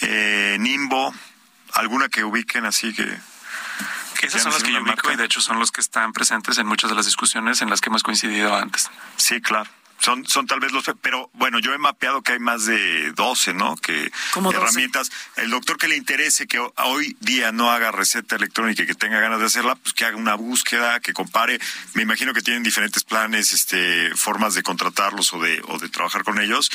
eh, 0.00 0.56
Nimbo, 0.58 1.14
alguna 1.74 2.08
que 2.08 2.24
ubiquen 2.24 2.64
así 2.64 2.92
que 2.92 3.06
esas 4.26 4.42
son 4.42 4.52
las 4.52 4.62
que 4.62 4.72
yo 4.72 4.82
ubico 4.82 5.10
y 5.12 5.16
de 5.16 5.24
hecho 5.24 5.40
son 5.40 5.58
los 5.58 5.70
que 5.70 5.80
están 5.80 6.12
presentes 6.12 6.58
en 6.58 6.66
muchas 6.66 6.90
de 6.90 6.96
las 6.96 7.06
discusiones 7.06 7.62
en 7.62 7.70
las 7.70 7.80
que 7.80 7.88
hemos 7.88 8.02
coincidido 8.02 8.54
antes. 8.54 8.90
Sí, 9.16 9.40
claro. 9.40 9.70
Son, 10.00 10.26
son 10.26 10.46
tal 10.46 10.60
vez 10.60 10.72
los, 10.72 10.84
pero 11.02 11.30
bueno, 11.34 11.58
yo 11.58 11.74
he 11.74 11.78
mapeado 11.78 12.22
que 12.22 12.32
hay 12.32 12.38
más 12.38 12.64
de 12.64 13.12
12, 13.12 13.54
¿no? 13.54 13.76
Que 13.76 14.10
herramientas. 14.52 15.10
El 15.36 15.50
doctor 15.50 15.76
que 15.76 15.88
le 15.88 15.96
interese 15.96 16.46
que 16.46 16.58
hoy 16.58 17.16
día 17.20 17.52
no 17.52 17.70
haga 17.70 17.92
receta 17.92 18.36
electrónica 18.36 18.82
y 18.82 18.86
que 18.86 18.94
tenga 18.94 19.20
ganas 19.20 19.40
de 19.40 19.46
hacerla, 19.46 19.74
pues 19.74 19.94
que 19.94 20.06
haga 20.06 20.16
una 20.16 20.34
búsqueda, 20.34 21.00
que 21.00 21.12
compare. 21.12 21.60
Me 21.94 22.02
imagino 22.02 22.32
que 22.32 22.40
tienen 22.40 22.62
diferentes 22.62 23.04
planes, 23.04 23.52
este, 23.52 24.14
formas 24.16 24.54
de 24.54 24.62
contratarlos 24.62 25.32
o 25.34 25.40
de, 25.40 25.62
o 25.68 25.78
de 25.78 25.88
trabajar 25.90 26.24
con 26.24 26.40
ellos. 26.40 26.70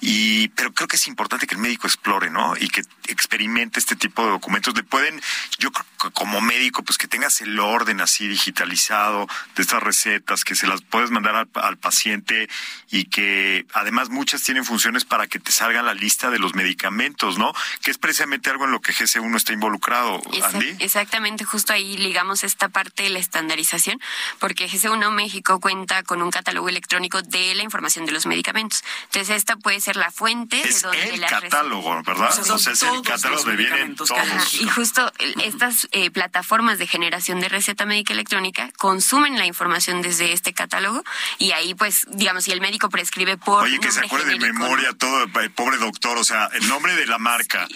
Y, 0.00 0.48
pero 0.48 0.72
creo 0.72 0.88
que 0.88 0.96
es 0.96 1.06
importante 1.06 1.46
que 1.46 1.56
el 1.56 1.60
médico 1.60 1.86
explore, 1.86 2.30
¿no? 2.30 2.56
Y 2.58 2.68
que 2.68 2.82
experimente 3.08 3.78
este 3.78 3.96
tipo 3.96 4.24
de 4.24 4.30
documentos. 4.30 4.74
Le 4.74 4.84
pueden, 4.84 5.20
yo 5.58 5.70
creo 5.70 5.84
que 6.00 6.10
como 6.12 6.40
médico, 6.40 6.82
pues 6.82 6.96
que 6.96 7.08
tengas 7.08 7.42
el 7.42 7.58
orden 7.58 8.00
así 8.00 8.26
digitalizado 8.26 9.26
de 9.54 9.62
estas 9.62 9.82
recetas, 9.82 10.44
que 10.44 10.54
se 10.54 10.66
las 10.66 10.80
puedes 10.80 11.10
mandar 11.10 11.34
al, 11.34 11.48
al 11.54 11.76
paciente 11.76 12.48
y 12.90 13.04
que 13.04 13.66
además 13.72 14.08
muchas 14.10 14.42
tienen 14.42 14.64
funciones 14.64 15.04
para 15.04 15.26
que 15.26 15.38
te 15.38 15.52
salga 15.52 15.82
la 15.82 15.94
lista 15.94 16.30
de 16.30 16.38
los 16.38 16.54
medicamentos, 16.54 17.38
¿no? 17.38 17.52
Que 17.82 17.90
es 17.90 17.98
precisamente 17.98 18.50
algo 18.50 18.64
en 18.64 18.72
lo 18.72 18.80
que 18.80 18.92
GC1 18.92 19.36
está 19.36 19.52
involucrado, 19.52 20.20
Andy. 20.44 20.76
Exactamente, 20.80 21.44
justo 21.44 21.72
ahí 21.72 21.96
ligamos 21.96 22.44
esta 22.44 22.68
parte 22.68 23.04
de 23.04 23.10
la 23.10 23.18
estandarización, 23.18 24.00
porque 24.38 24.68
GC1 24.68 25.10
México 25.10 25.60
cuenta 25.60 26.02
con 26.02 26.22
un 26.22 26.30
catálogo 26.30 26.68
electrónico 26.68 27.22
de 27.22 27.54
la 27.54 27.62
información 27.62 28.06
de 28.06 28.12
los 28.12 28.26
medicamentos. 28.26 28.82
Entonces, 29.04 29.36
esta 29.36 29.56
puede 29.56 29.80
ser 29.80 29.96
la 29.96 30.10
fuente 30.10 30.60
es 30.60 30.82
de 30.82 30.88
donde 30.88 31.14
el 31.14 31.20
catálogo, 31.26 32.02
¿verdad? 32.02 32.30
O 32.50 32.58
sea, 32.58 32.72
es 32.72 32.82
el 32.82 33.02
catálogo 33.02 33.42
donde 33.42 33.56
vienen 33.56 33.94
todos. 33.94 34.54
Y 34.54 34.68
justo 34.68 35.12
estas 35.42 35.88
eh, 35.92 36.10
plataformas 36.10 36.78
de 36.78 36.86
generación 36.86 37.40
de 37.40 37.48
receta 37.48 37.86
médica 37.86 38.12
electrónica 38.12 38.70
consumen 38.76 39.38
la 39.38 39.46
información 39.46 40.02
desde 40.02 40.32
este 40.32 40.52
catálogo 40.52 41.04
y 41.38 41.52
ahí, 41.52 41.74
pues, 41.74 42.06
digamos, 42.08 42.44
si 42.44 42.52
el 42.52 42.59
médico 42.60 42.88
prescribe 42.88 43.36
por. 43.36 43.64
Oye, 43.64 43.78
que 43.80 43.90
se 43.90 44.00
acuerde 44.00 44.30
de 44.32 44.38
memoria 44.38 44.92
todo, 44.98 45.24
el 45.40 45.50
pobre 45.50 45.78
doctor, 45.78 46.16
o 46.18 46.24
sea, 46.24 46.48
el 46.54 46.68
nombre 46.68 46.94
de 46.94 47.06
la 47.06 47.18
marca, 47.18 47.66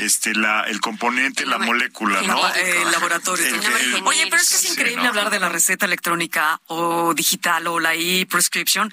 este, 0.00 0.34
la, 0.34 0.62
el 0.62 0.80
componente, 0.80 1.46
la 1.46 1.58
molécula, 1.58 2.22
¿no? 2.22 2.54
El 2.54 2.90
laboratorio. 2.92 3.46
El- 3.46 3.54
el- 3.54 4.02
Oye, 4.04 4.26
pero 4.28 4.42
eso 4.42 4.56
es 4.56 4.70
increíble 4.70 5.02
¿no? 5.04 5.08
hablar 5.10 5.30
de 5.30 5.40
la 5.40 5.48
receta 5.48 5.86
electrónica 5.86 6.60
o 6.66 7.14
digital 7.14 7.66
o 7.68 7.80
la 7.80 7.94
e-prescription. 7.94 8.92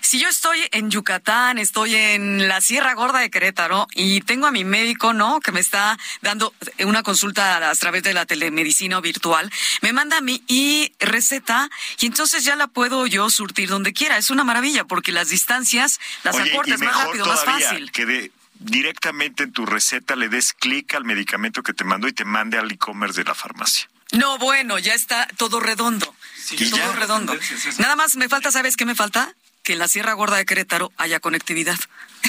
Si 0.00 0.18
yo 0.18 0.28
estoy 0.28 0.58
en 0.72 0.90
Yucatán, 0.90 1.58
estoy 1.58 1.94
en 1.94 2.48
la 2.48 2.60
Sierra 2.60 2.94
Gorda 2.94 3.18
de 3.20 3.30
Querétaro 3.30 3.86
y 3.94 4.20
tengo 4.22 4.46
a 4.46 4.50
mi 4.50 4.64
médico, 4.64 5.12
¿no? 5.12 5.40
Que 5.40 5.52
me 5.52 5.60
está 5.60 5.98
dando 6.22 6.54
una 6.80 7.02
consulta 7.02 7.68
a 7.70 7.74
través 7.74 8.02
de 8.02 8.14
la 8.14 8.26
telemedicina 8.26 8.98
o 8.98 9.00
virtual, 9.02 9.50
me 9.82 9.92
manda 9.92 10.20
mi 10.20 10.42
e-receta 10.48 11.70
y 12.00 12.06
entonces 12.06 12.44
ya 12.44 12.56
la 12.56 12.66
puedo 12.68 13.06
yo 13.06 13.28
surtir 13.30 13.68
donde 13.68 13.92
quiera. 13.92 14.16
Es 14.16 14.30
una 14.30 14.44
maravilla 14.44 14.77
porque 14.86 15.12
las 15.12 15.28
distancias 15.28 15.98
las 16.22 16.36
Oye, 16.36 16.50
acortas 16.52 16.80
más 16.80 16.88
mejor 16.88 17.06
rápido, 17.06 17.26
más 17.26 17.44
fácil. 17.44 17.90
que 17.92 18.06
de- 18.06 18.32
directamente 18.60 19.44
en 19.44 19.52
tu 19.52 19.66
receta 19.66 20.16
le 20.16 20.28
des 20.28 20.52
clic 20.52 20.94
al 20.94 21.04
medicamento 21.04 21.62
que 21.62 21.72
te 21.72 21.84
mandó 21.84 22.08
y 22.08 22.12
te 22.12 22.24
mande 22.24 22.58
al 22.58 22.70
e-commerce 22.70 23.20
de 23.20 23.24
la 23.24 23.34
farmacia. 23.34 23.88
No, 24.12 24.38
bueno, 24.38 24.78
ya 24.78 24.94
está 24.94 25.28
todo 25.36 25.60
redondo. 25.60 26.14
Todo 26.48 26.76
ya. 26.76 26.92
redondo. 26.92 27.36
Nada 27.78 27.94
más 27.94 28.16
me 28.16 28.28
falta, 28.28 28.50
¿sabes 28.50 28.76
qué 28.76 28.86
me 28.86 28.94
falta? 28.94 29.34
Que 29.68 29.74
en 29.74 29.80
la 29.80 29.86
Sierra 29.88 30.14
Gorda 30.14 30.38
de 30.38 30.46
Querétaro 30.46 30.92
haya 30.96 31.20
conectividad. 31.20 31.78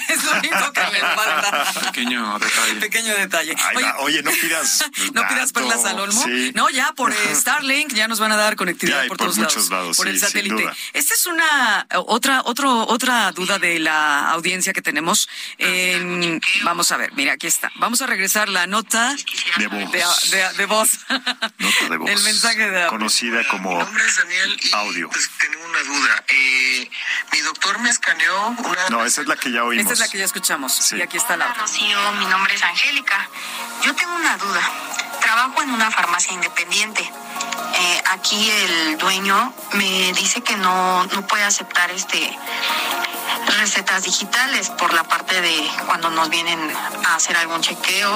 Es 0.10 0.24
lo 0.24 0.32
único 0.34 0.72
que 0.74 0.82
me 0.92 1.00
falta. 1.00 1.74
Pequeño 1.86 2.38
detalle. 2.40 2.76
Pequeño 2.80 3.14
detalle. 3.16 3.56
Ay, 3.58 3.76
Oye, 3.78 3.94
oye, 4.00 4.24
no 4.24 4.32
pidas. 4.32 4.84
no 5.14 5.28
pidas 5.28 5.52
perlas 5.52 5.84
al 5.86 6.00
olmo. 6.00 6.22
Sí. 6.24 6.52
No, 6.56 6.70
ya 6.70 6.92
por 6.94 7.12
eh, 7.12 7.16
Starlink 7.36 7.94
ya 7.94 8.08
nos 8.08 8.20
van 8.20 8.32
a 8.32 8.36
dar 8.36 8.56
conectividad 8.56 9.02
por, 9.08 9.10
por 9.10 9.18
todos 9.18 9.38
muchos 9.38 9.70
lados, 9.70 9.98
por 9.98 10.06
sí, 10.08 10.12
el 10.12 10.20
sin 10.20 10.28
satélite. 10.28 10.56
duda. 10.64 10.76
Esta 10.94 11.14
es 11.14 11.26
una 11.28 11.88
otra 12.08 12.42
otro 12.46 12.86
otra 12.88 13.32
duda 13.32 13.58
de 13.60 13.80
la 13.80 14.30
audiencia 14.32 14.74
que 14.74 14.82
tenemos. 14.82 15.28
en- 15.58 16.42
vamos 16.64 16.92
a 16.92 16.98
ver, 16.98 17.14
mira, 17.14 17.34
aquí 17.34 17.48
está. 17.48 17.72
Vamos 17.76 18.02
a 18.02 18.08
regresar 18.08 18.50
la 18.50 18.68
nota 18.68 19.16
De 19.58 19.68
voz. 19.68 19.92
de, 19.92 20.38
de- 20.38 20.54
de 20.58 20.66
voz. 20.66 21.00
Nota 21.10 21.90
de 21.90 21.98
voz. 21.98 22.10
El 22.10 22.20
mensaje 22.24 22.70
de 22.70 22.78
audio. 22.84 22.90
Conocida 22.90 23.48
como 23.48 23.72
Mi 23.72 23.84
nombre 23.84 24.04
es 24.06 24.16
Daniel 24.18 24.60
y 24.62 24.74
audio. 24.74 25.10
pues 25.10 25.30
tengo 25.40 25.66
una 25.66 25.84
duda. 25.84 26.24
Eh, 26.30 26.90
mi 27.32 27.40
doctor 27.42 27.80
me 27.80 27.90
escaneó 27.90 28.48
una... 28.50 28.90
No, 28.90 29.06
esa 29.06 29.22
es 29.22 29.28
la 29.28 29.36
que 29.36 29.52
ya 29.52 29.64
oímos. 29.64 29.84
Esta 29.84 29.94
es 29.94 30.00
la 30.00 30.08
que 30.08 30.18
ya 30.18 30.26
escuchamos. 30.26 30.74
Sí. 30.74 30.98
Y 30.98 31.02
aquí 31.02 31.18
está 31.18 31.38
la 31.38 31.46
Hola. 31.46 31.56
Rocío, 31.56 32.12
mi 32.14 32.26
nombre 32.26 32.56
es 32.56 32.64
Angélica. 32.64 33.28
Yo 33.84 33.94
tengo 33.96 34.16
una 34.16 34.38
duda. 34.38 34.62
Trabajo 35.22 35.62
en 35.62 35.72
una 35.72 35.92
farmacia 35.92 36.34
independiente. 36.34 37.02
Eh, 37.04 38.04
aquí 38.12 38.50
el 38.50 38.98
dueño 38.98 39.54
me 39.74 40.12
dice 40.14 40.42
que 40.42 40.56
no, 40.58 41.06
no 41.06 41.28
puede 41.28 41.44
aceptar 41.44 41.92
este 41.92 42.38
recetas 43.60 44.04
digitales 44.04 44.70
por 44.70 44.94
la 44.94 45.04
parte 45.04 45.40
de 45.42 45.70
cuando 45.86 46.10
nos 46.10 46.30
vienen 46.30 46.60
a 47.06 47.16
hacer 47.16 47.36
algún 47.38 47.62
chequeo. 47.62 48.12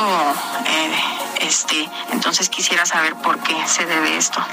eh, 0.65 1.03
este, 1.41 1.89
entonces 2.11 2.49
quisiera 2.49 2.85
saber 2.85 3.15
por 3.15 3.39
qué 3.39 3.55
se 3.67 3.85
debe 3.85 4.17
esto. 4.17 4.45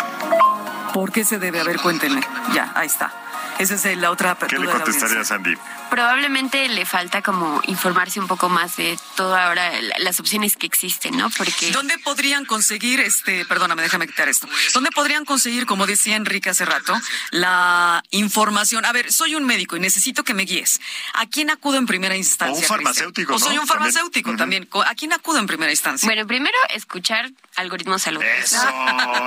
¿Por 0.93 1.13
qué 1.13 1.25
se 1.25 1.39
debe? 1.39 1.61
A 1.61 1.65
ver, 1.65 1.79
cuéntenme. 1.81 2.21
Ya, 2.53 2.73
ahí 2.75 2.89
está. 2.89 3.13
Esa 3.61 3.75
es 3.75 3.97
la 3.99 4.11
otra 4.11 4.37
¿Qué 4.37 4.55
le 4.59 4.63
de 4.63 4.67
la 4.67 4.73
contestarías, 4.73 5.31
audiencia. 5.31 5.37
Andy? 5.37 5.55
Probablemente 5.91 6.69
le 6.69 6.87
falta 6.87 7.21
como 7.21 7.61
informarse 7.67 8.21
un 8.21 8.27
poco 8.29 8.49
más 8.49 8.77
de 8.77 8.99
todo 9.17 9.37
ahora 9.37 9.81
la- 9.81 9.99
las 9.99 10.19
opciones 10.21 10.57
que 10.57 10.67
existen, 10.67 11.17
¿no? 11.17 11.29
Porque 11.31 11.71
¿Dónde 11.73 11.99
podrían 11.99 12.45
conseguir, 12.47 13.01
este, 13.01 13.45
perdóname, 13.45 13.83
déjame 13.83 14.07
quitar 14.07 14.29
esto. 14.29 14.49
¿Dónde 14.73 14.91
podrían 14.93 15.25
conseguir, 15.25 15.67
como 15.67 15.87
decía 15.87 16.17
Enrique 16.17 16.49
hace 16.51 16.65
rato, 16.65 16.99
la 17.33 18.03
información? 18.11 18.85
A 18.85 18.93
ver, 18.93 19.13
soy 19.13 19.35
un 19.35 19.45
médico 19.45 19.77
y 19.77 19.81
necesito 19.81 20.23
que 20.25 20.33
me 20.33 20.45
guíes. 20.45 20.81
¿A 21.15 21.27
quién 21.27 21.51
acudo 21.51 21.77
en 21.79 21.87
primera 21.87 22.17
instancia? 22.17 22.55
O 22.57 22.61
un 22.61 22.65
farmacéutico, 22.65 23.35
O 23.35 23.39
soy 23.39 23.59
un 23.59 23.67
farmacéutico 23.67 24.37
También. 24.37 24.67
también. 24.69 24.89
¿A 24.89 24.95
quién 24.95 25.13
acudo 25.13 25.39
en 25.39 25.47
primera 25.47 25.71
instancia? 25.71 26.07
bueno, 26.07 26.27
primero 26.27 26.57
escuchar 26.73 27.31
algoritmos 27.57 28.01
salud. 28.03 28.23
Eso, 28.23 28.57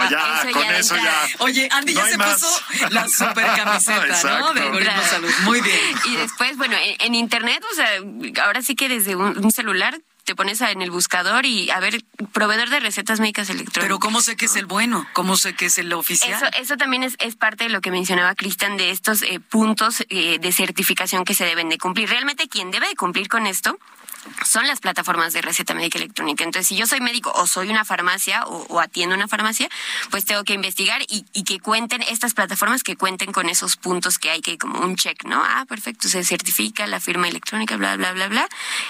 ya, 0.10 0.42
Eso 0.44 0.52
con 0.54 0.64
ya 0.64 0.78
eso 0.78 0.96
ya. 0.96 1.26
Oye, 1.40 1.70
Andy 1.72 1.94
No 1.94 2.02
ya 2.06 2.12
se 2.12 2.18
más. 2.18 2.34
puso 2.42 2.62
la 2.90 3.08
super 3.08 3.46
camiseta, 3.56 4.22
¿no? 4.24 4.30
Exacto. 4.30 4.54
De 4.54 4.62
algoritmo 4.62 4.94
Claro. 4.94 5.08
salud. 5.10 5.32
Muy 5.44 5.62
bien. 5.62 5.80
Y 6.06 6.16
después, 6.16 6.58
bueno, 6.58 6.76
en, 6.78 6.96
en 7.00 7.16
internet, 7.16 7.64
o 7.72 7.76
sea, 7.76 7.88
ahora 8.46 8.62
sí 8.62 8.76
que 8.76 8.90
desde 8.90 9.16
un, 9.16 9.38
un 9.44 9.52
celular 9.52 10.00
te 10.26 10.36
pones 10.36 10.62
en 10.62 10.82
el 10.82 10.90
buscador 10.90 11.46
y 11.46 11.70
a 11.70 11.82
ver, 11.82 12.02
proveedor 12.32 12.70
de 12.70 12.80
recetas 12.80 13.20
médicas 13.20 13.50
electrónicas. 13.50 13.84
Pero 13.84 14.00
¿cómo 14.00 14.22
sé 14.22 14.38
que 14.38 14.46
es 14.46 14.56
el 14.56 14.66
bueno? 14.66 15.06
¿Cómo 15.12 15.36
sé 15.36 15.54
que 15.54 15.66
es 15.66 15.78
el 15.78 15.92
oficial? 15.92 16.32
Eso, 16.34 16.46
eso 16.62 16.78
también 16.78 17.04
es, 17.04 17.18
es 17.20 17.36
parte 17.36 17.66
de 17.66 17.70
lo 17.70 17.82
que 17.82 17.92
mencionaba 17.92 18.34
Cristian 18.34 18.78
de 18.78 18.90
estos 18.92 19.22
eh, 19.22 19.42
puntos 19.42 20.06
eh, 20.10 20.40
de 20.40 20.52
certificación 20.54 21.26
que 21.26 21.34
se 21.36 21.44
deben 21.44 21.68
de 21.68 21.78
cumplir. 21.78 22.08
Realmente 22.10 22.48
quien 22.48 22.72
debe 22.72 22.88
de 22.88 22.96
cumplir 22.96 23.28
con 23.28 23.48
esto 23.48 23.78
son 24.46 24.68
las 24.68 24.80
plataformas 24.80 25.34
de 25.34 25.42
receta 25.42 25.74
médica 25.74 25.98
electrónica. 25.98 26.44
Entonces, 26.44 26.68
si 26.68 26.76
yo 26.76 26.88
soy 26.88 27.02
médico 27.02 27.32
o 27.36 27.48
soy 27.48 27.70
una 27.70 27.86
farmacia 27.86 28.44
o, 28.46 28.66
o 28.70 28.80
atiendo 28.80 29.16
una 29.16 29.28
farmacia, 29.28 29.70
pues 30.12 30.26
tengo 30.26 30.44
que 30.44 30.54
investigar 30.54 31.02
y, 31.04 31.26
y 31.34 31.44
que 31.44 31.60
cuenten 31.60 32.02
estas 32.04 32.34
plataformas 32.34 32.84
que 32.84 32.96
cuenten 32.96 33.32
con 33.32 33.50
esos 33.50 33.78
puntos 33.78 34.20
que 34.20 34.30
hay 34.30 34.42
que 34.42 34.58
como 34.58 34.80
un 34.80 34.96
check, 34.96 35.24
¿no? 35.26 35.44
Ah, 35.44 35.66
perfecto, 35.68 36.08
se 36.08 36.24
certifica 36.24 36.88
la 36.88 37.00
firma 37.00 37.28
electrónica, 37.28 37.78
bla, 37.78 37.96
bla, 37.98 38.14
bla, 38.14 38.28
bla. 38.28 38.48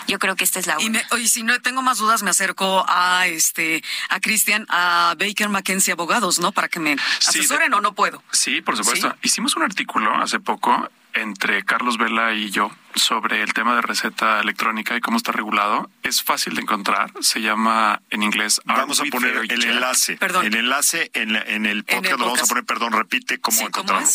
Yo 0.07 0.19
creo 0.19 0.35
que 0.35 0.43
esta 0.43 0.59
es 0.59 0.67
la 0.67 0.75
Y, 0.79 0.85
una. 0.87 0.99
me, 0.99 1.05
oye, 1.11 1.27
si 1.27 1.43
no 1.43 1.59
tengo 1.61 1.81
más 1.81 1.97
dudas, 1.97 2.23
me 2.23 2.29
acerco 2.29 2.85
a 2.87 3.27
este 3.27 3.83
a 4.09 4.19
Cristian, 4.19 4.65
a 4.69 5.15
Baker 5.17 5.49
McKenzie 5.49 5.93
Abogados, 5.93 6.39
¿no? 6.39 6.51
Para 6.51 6.67
que 6.67 6.79
me 6.79 6.95
Sí, 7.19 7.29
asesoren 7.29 7.71
de- 7.71 7.77
o 7.77 7.81
no 7.81 7.93
puedo. 7.93 8.23
Sí, 8.31 8.61
por 8.61 8.77
supuesto. 8.77 9.15
Hicimos 9.21 9.55
un 9.55 9.63
artículo 9.63 10.13
hace 10.15 10.39
poco 10.39 10.89
entre 11.13 11.63
Carlos 11.63 11.97
Vela 11.97 12.33
y 12.33 12.49
yo 12.49 12.71
sobre 12.95 13.41
el 13.41 13.53
tema 13.53 13.75
de 13.75 13.81
receta 13.81 14.39
electrónica 14.39 14.95
y 14.95 15.01
cómo 15.01 15.17
está 15.17 15.31
regulado. 15.31 15.89
Es 16.03 16.23
fácil 16.23 16.55
de 16.55 16.61
encontrar. 16.61 17.11
Se 17.21 17.41
llama 17.41 18.01
en 18.09 18.23
inglés. 18.23 18.61
Are 18.67 18.81
Vamos 18.81 18.99
a 18.99 19.03
poner 19.05 19.37
el 19.49 19.63
enlace. 19.63 20.17
Perdón. 20.17 20.45
El 20.45 20.55
enlace 20.55 21.09
en, 21.13 21.33
la- 21.33 21.41
en 21.41 21.65
el 21.65 21.83
podcast 21.83 22.19
lo 22.19 22.25
vamos 22.25 22.43
a 22.43 22.45
poner, 22.45 22.63
perdón, 22.65 22.93
repite 22.93 23.39
cómo 23.39 23.55
Sí, 23.57 23.63
¿cómo 23.65 23.67
encontrarlo. 23.69 24.07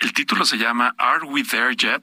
El 0.00 0.12
título 0.12 0.44
se 0.44 0.58
llama 0.58 0.94
Are 0.98 1.24
We 1.24 1.44
There 1.44 1.74
Yet? 1.74 2.02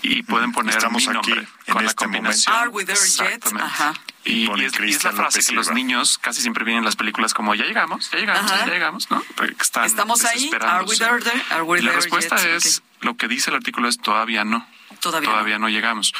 Y 0.00 0.22
pueden 0.22 0.52
poner 0.52 0.76
Estamos 0.76 1.02
mi 1.02 1.08
aquí, 1.16 1.28
nombre 1.30 1.48
en 1.66 1.72
con 1.74 1.82
la 1.84 1.90
este 1.90 2.04
combinación. 2.04 2.54
momento. 2.54 2.70
Are 2.70 2.70
we 2.70 2.84
there 2.84 3.30
yet? 3.32 3.60
Ajá. 3.60 3.94
Y, 4.24 4.44
es, 4.62 4.78
y 4.80 4.90
es 4.90 5.02
la 5.04 5.10
frase 5.12 5.38
López 5.38 5.46
que 5.48 5.54
los 5.54 5.70
niños 5.72 6.18
casi 6.18 6.40
siempre 6.40 6.62
vienen 6.64 6.80
en 6.80 6.84
las 6.84 6.94
películas 6.96 7.34
como 7.34 7.54
ya 7.56 7.64
llegamos, 7.64 8.08
ya 8.12 8.18
llegamos, 8.18 8.50
Ajá. 8.52 8.66
ya 8.66 8.72
llegamos, 8.72 9.10
¿no? 9.10 9.22
Están 9.58 9.86
Estamos 9.86 10.24
ahí. 10.24 10.50
Are 10.60 10.84
we 10.84 10.96
there, 10.96 11.18
there? 11.20 11.42
Are 11.50 11.62
we 11.62 11.78
Y 11.80 11.82
la 11.82 11.90
there 11.90 12.00
respuesta 12.02 12.36
yet? 12.36 12.56
es, 12.56 12.82
lo 13.00 13.16
que 13.16 13.28
dice 13.28 13.50
el 13.50 13.56
artículo 13.56 13.88
es 13.88 13.98
todavía 13.98 14.44
no. 14.44 14.66
Todavía 15.00 15.30
Todavía 15.30 15.58
no 15.58 15.68
llegamos. 15.68 16.14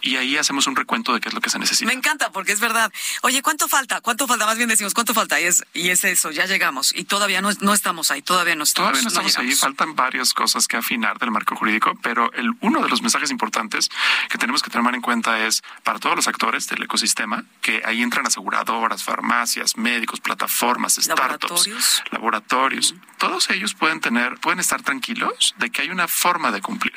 Y 0.00 0.16
ahí 0.16 0.36
hacemos 0.36 0.66
un 0.66 0.76
recuento 0.76 1.14
de 1.14 1.20
qué 1.20 1.28
es 1.28 1.34
lo 1.34 1.40
que 1.40 1.50
se 1.50 1.58
necesita. 1.58 1.86
Me 1.86 1.94
encanta 1.94 2.30
porque 2.30 2.52
es 2.52 2.60
verdad. 2.60 2.92
Oye, 3.22 3.42
¿cuánto 3.42 3.68
falta? 3.68 4.00
¿Cuánto 4.00 4.26
falta? 4.26 4.46
Más 4.46 4.56
bien 4.56 4.68
decimos, 4.68 4.94
¿cuánto 4.94 5.14
falta? 5.14 5.40
Y 5.40 5.44
es, 5.44 5.64
y 5.72 5.90
es 5.90 6.04
eso, 6.04 6.30
ya 6.30 6.46
llegamos. 6.46 6.94
Y 6.94 7.04
todavía 7.04 7.40
no, 7.40 7.50
no 7.60 7.74
estamos 7.74 8.10
ahí, 8.10 8.22
todavía 8.22 8.56
no 8.56 8.64
estamos. 8.64 8.90
Todavía 8.90 9.02
no 9.02 9.08
estamos 9.08 9.38
ahí, 9.38 9.54
faltan 9.54 9.94
varias 9.94 10.32
cosas 10.34 10.66
que 10.66 10.76
afinar 10.76 11.18
del 11.18 11.30
marco 11.30 11.56
jurídico, 11.56 11.98
pero 12.02 12.32
el, 12.32 12.52
uno 12.60 12.82
de 12.82 12.88
los 12.88 13.02
mensajes 13.02 13.30
importantes 13.30 13.90
que 14.28 14.38
tenemos 14.38 14.62
que 14.62 14.70
tomar 14.70 14.94
en 14.94 15.00
cuenta 15.00 15.46
es 15.46 15.62
para 15.82 15.98
todos 15.98 16.16
los 16.16 16.28
actores 16.28 16.66
del 16.68 16.82
ecosistema, 16.82 17.44
que 17.60 17.82
ahí 17.84 18.02
entran 18.02 18.26
aseguradoras, 18.26 19.02
farmacias, 19.02 19.76
médicos, 19.76 20.20
plataformas, 20.20 20.94
startups, 20.94 21.66
Laboratorios. 21.66 22.02
laboratorios. 22.10 22.94
Todos 23.18 23.50
ellos 23.50 23.74
pueden 23.74 24.00
tener, 24.00 24.38
pueden 24.38 24.60
estar 24.60 24.82
tranquilos 24.82 25.54
de 25.58 25.70
que 25.70 25.82
hay 25.82 25.90
una 25.90 26.08
forma 26.08 26.50
de 26.50 26.60
cumplir 26.60 26.94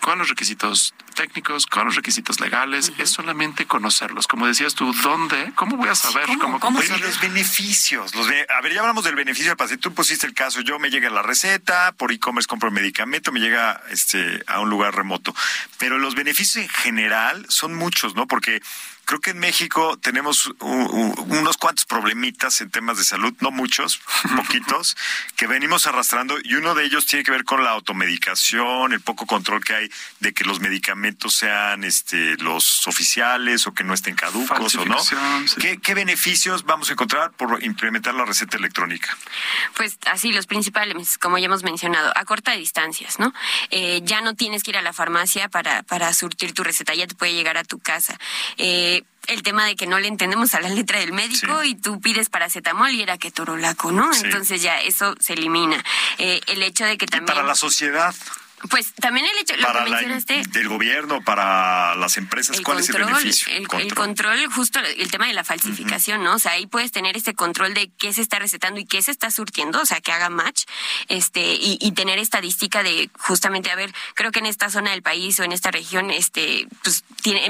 con 0.00 0.18
los 0.18 0.28
requisitos 0.28 0.94
técnicos, 1.14 1.66
con 1.66 1.84
los 1.86 1.94
requisitos 1.96 2.40
legales, 2.40 2.92
es 2.98 3.10
solamente 3.10 3.66
conocerlos. 3.66 4.26
Como 4.26 4.46
decías 4.46 4.74
tú, 4.74 4.92
¿dónde? 5.02 5.52
¿Cómo 5.54 5.76
voy 5.76 5.88
a 5.88 5.94
saber 5.94 6.26
¿Cómo? 6.26 6.38
cómo, 6.38 6.60
¿Cómo 6.60 6.80
los 6.80 7.20
beneficios. 7.20 8.14
Los 8.14 8.28
be- 8.28 8.46
a 8.48 8.60
ver, 8.62 8.72
ya 8.72 8.80
hablamos 8.80 9.04
del 9.04 9.14
beneficio 9.14 9.50
del 9.50 9.56
paciente. 9.56 9.82
Tú 9.82 9.94
pusiste 9.94 10.26
el 10.26 10.34
caso. 10.34 10.60
Yo 10.62 10.78
me 10.78 10.90
llega 10.90 11.10
la 11.10 11.22
receta, 11.22 11.92
por 11.92 12.12
e-commerce 12.12 12.48
compro 12.48 12.68
el 12.68 12.74
medicamento, 12.74 13.32
me 13.32 13.40
llega 13.40 13.82
este, 13.90 14.42
a 14.46 14.60
un 14.60 14.70
lugar 14.70 14.94
remoto. 14.94 15.34
Pero 15.78 15.98
los 15.98 16.14
beneficios 16.14 16.64
en 16.64 16.68
general 16.70 17.44
son 17.48 17.74
muchos, 17.74 18.14
¿no? 18.14 18.26
Porque 18.26 18.62
creo 19.12 19.20
que 19.20 19.30
en 19.32 19.40
México 19.40 19.98
tenemos 19.98 20.50
unos 20.60 21.58
cuantos 21.58 21.84
problemitas 21.84 22.62
en 22.62 22.70
temas 22.70 22.96
de 22.96 23.04
salud, 23.04 23.34
no 23.40 23.50
muchos, 23.50 24.00
poquitos, 24.36 24.96
que 25.36 25.46
venimos 25.46 25.86
arrastrando 25.86 26.38
y 26.42 26.54
uno 26.54 26.74
de 26.74 26.86
ellos 26.86 27.04
tiene 27.04 27.22
que 27.22 27.30
ver 27.30 27.44
con 27.44 27.62
la 27.62 27.72
automedicación, 27.72 28.94
el 28.94 29.02
poco 29.02 29.26
control 29.26 29.62
que 29.62 29.74
hay 29.74 29.90
de 30.20 30.32
que 30.32 30.44
los 30.44 30.60
medicamentos 30.60 31.34
sean 31.34 31.84
este, 31.84 32.38
los 32.38 32.88
oficiales 32.88 33.66
o 33.66 33.74
que 33.74 33.84
no 33.84 33.92
estén 33.92 34.14
caducos 34.14 34.76
o 34.76 34.86
no. 34.86 34.96
¿Qué, 35.60 35.76
¿Qué 35.76 35.92
beneficios 35.92 36.64
vamos 36.64 36.88
a 36.88 36.94
encontrar 36.94 37.32
por 37.32 37.62
implementar 37.62 38.14
la 38.14 38.24
receta 38.24 38.56
electrónica? 38.56 39.14
Pues 39.76 39.98
así, 40.10 40.32
los 40.32 40.46
principales, 40.46 41.18
como 41.18 41.36
ya 41.36 41.46
hemos 41.46 41.64
mencionado, 41.64 42.12
a 42.16 42.24
corta 42.24 42.52
distancias, 42.52 43.18
¿no? 43.18 43.34
Eh, 43.70 44.00
ya 44.04 44.22
no 44.22 44.34
tienes 44.34 44.62
que 44.62 44.70
ir 44.70 44.78
a 44.78 44.82
la 44.82 44.94
farmacia 44.94 45.50
para, 45.50 45.82
para 45.82 46.14
surtir 46.14 46.54
tu 46.54 46.64
receta, 46.64 46.94
ya 46.94 47.06
te 47.06 47.14
puede 47.14 47.34
llegar 47.34 47.58
a 47.58 47.64
tu 47.64 47.78
casa. 47.78 48.18
Eh, 48.56 49.01
el 49.28 49.42
tema 49.42 49.66
de 49.66 49.76
que 49.76 49.86
no 49.86 49.98
le 49.98 50.08
entendemos 50.08 50.54
a 50.54 50.60
la 50.60 50.68
letra 50.68 50.98
del 50.98 51.12
médico 51.12 51.62
y 51.62 51.74
tú 51.74 52.00
pides 52.00 52.28
paracetamol 52.28 52.90
y 52.90 53.02
era 53.02 53.18
que 53.18 53.30
torolaco, 53.30 53.92
¿no? 53.92 54.12
Entonces 54.14 54.62
ya 54.62 54.80
eso 54.80 55.14
se 55.20 55.34
elimina. 55.34 55.82
Eh, 56.18 56.40
el 56.48 56.62
hecho 56.62 56.84
de 56.84 56.98
que 56.98 57.06
también... 57.06 57.26
para 57.26 57.46
la 57.46 57.54
sociedad. 57.54 58.14
Pues 58.70 58.92
también 58.94 59.26
el 59.26 59.38
hecho, 59.38 59.56
lo 59.56 59.72
que 59.72 59.90
mencionaste. 59.90 60.42
del 60.48 60.68
gobierno, 60.68 61.20
para 61.22 61.94
las 61.96 62.16
empresas, 62.16 62.60
¿cuál 62.60 62.78
es 62.78 62.88
el 62.90 63.04
beneficio? 63.04 63.52
El, 63.52 63.66
control. 63.94 64.46
justo 64.52 64.78
el 64.80 65.10
tema 65.10 65.26
de 65.26 65.32
la 65.32 65.44
falsificación, 65.44 66.22
¿no? 66.22 66.34
O 66.34 66.38
sea, 66.38 66.52
ahí 66.52 66.66
puedes 66.66 66.92
tener 66.92 67.16
este 67.16 67.34
control 67.34 67.74
de 67.74 67.90
qué 67.98 68.12
se 68.12 68.22
está 68.22 68.38
recetando 68.38 68.78
y 68.78 68.84
qué 68.84 69.02
se 69.02 69.10
está 69.10 69.30
surtiendo, 69.30 69.80
o 69.80 69.86
sea, 69.86 70.00
que 70.00 70.12
haga 70.12 70.30
match, 70.30 70.64
este, 71.08 71.56
y, 71.60 71.92
tener 71.92 72.18
estadística 72.18 72.82
de 72.82 73.10
justamente, 73.18 73.70
a 73.70 73.74
ver, 73.74 73.92
creo 74.14 74.30
que 74.32 74.38
en 74.38 74.46
esta 74.46 74.70
zona 74.70 74.92
del 74.92 75.02
país 75.02 75.38
o 75.40 75.44
en 75.44 75.52
esta 75.52 75.70
región, 75.70 76.10
este, 76.10 76.66
pues, 76.82 77.04
tiene, 77.22 77.48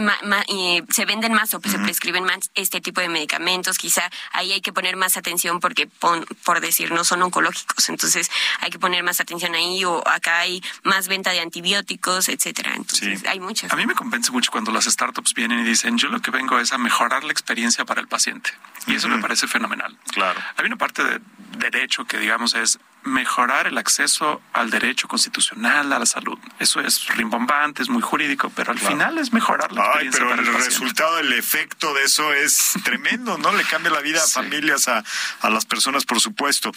se 0.90 1.04
venden 1.04 1.32
más 1.32 1.54
o 1.54 1.60
se 1.60 1.78
prescriben 1.78 2.24
más 2.24 2.50
este 2.54 2.80
tipo 2.80 3.00
de 3.00 3.08
medicamentos, 3.08 3.78
quizá 3.78 4.10
ahí 4.32 4.52
hay 4.52 4.60
que 4.60 4.72
poner 4.72 4.96
más 4.96 5.16
atención 5.16 5.60
porque, 5.60 5.86
por 5.86 6.60
decir, 6.60 6.90
no 6.90 7.04
son 7.04 7.22
oncológicos, 7.22 7.88
entonces 7.88 8.30
hay 8.60 8.70
que 8.70 8.78
poner 8.78 9.02
más 9.04 9.20
atención 9.20 9.54
ahí 9.54 9.84
o 9.84 10.06
acá 10.08 10.40
hay 10.40 10.62
más 10.82 11.01
venta 11.08 11.30
de 11.30 11.40
antibióticos, 11.40 12.28
etcétera. 12.28 12.74
Entonces, 12.74 13.24
hay 13.26 13.40
muchas. 13.40 13.72
A 13.72 13.76
mí 13.76 13.86
me 13.86 13.94
convence 13.94 14.30
mucho 14.32 14.50
cuando 14.50 14.72
las 14.72 14.84
startups 14.84 15.34
vienen 15.34 15.60
y 15.60 15.64
dicen, 15.64 15.98
yo 15.98 16.08
lo 16.08 16.20
que 16.20 16.30
vengo 16.30 16.58
es 16.58 16.72
a 16.72 16.78
mejorar 16.78 17.24
la 17.24 17.32
experiencia 17.32 17.84
para 17.84 18.00
el 18.00 18.08
paciente. 18.08 18.50
Y 18.86 18.94
eso 18.94 19.08
me 19.08 19.18
parece 19.18 19.46
fenomenal. 19.46 19.96
Claro. 20.12 20.40
Hay 20.56 20.66
una 20.66 20.76
parte 20.76 21.04
de 21.04 21.20
derecho 21.58 22.04
que, 22.04 22.18
digamos, 22.18 22.54
es 22.54 22.78
mejorar 23.04 23.66
el 23.66 23.78
acceso 23.78 24.40
al 24.52 24.70
derecho 24.70 25.08
constitucional 25.08 25.92
a 25.92 25.98
la 25.98 26.06
salud. 26.06 26.38
Eso 26.58 26.80
es 26.80 27.06
rimbombante, 27.08 27.82
es 27.82 27.88
muy 27.88 28.02
jurídico, 28.02 28.50
pero 28.54 28.72
al 28.72 28.78
final 28.78 29.18
es 29.18 29.32
mejorar 29.32 29.72
la 29.72 29.84
experiencia. 29.84 30.22
Ay, 30.22 30.28
pero 30.28 30.42
el, 30.42 30.48
el 30.48 30.64
resultado, 30.64 31.18
el 31.18 31.32
efecto 31.32 31.92
de 31.94 32.04
eso 32.04 32.32
es 32.32 32.74
tremendo, 32.84 33.38
¿no? 33.38 33.52
Le 33.52 33.64
cambia 33.64 33.90
la 33.90 34.00
vida 34.00 34.22
a 34.22 34.26
familias, 34.26 34.88
a, 34.88 35.02
a, 35.40 35.50
las 35.50 35.64
personas, 35.64 36.04
por 36.04 36.20
supuesto. 36.20 36.72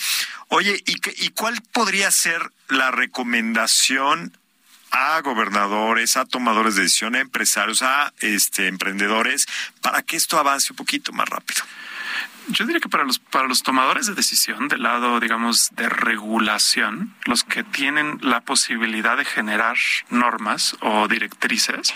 Oye, 0.48 0.82
¿y, 0.86 0.98
¿y 1.26 1.30
cuál 1.30 1.62
podría 1.72 2.10
ser 2.12 2.52
la 2.70 2.92
recomendación 2.92 4.38
a 4.92 5.20
gobernadores, 5.22 6.18
a 6.18 6.26
tomadores 6.26 6.76
de 6.76 6.84
decisión, 6.84 7.16
a 7.16 7.20
empresarios, 7.20 7.82
a 7.82 8.14
este, 8.20 8.68
emprendedores, 8.68 9.46
para 9.82 10.02
que 10.02 10.16
esto 10.16 10.40
avance 10.40 10.74
un 10.74 10.78
poquito 10.78 11.12
más 11.12 11.28
rápido? 11.30 11.64
Yo 12.48 12.66
diría 12.66 12.80
que 12.80 12.90
para 12.90 13.04
los, 13.04 13.18
para 13.20 13.48
los 13.48 13.64
tomadores 13.64 14.06
de 14.06 14.14
decisión 14.14 14.68
del 14.68 14.84
lado, 14.84 15.20
digamos, 15.20 15.72
de 15.76 15.90
regulación, 15.90 17.16
los 17.26 17.44
que 17.44 17.64
tienen 17.64 18.20
la 18.22 18.42
posibilidad 18.42 19.18
de 19.18 19.26
generar 19.26 19.78
normas 20.10 20.76
o 20.82 21.08
directrices, 21.08 21.94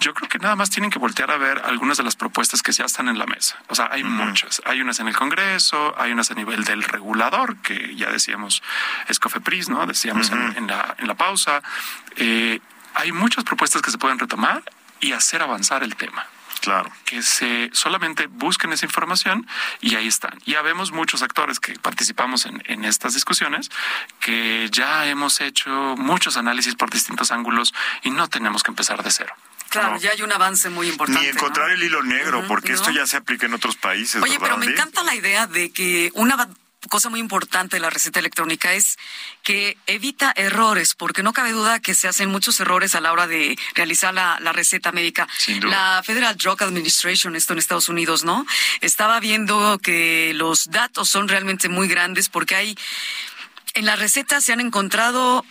yo 0.00 0.14
creo 0.14 0.28
que 0.28 0.38
nada 0.38 0.56
más 0.56 0.70
tienen 0.70 0.90
que 0.90 0.98
voltear 0.98 1.30
a 1.30 1.36
ver 1.36 1.60
algunas 1.64 1.98
de 1.98 2.04
las 2.04 2.16
propuestas 2.16 2.62
que 2.62 2.72
ya 2.72 2.84
están 2.84 3.08
en 3.08 3.18
la 3.18 3.26
mesa. 3.26 3.58
O 3.68 3.74
sea, 3.74 3.88
hay 3.92 4.02
muchas. 4.02 4.62
Hay 4.64 4.80
unas 4.80 5.00
en 5.00 5.08
el 5.08 5.16
Congreso, 5.16 5.94
hay 5.98 6.12
unas 6.12 6.30
a 6.30 6.34
nivel 6.34 6.64
del 6.64 6.82
regulador, 6.82 7.56
que 7.58 7.94
ya 7.94 8.10
decíamos 8.10 8.62
es 9.08 9.18
COFEPRIS, 9.18 9.68
¿no? 9.68 9.86
Decíamos 9.86 10.30
en, 10.30 10.66
la, 10.66 10.94
en 10.98 11.06
la 11.06 11.14
pausa. 11.14 11.62
Eh, 12.16 12.60
hay 12.94 13.12
muchas 13.12 13.44
propuestas 13.44 13.82
que 13.82 13.90
se 13.90 13.98
pueden 13.98 14.18
retomar 14.18 14.62
y 15.00 15.12
hacer 15.12 15.42
avanzar 15.42 15.82
el 15.82 15.96
tema. 15.96 16.26
Claro. 16.60 16.90
Que 17.04 17.22
se 17.22 17.70
solamente 17.72 18.26
busquen 18.26 18.72
esa 18.72 18.86
información 18.86 19.46
y 19.80 19.96
ahí 19.96 20.06
están. 20.06 20.38
Ya 20.44 20.62
vemos 20.62 20.92
muchos 20.92 21.22
actores 21.22 21.58
que 21.60 21.78
participamos 21.78 22.46
en, 22.46 22.62
en 22.66 22.84
estas 22.84 23.14
discusiones 23.14 23.70
que 24.20 24.68
ya 24.70 25.06
hemos 25.06 25.40
hecho 25.40 25.70
muchos 25.96 26.36
análisis 26.36 26.74
por 26.74 26.90
distintos 26.90 27.30
ángulos 27.32 27.74
y 28.02 28.10
no 28.10 28.28
tenemos 28.28 28.62
que 28.62 28.70
empezar 28.70 29.02
de 29.02 29.10
cero. 29.10 29.34
Claro, 29.70 29.98
ya 29.98 30.10
hay 30.10 30.22
un 30.22 30.32
avance 30.32 30.68
muy 30.68 30.88
importante. 30.88 31.22
Ni 31.22 31.28
encontrar 31.28 31.70
el 31.70 31.80
hilo 31.80 32.02
negro, 32.02 32.44
porque 32.48 32.72
esto 32.72 32.90
ya 32.90 33.06
se 33.06 33.16
aplica 33.16 33.46
en 33.46 33.54
otros 33.54 33.76
países. 33.76 34.20
Oye, 34.20 34.36
pero 34.40 34.58
me 34.58 34.66
encanta 34.66 35.04
la 35.04 35.14
idea 35.14 35.46
de 35.46 35.70
que 35.70 36.10
una 36.14 36.48
cosa 36.88 37.10
muy 37.10 37.20
importante 37.20 37.76
de 37.76 37.80
la 37.80 37.90
receta 37.90 38.20
electrónica 38.20 38.72
es 38.72 38.98
que 39.42 39.76
evita 39.86 40.32
errores, 40.34 40.94
porque 40.94 41.22
no 41.22 41.32
cabe 41.32 41.52
duda 41.52 41.80
que 41.80 41.94
se 41.94 42.08
hacen 42.08 42.30
muchos 42.30 42.58
errores 42.60 42.94
a 42.94 43.00
la 43.00 43.12
hora 43.12 43.26
de 43.26 43.58
realizar 43.74 44.14
la, 44.14 44.38
receta 44.52 44.90
médica. 44.90 45.28
La 45.62 46.02
Federal 46.04 46.36
Drug 46.36 46.62
Administration, 46.62 47.36
esto 47.36 47.52
en 47.52 47.58
Estados 47.58 47.88
Unidos, 47.88 48.24
¿no? 48.24 48.46
Estaba 48.80 49.20
viendo 49.20 49.78
que 49.78 50.32
los 50.34 50.70
datos 50.70 51.08
son 51.08 51.28
realmente 51.28 51.68
muy 51.68 51.86
grandes 51.86 52.28
porque 52.28 52.56
hay, 52.56 52.78
en 53.74 53.86
la 53.86 53.96
receta 53.96 54.40
se 54.40 54.52
han 54.52 54.60
encontrado 54.60 55.44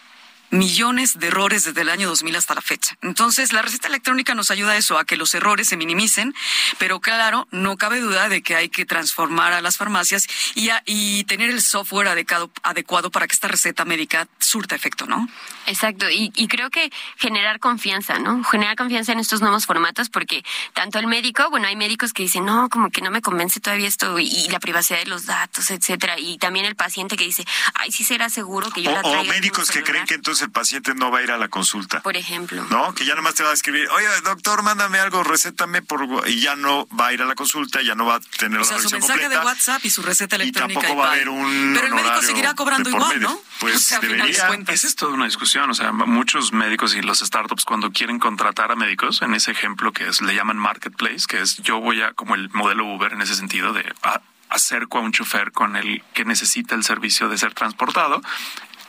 millones 0.52 1.20
de 1.20 1.28
errores 1.28 1.64
desde 1.64 1.82
el 1.82 1.89
año 1.89 2.08
2000 2.10 2.36
hasta 2.36 2.56
la 2.56 2.62
fecha. 2.62 2.97
Entonces, 3.02 3.54
la 3.54 3.62
receta 3.62 3.88
electrónica 3.88 4.36
nos 4.36 4.52
ayuda 4.52 4.72
a 4.72 4.78
eso, 4.78 4.97
a 4.97 5.06
que 5.06 5.18
los 5.18 5.34
errores 5.34 5.68
se 5.68 5.78
minimicen, 5.78 6.34
pero 6.78 7.00
claro, 7.00 7.47
no 7.52 7.78
cabe 7.78 8.00
duda 8.00 8.30
de 8.30 8.41
que 8.41 8.56
hay 8.56 8.70
que 8.70 8.86
transformar 8.86 9.54
a 9.54 9.62
las 9.62 9.78
farmacias 9.78 10.28
y, 10.56 10.70
y 10.86 11.24
tener 11.26 11.50
el 11.50 11.62
software 11.62 12.08
adecuado, 12.08 12.52
adecuado 12.64 13.12
para 13.12 13.28
que 13.28 13.34
esta 13.34 13.47
receta 13.47 13.86
médica 13.86 14.28
surta 14.39 14.76
efecto, 14.76 15.06
¿no? 15.06 15.28
Exacto, 15.66 16.10
y, 16.10 16.32
y 16.36 16.47
creo 16.47 16.70
que 16.70 16.91
generar 17.18 17.60
confianza, 17.60 18.18
¿no? 18.18 18.43
Generar 18.43 18.76
confianza 18.76 19.12
en 19.12 19.20
estos 19.20 19.41
nuevos 19.41 19.66
formatos, 19.66 20.10
porque 20.10 20.43
tanto 20.74 21.00
el 21.00 21.08
médico, 21.08 21.50
bueno, 21.50 21.68
hay 21.68 21.76
médicos 21.76 22.14
que 22.14 22.24
dicen, 22.24 22.45
no, 22.45 22.70
como 22.70 22.89
que 22.89 23.02
no 23.02 23.12
me 23.12 23.22
convence 23.22 23.60
todavía 23.60 23.88
esto 23.88 24.20
y, 24.20 24.47
la 24.50 24.60
privacidad 24.60 25.00
de 25.00 25.06
los 25.06 25.26
datos, 25.26 25.70
etcétera, 25.70 26.18
y 26.18 26.38
también 26.38 26.66
el 26.66 26.76
paciente 26.76 27.18
que 27.18 27.24
dice, 27.24 27.45
ay, 27.76 27.91
sí 27.91 28.04
será 28.04 28.30
seguro 28.30 28.72
que 28.72 28.82
yo 28.82 28.91
la 28.91 29.02
traiga 29.02 29.22
O 29.22 29.24
médicos 29.26 29.70
que 29.70 29.84
creen 29.84 30.06
que 30.06 30.16
entonces 30.16 30.38
el 30.41 30.51
paciente 30.51 30.93
no 30.95 31.11
va 31.11 31.19
a 31.19 31.23
ir 31.23 31.31
a 31.31 31.37
la 31.37 31.47
consulta. 31.47 32.01
Por 32.01 32.17
ejemplo. 32.17 32.65
¿No? 32.69 32.93
Que 32.93 33.05
ya 33.05 33.15
nomás 33.15 33.35
te 33.35 33.43
va 33.43 33.51
a 33.51 33.53
escribir, 33.53 33.87
oye, 33.89 34.07
doctor, 34.23 34.63
mándame 34.63 34.99
algo, 34.99 35.23
recétame, 35.23 35.81
por... 35.81 36.07
y 36.27 36.39
ya 36.41 36.55
no 36.55 36.87
va 36.87 37.07
a 37.07 37.13
ir 37.13 37.21
a 37.21 37.25
la 37.25 37.35
consulta, 37.35 37.81
ya 37.81 37.95
no 37.95 38.05
va 38.05 38.15
a 38.15 38.19
tener 38.19 38.59
o 38.59 38.63
sea, 38.63 38.79
su 38.79 38.89
mensaje 38.89 39.29
de 39.29 39.37
WhatsApp 39.37 39.83
y 39.83 39.89
su 39.89 40.01
receta 40.01 40.35
electrónica. 40.35 40.79
Y 40.79 40.83
tampoco 40.83 40.99
va 40.99 41.09
a 41.09 41.13
haber 41.13 41.29
un 41.29 41.73
Pero 41.73 41.87
el 41.87 41.95
médico 41.95 42.21
seguirá 42.21 42.53
cobrando 42.53 42.89
igual, 42.89 43.19
¿no? 43.19 43.41
Pues 43.59 43.89
debería. 44.01 44.49
Esa 44.67 44.87
es 44.87 44.95
toda 44.95 45.13
una 45.13 45.25
discusión. 45.25 45.69
O 45.69 45.73
sea, 45.73 45.91
muchos 45.91 46.53
médicos 46.53 46.95
y 46.95 47.01
los 47.01 47.19
startups 47.19 47.65
cuando 47.65 47.91
quieren 47.91 48.19
contratar 48.19 48.71
a 48.71 48.75
médicos, 48.75 49.21
en 49.21 49.33
ese 49.33 49.51
ejemplo 49.51 49.91
que 49.91 50.07
es, 50.07 50.21
le 50.21 50.35
llaman 50.35 50.57
marketplace, 50.57 51.25
que 51.27 51.41
es 51.41 51.57
yo 51.57 51.79
voy 51.79 52.01
a, 52.01 52.13
como 52.13 52.35
el 52.35 52.49
modelo 52.51 52.85
Uber 52.85 53.13
en 53.13 53.21
ese 53.21 53.35
sentido 53.35 53.73
de... 53.73 53.93
acerco 54.49 54.97
a 54.97 55.01
un 55.01 55.11
chofer 55.11 55.51
con 55.51 55.75
el 55.75 56.03
que 56.13 56.25
necesita 56.25 56.73
el 56.73 56.83
servicio 56.83 57.29
de 57.29 57.37
ser 57.37 57.53
transportado 57.53 58.21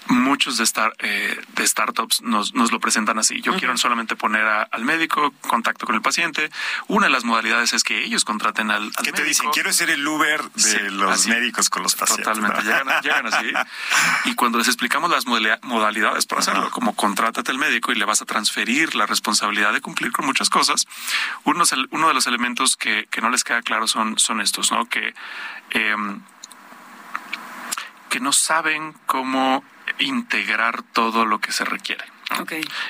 muchos 0.09 0.59
de, 0.59 0.65
estar 0.65 0.93
eh, 0.99 1.41
de 1.55 1.67
startups 1.67 2.23
nos, 2.23 2.55
nos, 2.55 2.73
lo 2.73 2.81
presentan 2.81 3.19
así. 3.19 3.41
Yo 3.43 3.55
quiero 3.57 3.77
solamente 3.77 4.17
poner 4.17 4.45
al 4.45 4.85
médico, 4.85 5.33
contacto 5.41 5.87
con 5.87 5.95
el 5.95 6.03
paciente. 6.03 6.51
Una 6.89 7.07
de 7.07 7.13
las 7.13 7.25
modalidades 7.25 7.73
es 7.73 7.85
que 7.85 8.05
ellos 8.05 8.25
contraten 8.25 8.71
al, 8.71 8.85
al 8.97 9.05
¿Qué 9.05 9.13
te 9.13 9.25
dicen? 9.25 9.51
Quiero 9.51 9.73
ser 9.73 9.91
el 9.91 10.07
Uber 10.07 10.43
de 10.51 10.91
los 10.91 11.27
médicos 11.27 11.71
con 11.71 11.83
los 11.83 11.95
pacientes. 11.95 12.27
Totalmente, 12.27 12.63
llegan, 13.03 13.27
así. 13.27 13.53
Y 14.25 14.35
cuando 14.35 14.59
les 14.59 14.69
explicamos 14.69 15.11
las 15.11 15.27
modalidades 15.27 16.27
para 16.27 16.41
hacerlo, 16.41 16.71
como 16.71 16.95
contrátate 16.95 17.51
al 17.51 17.59
médico 17.59 17.93
y 17.93 17.95
le 17.95 18.05
vas 18.05 18.23
a 18.23 18.27
transferir 18.27 18.95
la 18.95 19.07
responsabilidad 19.07 19.73
de 19.73 19.81
cumplir 19.81 20.13
con 20.13 20.27
muchas 20.27 20.51
cosas, 20.51 20.87
uno, 21.45 21.65
uno 21.91 22.09
de 22.09 22.15
los 22.15 22.27
elementos 22.27 22.77
que, 22.77 23.07
que 23.11 23.21
no 23.21 23.31
les 23.31 23.45
queda 23.45 23.63
claro 23.63 23.87
son, 23.87 24.19
son 24.19 24.41
estos, 24.41 24.73
¿no? 24.73 24.89
Que, 24.89 25.15
em, 25.71 26.21
que 28.09 28.21
no 28.21 28.33
saben 28.33 28.95
cómo 29.07 29.65
integrar 30.01 30.83
todo 30.83 31.25
lo 31.25 31.41
que 31.41 31.53
se 31.53 31.65
requiere. 31.65 32.05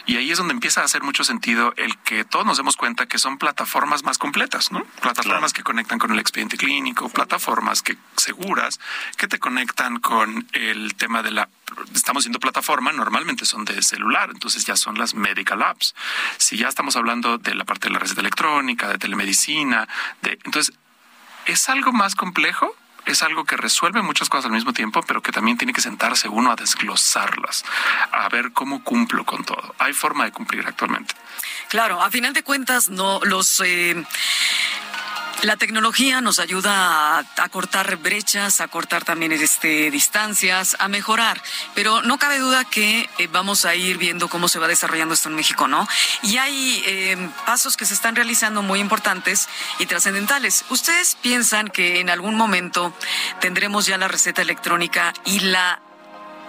Y 0.06 0.16
ahí 0.16 0.30
es 0.30 0.38
donde 0.38 0.52
empieza 0.52 0.82
a 0.82 0.84
hacer 0.84 1.02
mucho 1.02 1.24
sentido 1.24 1.72
el 1.76 1.96
que 1.98 2.24
todos 2.24 2.44
nos 2.44 2.58
demos 2.58 2.76
cuenta 2.76 3.06
que 3.06 3.18
son 3.18 3.38
plataformas 3.38 4.04
más 4.04 4.18
completas, 4.18 4.70
¿no? 4.70 4.84
Plataformas 5.00 5.52
que 5.52 5.62
conectan 5.62 5.98
con 5.98 6.12
el 6.12 6.18
expediente 6.18 6.56
clínico, 6.56 7.08
plataformas 7.08 7.82
que 7.82 7.96
seguras, 8.16 8.80
que 9.16 9.28
te 9.28 9.38
conectan 9.38 9.98
con 9.98 10.46
el 10.52 10.94
tema 10.94 11.22
de 11.22 11.30
la 11.30 11.48
estamos 11.94 12.24
siendo 12.24 12.40
plataforma, 12.40 12.92
normalmente 12.92 13.44
son 13.44 13.64
de 13.64 13.80
celular, 13.82 14.30
entonces 14.32 14.66
ya 14.66 14.76
son 14.76 14.98
las 14.98 15.14
medical 15.14 15.62
apps. 15.62 15.94
Si 16.36 16.56
ya 16.56 16.68
estamos 16.68 16.96
hablando 16.96 17.38
de 17.38 17.54
la 17.54 17.64
parte 17.64 17.88
de 17.88 17.94
la 17.94 18.00
receta 18.00 18.20
electrónica, 18.20 18.88
de 18.88 18.98
telemedicina, 18.98 19.88
de 20.20 20.38
entonces 20.44 20.76
es 21.46 21.68
algo 21.68 21.92
más 21.92 22.14
complejo, 22.14 22.74
es 23.12 23.22
algo 23.22 23.44
que 23.44 23.56
resuelve 23.56 24.02
muchas 24.02 24.28
cosas 24.28 24.46
al 24.46 24.52
mismo 24.52 24.72
tiempo, 24.72 25.02
pero 25.02 25.22
que 25.22 25.32
también 25.32 25.58
tiene 25.58 25.72
que 25.72 25.80
sentarse 25.80 26.28
uno 26.28 26.52
a 26.52 26.56
desglosarlas, 26.56 27.64
a 28.12 28.28
ver 28.28 28.52
cómo 28.52 28.82
cumplo 28.84 29.24
con 29.24 29.44
todo. 29.44 29.74
Hay 29.78 29.92
forma 29.92 30.24
de 30.24 30.32
cumplir 30.32 30.66
actualmente. 30.66 31.14
Claro, 31.68 32.02
a 32.02 32.10
final 32.10 32.32
de 32.32 32.42
cuentas, 32.42 32.88
no 32.88 33.20
los. 33.24 33.60
Eh 33.64 34.04
La 35.42 35.56
tecnología 35.56 36.20
nos 36.20 36.38
ayuda 36.38 37.18
a, 37.18 37.48
cortar 37.48 37.96
brechas, 37.96 38.60
a 38.60 38.68
cortar 38.68 39.04
también 39.04 39.32
este, 39.32 39.90
distancias, 39.90 40.76
a 40.78 40.88
mejorar, 40.88 41.42
pero 41.74 42.02
no 42.02 42.18
cabe 42.18 42.38
duda 42.38 42.64
que 42.66 43.08
eh, 43.18 43.26
vamos 43.32 43.64
a 43.64 43.74
ir 43.74 43.96
viendo 43.96 44.28
cómo 44.28 44.48
se 44.48 44.58
va 44.58 44.68
desarrollando 44.68 45.14
esto 45.14 45.30
en 45.30 45.36
México, 45.36 45.66
¿no? 45.66 45.88
Y 46.22 46.36
hay 46.36 46.82
eh, 46.86 47.30
pasos 47.46 47.78
que 47.78 47.86
se 47.86 47.94
están 47.94 48.16
realizando 48.16 48.60
muy 48.60 48.80
importantes 48.80 49.48
y 49.78 49.86
trascendentales. 49.86 50.66
¿Ustedes 50.68 51.16
piensan 51.22 51.68
que 51.68 52.00
en 52.00 52.10
algún 52.10 52.34
momento 52.34 52.92
tendremos 53.40 53.86
ya 53.86 53.96
la 53.96 54.08
receta 54.08 54.42
electrónica 54.42 55.14
y 55.24 55.40
la 55.40 55.80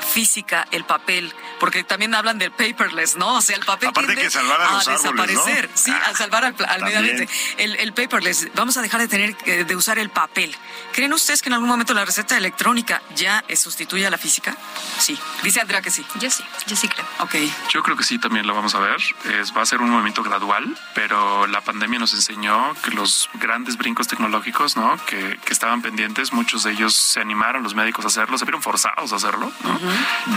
física, 0.01 0.67
el 0.71 0.83
papel, 0.83 1.33
porque 1.59 1.83
también 1.83 2.13
hablan 2.15 2.37
del 2.37 2.51
paperless, 2.51 3.15
¿no? 3.15 3.35
O 3.35 3.41
sea, 3.41 3.55
el 3.55 3.65
papel 3.65 3.89
Aparte 3.89 4.07
tiende 4.07 4.23
que 4.23 4.29
salvar 4.29 4.61
a 4.61 4.71
los 4.73 4.87
árboles, 4.87 5.03
desaparecer, 5.03 5.69
¿no? 5.69 5.77
sí, 5.77 5.91
Ah, 5.91 6.09
a 6.09 6.15
salvar 6.15 6.45
al, 6.45 6.55
al 6.67 6.83
medio 6.83 6.97
ambiente. 6.99 7.29
El, 7.57 7.75
el 7.75 7.93
paperless, 7.93 8.47
vamos 8.55 8.77
a 8.77 8.81
dejar 8.81 9.01
de 9.01 9.07
tener 9.07 9.35
eh, 9.45 9.63
de 9.65 9.75
usar 9.75 9.99
el 9.99 10.09
papel. 10.09 10.55
¿Creen 10.93 11.13
ustedes 11.13 11.41
que 11.41 11.49
en 11.49 11.53
algún 11.53 11.69
momento 11.69 11.93
la 11.93 12.05
receta 12.05 12.37
electrónica 12.37 13.01
ya 13.15 13.43
sustituye 13.55 14.05
a 14.05 14.09
la 14.09 14.17
física? 14.17 14.55
Sí, 14.97 15.17
dice 15.43 15.61
Andrea 15.61 15.81
que 15.81 15.91
sí. 15.91 16.05
Yo 16.19 16.29
sí, 16.29 16.43
yo 16.67 16.75
sí 16.75 16.87
creo. 16.87 17.05
Ok. 17.19 17.35
Yo 17.69 17.83
creo 17.83 17.95
que 17.95 18.03
sí, 18.03 18.17
también 18.19 18.47
lo 18.47 18.55
vamos 18.55 18.75
a 18.75 18.79
ver. 18.79 18.97
Es, 19.39 19.55
va 19.55 19.61
a 19.61 19.65
ser 19.65 19.81
un 19.81 19.89
movimiento 19.89 20.23
gradual, 20.23 20.77
pero 20.95 21.47
la 21.47 21.61
pandemia 21.61 21.99
nos 21.99 22.13
enseñó 22.13 22.73
que 22.83 22.91
los 22.91 23.29
grandes 23.35 23.77
brincos 23.77 24.07
tecnológicos, 24.07 24.75
¿no? 24.77 24.97
Que, 25.05 25.37
que 25.45 25.53
estaban 25.53 25.81
pendientes, 25.81 26.33
muchos 26.33 26.63
de 26.63 26.71
ellos 26.71 26.95
se 26.95 27.19
animaron 27.19 27.63
los 27.63 27.75
médicos 27.75 28.05
a 28.05 28.07
hacerlo, 28.07 28.37
se 28.37 28.45
vieron 28.45 28.61
forzados 28.61 29.11
a 29.13 29.15
hacerlo, 29.15 29.51
¿no? 29.63 29.79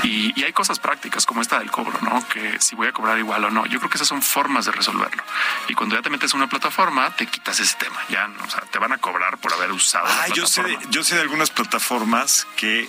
Y, 0.03 0.39
y 0.39 0.45
hay 0.45 0.53
cosas 0.53 0.79
prácticas 0.79 1.27
como 1.27 1.41
esta 1.43 1.59
del 1.59 1.71
cobro, 1.71 1.99
¿no? 2.03 2.27
Que 2.29 2.61
si 2.61 2.75
voy 2.77 2.89
a 2.89 2.93
cobrar 2.93 3.19
igual 3.19 3.45
o 3.45 3.51
no. 3.51 3.67
Yo 3.67 3.79
creo 3.79 3.91
que 3.91 3.97
esas 3.97 4.09
son 4.09 4.23
formas 4.23 4.65
de 4.67 4.73
resolverlo. 4.73 5.23
Y 5.69 5.75
cuando 5.75 5.97
ya 5.97 6.03
te 6.03 6.11
metes 6.11 6.33
en 6.33 6.39
una 6.39 6.49
plataforma, 6.49 7.11
te 7.17 7.27
quitas 7.27 7.59
ese 7.61 7.77
tema. 7.77 8.01
Ya, 8.09 8.27
no, 8.29 8.43
o 8.45 8.51
sea, 8.51 8.61
te 8.63 8.79
van 8.79 8.93
a 8.93 8.99
cobrar 8.99 9.39
por 9.39 9.53
haber 9.53 9.73
usado. 9.73 10.07
la 10.07 10.23
Ah, 10.25 10.29
yo 10.29 10.47
sé, 10.47 10.63
de- 10.63 10.79
yo 10.91 11.05
sé 11.05 11.15
de 11.17 11.23
algunas 11.23 11.51
plataformas 11.51 12.47
que 12.57 12.89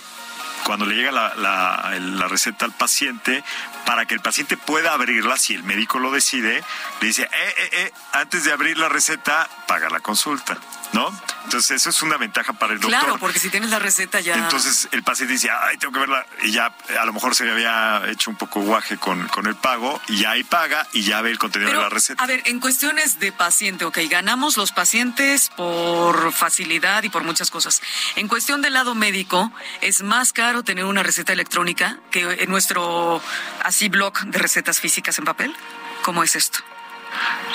cuando 0.64 0.84
le 0.86 0.94
llega 0.96 1.12
la, 1.12 1.34
la- 1.36 1.94
la 2.00 2.28
receta 2.28 2.64
al 2.64 2.72
paciente, 2.72 3.44
para 3.84 4.04
que 4.06 4.14
el 4.14 4.20
paciente 4.20 4.56
pueda 4.56 4.92
abrirla, 4.94 5.36
si 5.36 5.54
el 5.54 5.62
médico 5.62 5.98
lo 6.00 6.10
decide, 6.10 6.64
le 7.00 7.06
dice, 7.06 7.22
eh, 7.22 7.28
eh, 7.58 7.68
eh, 7.72 7.92
antes 8.12 8.42
de 8.44 8.52
abrir 8.52 8.76
la 8.78 8.88
receta, 8.88 9.48
paga 9.68 9.88
la 9.90 10.00
consulta, 10.00 10.56
¿no? 10.92 11.12
Entonces 11.44 11.70
eso 11.70 11.90
es 11.90 12.02
una 12.02 12.16
ventaja 12.16 12.52
para 12.52 12.72
el 12.72 12.80
doctor. 12.80 13.00
Claro, 13.00 13.18
porque 13.18 13.38
si 13.38 13.50
tienes 13.50 13.70
la 13.70 13.78
receta 13.78 14.20
ya... 14.20 14.34
Entonces 14.34 14.88
el 14.92 15.02
paciente 15.02 15.34
dice, 15.34 15.48
ay, 15.50 15.78
tengo 15.78 15.92
que 15.92 16.00
verla, 16.00 16.26
y 16.42 16.50
ya 16.50 16.74
eh, 16.88 16.98
a 16.98 17.04
lo 17.04 17.12
mejor 17.12 17.34
se 17.34 17.48
había 17.48 18.02
hecho 18.08 18.30
un 18.30 18.36
poco 18.36 18.60
guaje 18.60 18.96
con, 18.96 19.28
con 19.28 19.46
el 19.46 19.54
pago, 19.54 20.00
y 20.08 20.18
ya 20.18 20.30
ahí 20.32 20.44
paga, 20.44 20.86
y 20.92 21.02
ya 21.02 21.20
ve 21.22 21.30
el 21.30 21.38
contenido 21.38 21.70
Pero, 21.70 21.80
de 21.80 21.84
la 21.84 21.90
receta. 21.90 22.22
a 22.22 22.26
ver, 22.26 22.42
en 22.46 22.60
cuestiones 22.60 23.20
de 23.20 23.32
paciente, 23.32 23.84
ok, 23.84 23.98
ganamos 24.10 24.56
los 24.56 24.72
pacientes 24.72 25.50
por 25.56 26.32
facilidad 26.32 27.02
y 27.04 27.08
por 27.08 27.22
muchas 27.22 27.50
cosas. 27.50 27.80
En 28.16 28.28
cuestión 28.28 28.60
del 28.62 28.74
lado 28.74 28.94
médico, 28.94 29.52
es 29.80 30.02
más 30.02 30.32
caro 30.32 30.62
tener 30.62 30.84
una 30.84 31.02
receta 31.02 31.32
electrónica 31.32 31.98
que 32.10 32.22
en 32.42 32.50
nuestro 32.50 33.22
así 33.62 33.88
blog 33.88 34.18
de 34.26 34.38
recetas 34.38 34.80
físicas 34.80 35.18
en 35.18 35.24
papel. 35.24 35.54
¿Cómo 36.02 36.22
es 36.22 36.36
esto? 36.36 36.60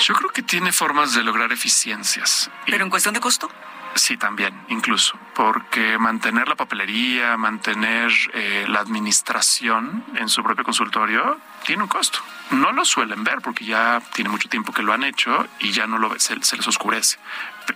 Yo 0.00 0.14
creo 0.14 0.30
que 0.30 0.42
tiene 0.42 0.72
formas 0.72 1.14
de 1.14 1.22
lograr 1.22 1.52
eficiencias. 1.52 2.50
Pero 2.66 2.84
en 2.84 2.90
cuestión 2.90 3.14
de 3.14 3.20
costo, 3.20 3.50
Sí, 3.94 4.16
también, 4.16 4.58
incluso, 4.68 5.18
porque 5.34 5.98
mantener 5.98 6.48
la 6.48 6.54
papelería, 6.54 7.36
mantener 7.36 8.10
eh, 8.32 8.64
la 8.66 8.80
administración 8.80 10.02
en 10.16 10.30
su 10.30 10.42
propio 10.42 10.64
consultorio 10.64 11.38
tiene 11.64 11.82
un 11.82 11.88
costo. 11.88 12.18
No 12.50 12.72
lo 12.72 12.84
suelen 12.84 13.24
ver 13.24 13.40
porque 13.40 13.64
ya 13.64 14.02
tiene 14.12 14.28
mucho 14.30 14.48
tiempo 14.48 14.72
que 14.72 14.82
lo 14.82 14.92
han 14.92 15.04
hecho 15.04 15.46
y 15.60 15.72
ya 15.72 15.86
no 15.86 15.96
lo 15.98 16.08
ve- 16.10 16.20
se, 16.20 16.42
se 16.44 16.56
les 16.56 16.66
oscurece. 16.68 17.18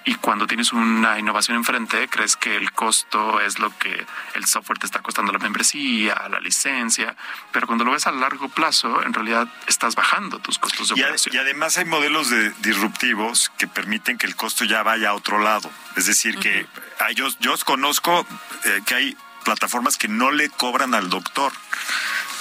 Y 0.05 0.17
cuando 0.17 0.47
tienes 0.47 0.73
una 0.73 1.19
innovación 1.19 1.57
enfrente, 1.57 2.09
crees 2.09 2.37
que 2.37 2.57
el 2.57 2.73
costo 2.73 3.41
es 3.41 3.59
lo 3.59 3.77
que 3.79 4.05
el 4.35 4.45
software 4.45 4.79
te 4.79 4.87
está 4.87 5.01
costando 5.01 5.33
la 5.33 5.39
membresía, 5.39 6.15
la 6.29 6.41
licencia, 6.41 7.17
pero 7.53 7.67
cuando 7.67 7.85
lo 7.85 7.93
ves 7.93 8.07
a 8.07 8.13
largo 8.13 8.49
plazo, 8.49 9.03
en 9.03 9.15
realidad 9.15 9.49
estás 9.67 9.95
bajando 9.95 10.41
tus 10.41 10.59
costos 10.59 10.89
de 10.89 10.97
Y, 10.99 11.03
operación. 11.03 11.35
y 11.35 11.39
además 11.39 11.79
hay 11.79 11.85
modelos 11.85 12.29
de, 12.31 12.51
disruptivos 12.59 13.51
que 13.57 13.67
permiten 13.69 14.19
que 14.19 14.27
el 14.27 14.37
costo 14.37 14.65
ya 14.65 14.83
vaya 14.83 15.11
a 15.11 15.15
otro 15.15 15.39
lado. 15.39 15.71
Es 15.97 16.07
decir, 16.07 16.39
que 16.39 16.67
yo, 17.15 17.29
yo 17.41 17.55
conozco 17.65 18.27
eh, 18.65 18.83
que 18.85 18.95
hay 18.95 19.17
plataformas 19.45 19.97
que 19.97 20.09
no 20.09 20.33
le 20.33 20.51
cobran 20.51 20.93
al 20.95 21.09
doctor. 21.09 21.53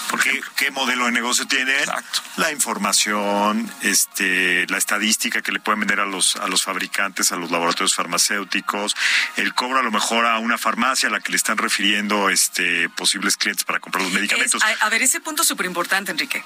Porque 0.10 0.41
qué 0.56 0.72
modelo 0.72 1.06
de 1.06 1.12
negocio 1.12 1.45
tienen? 1.47 1.78
Exacto. 1.80 2.22
La 2.38 2.51
información, 2.51 3.70
este, 3.82 4.66
la 4.70 4.78
estadística 4.78 5.41
que 5.41 5.51
le 5.51 5.60
pueden 5.60 5.80
vender 5.82 5.99
a 5.99 6.06
los 6.06 6.36
a 6.38 6.47
los 6.47 6.64
fabricantes, 6.64 7.32
a 7.32 7.36
los 7.38 7.51
laboratorios 7.51 7.95
farmacéuticos, 7.95 8.95
el 9.38 9.53
cobro 9.53 9.80
a 9.80 9.84
lo 9.84 9.91
mejor 9.91 10.26
a 10.26 10.39
una 10.39 10.58
farmacia 10.58 11.10
a 11.10 11.12
la 11.12 11.20
que 11.20 11.32
le 11.32 11.38
están 11.38 11.58
refiriendo 11.58 12.30
este 12.30 12.89
posibles 12.89 13.38
clientes 13.38 13.64
para 13.66 13.80
comprar 13.80 14.03
los 14.03 14.14
medicamentos. 14.14 14.62
Es- 14.64 14.82
a, 14.82 14.86
a 14.86 14.89
ver, 14.89 15.01
ese 15.01 15.20
punto 15.22 15.41
es 15.41 15.47
súper 15.47 15.66
importante, 15.66 16.12
Enrique. 16.12 16.43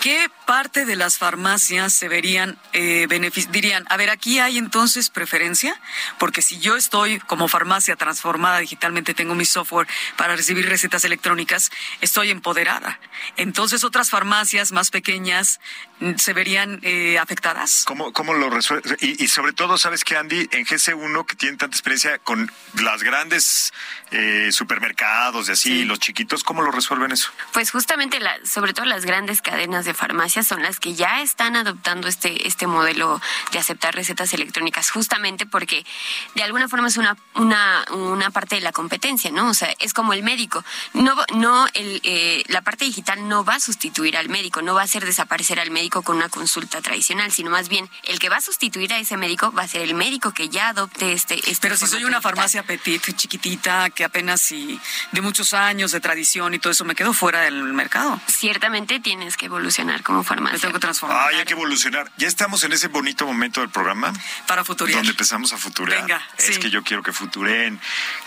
¿Qué 0.00 0.30
parte 0.46 0.84
de 0.84 0.96
las 0.96 1.18
farmacias 1.18 1.92
se 1.92 2.08
verían, 2.08 2.58
eh, 2.72 3.06
dirían, 3.50 3.84
a 3.88 3.96
ver, 3.96 4.10
aquí 4.10 4.38
hay 4.38 4.58
entonces 4.58 5.10
preferencia? 5.10 5.78
Porque 6.18 6.42
si 6.42 6.58
yo 6.58 6.76
estoy 6.76 7.18
como 7.20 7.48
farmacia 7.48 7.96
transformada 7.96 8.58
digitalmente, 8.58 9.14
tengo 9.14 9.34
mi 9.34 9.44
software 9.44 9.86
para 10.16 10.34
recibir 10.36 10.68
recetas 10.68 11.04
electrónicas, 11.04 11.70
estoy 12.00 12.30
empoderada. 12.30 12.91
Entonces 13.36 13.84
otras 13.84 14.10
farmacias 14.10 14.72
más 14.72 14.90
pequeñas 14.90 15.60
mm, 16.00 16.14
se 16.16 16.32
verían 16.32 16.80
eh, 16.82 17.18
afectadas. 17.18 17.84
¿Cómo, 17.86 18.12
cómo 18.12 18.34
lo 18.34 18.50
resuelve? 18.50 18.96
Y, 19.00 19.22
y 19.22 19.28
sobre 19.28 19.52
todo, 19.52 19.78
¿sabes 19.78 20.04
qué, 20.04 20.16
Andy? 20.16 20.48
En 20.52 20.64
GC1, 20.66 21.26
que 21.26 21.36
tiene 21.36 21.56
tanta 21.56 21.76
experiencia 21.76 22.18
con 22.18 22.50
las 22.82 23.02
grandes 23.02 23.72
eh, 24.10 24.48
supermercados 24.52 25.48
y 25.48 25.52
así, 25.52 25.62
Sí. 25.62 25.84
los 25.84 26.00
chiquitos, 26.00 26.42
¿cómo 26.44 26.62
lo 26.62 26.70
resuelven 26.72 27.12
eso? 27.12 27.30
Pues 27.52 27.70
justamente, 27.70 28.18
la, 28.20 28.34
sobre 28.44 28.72
todo 28.74 28.84
las 28.86 29.04
grandes 29.04 29.40
cadenas 29.40 29.84
de 29.84 29.94
farmacias 29.94 30.46
son 30.46 30.62
las 30.62 30.80
que 30.80 30.94
ya 30.94 31.22
están 31.22 31.56
adoptando 31.56 32.08
este, 32.08 32.46
este 32.48 32.66
modelo 32.66 33.20
de 33.52 33.58
aceptar 33.58 33.94
recetas 33.94 34.34
electrónicas, 34.34 34.90
justamente 34.90 35.46
porque 35.46 35.86
de 36.34 36.42
alguna 36.42 36.68
forma 36.68 36.88
es 36.88 36.96
una, 36.96 37.16
una, 37.36 37.84
una 37.92 38.30
parte 38.30 38.56
de 38.56 38.60
la 38.60 38.72
competencia, 38.72 39.30
¿no? 39.30 39.48
O 39.50 39.54
sea, 39.54 39.72
es 39.78 39.94
como 39.94 40.12
el 40.12 40.22
médico. 40.22 40.64
No, 40.94 41.14
no 41.34 41.66
el, 41.74 42.00
eh, 42.04 42.42
la 42.48 42.62
parte 42.62 42.81
digital 42.84 43.28
no 43.28 43.44
va 43.44 43.56
a 43.56 43.60
sustituir 43.60 44.16
al 44.16 44.28
médico, 44.28 44.62
no 44.62 44.74
va 44.74 44.82
a 44.82 44.84
hacer 44.84 45.04
desaparecer 45.04 45.58
al 45.60 45.70
médico 45.70 46.02
con 46.02 46.16
una 46.16 46.28
consulta 46.28 46.80
tradicional, 46.82 47.32
sino 47.32 47.50
más 47.50 47.68
bien 47.68 47.88
el 48.04 48.18
que 48.18 48.28
va 48.28 48.36
a 48.36 48.40
sustituir 48.40 48.92
a 48.92 48.98
ese 48.98 49.16
médico 49.16 49.52
va 49.52 49.62
a 49.62 49.68
ser 49.68 49.82
el 49.82 49.94
médico 49.94 50.32
que 50.32 50.48
ya 50.48 50.68
adopte 50.68 51.12
este. 51.12 51.34
este 51.34 51.56
Pero 51.60 51.76
si 51.76 51.86
soy 51.86 52.04
una 52.04 52.18
digital. 52.18 52.22
farmacia 52.22 52.62
petit, 52.62 53.02
chiquitita, 53.16 53.90
que 53.90 54.04
apenas 54.04 54.50
y 54.52 54.80
de 55.12 55.20
muchos 55.20 55.54
años 55.54 55.92
de 55.92 56.00
tradición 56.00 56.54
y 56.54 56.58
todo 56.58 56.72
eso, 56.72 56.84
me 56.84 56.94
quedo 56.94 57.12
fuera 57.12 57.40
del 57.42 57.62
mercado. 57.72 58.20
Ciertamente 58.26 59.00
tienes 59.00 59.36
que 59.36 59.46
evolucionar 59.46 60.02
como 60.02 60.18
Me 60.20 60.24
farmacia. 60.24 60.58
tengo 60.60 60.74
que 60.74 60.80
transformar 60.80 61.28
Ay, 61.30 61.36
hay 61.38 61.44
que 61.44 61.52
evolucionar. 61.54 62.10
Ya 62.18 62.28
estamos 62.28 62.62
en 62.64 62.72
ese 62.72 62.88
bonito 62.88 63.26
momento 63.26 63.60
del 63.60 63.70
programa 63.70 64.12
para 64.46 64.64
futurear. 64.64 64.98
donde 64.98 65.10
empezamos 65.12 65.52
a 65.52 65.56
futurear. 65.58 66.02
Venga, 66.02 66.22
es 66.38 66.46
sí. 66.46 66.60
que 66.60 66.70
yo 66.70 66.82
quiero 66.82 67.02
que 67.02 67.12
futuren. 67.12 67.80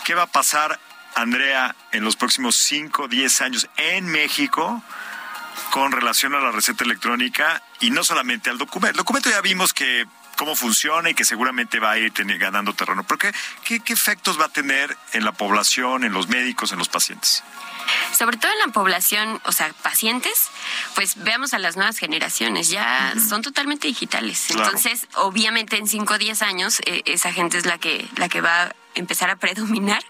¿Qué 0.03 0.13
va 0.15 0.23
a 0.23 0.27
pasar, 0.27 0.79
Andrea, 1.15 1.75
en 1.91 2.03
los 2.03 2.15
próximos 2.15 2.55
5, 2.55 3.07
10 3.07 3.41
años 3.41 3.69
en 3.77 4.07
México? 4.07 4.83
con 5.71 5.91
relación 5.91 6.35
a 6.35 6.39
la 6.39 6.51
receta 6.51 6.83
electrónica 6.83 7.61
y 7.79 7.89
no 7.89 8.03
solamente 8.03 8.49
al 8.49 8.57
documento. 8.57 8.91
El 8.91 8.97
documento 8.97 9.29
ya 9.29 9.41
vimos 9.41 9.73
que 9.73 10.05
cómo 10.35 10.55
funciona 10.55 11.09
y 11.09 11.13
que 11.13 11.25
seguramente 11.25 11.79
va 11.79 11.91
a 11.91 11.97
ir 11.97 12.11
ganando 12.37 12.73
terreno. 12.73 13.03
¿Pero 13.03 13.17
qué, 13.17 13.33
qué, 13.63 13.79
qué 13.79 13.93
efectos 13.93 14.39
va 14.39 14.45
a 14.45 14.49
tener 14.49 14.95
en 15.13 15.23
la 15.23 15.31
población, 15.31 16.03
en 16.03 16.13
los 16.13 16.27
médicos, 16.27 16.71
en 16.71 16.79
los 16.79 16.89
pacientes? 16.89 17.43
sobre 18.17 18.37
todo 18.37 18.51
en 18.51 18.59
la 18.59 18.73
población, 18.73 19.39
o 19.45 19.51
sea, 19.51 19.71
pacientes, 19.83 20.49
pues 20.95 21.23
veamos 21.23 21.53
a 21.53 21.59
las 21.59 21.75
nuevas 21.75 21.97
generaciones, 21.97 22.69
ya 22.69 23.13
son 23.29 23.41
totalmente 23.41 23.87
digitales. 23.87 24.45
Claro. 24.47 24.65
Entonces, 24.65 25.07
obviamente 25.15 25.77
en 25.77 25.87
5 25.87 26.13
o 26.13 26.17
10 26.17 26.41
años, 26.41 26.79
eh, 26.85 27.03
esa 27.05 27.31
gente 27.31 27.57
es 27.57 27.65
la 27.65 27.77
que, 27.77 28.07
la 28.15 28.29
que 28.29 28.41
va 28.41 28.63
a 28.63 28.75
empezar 28.95 29.29
a 29.29 29.35
predominar 29.35 30.03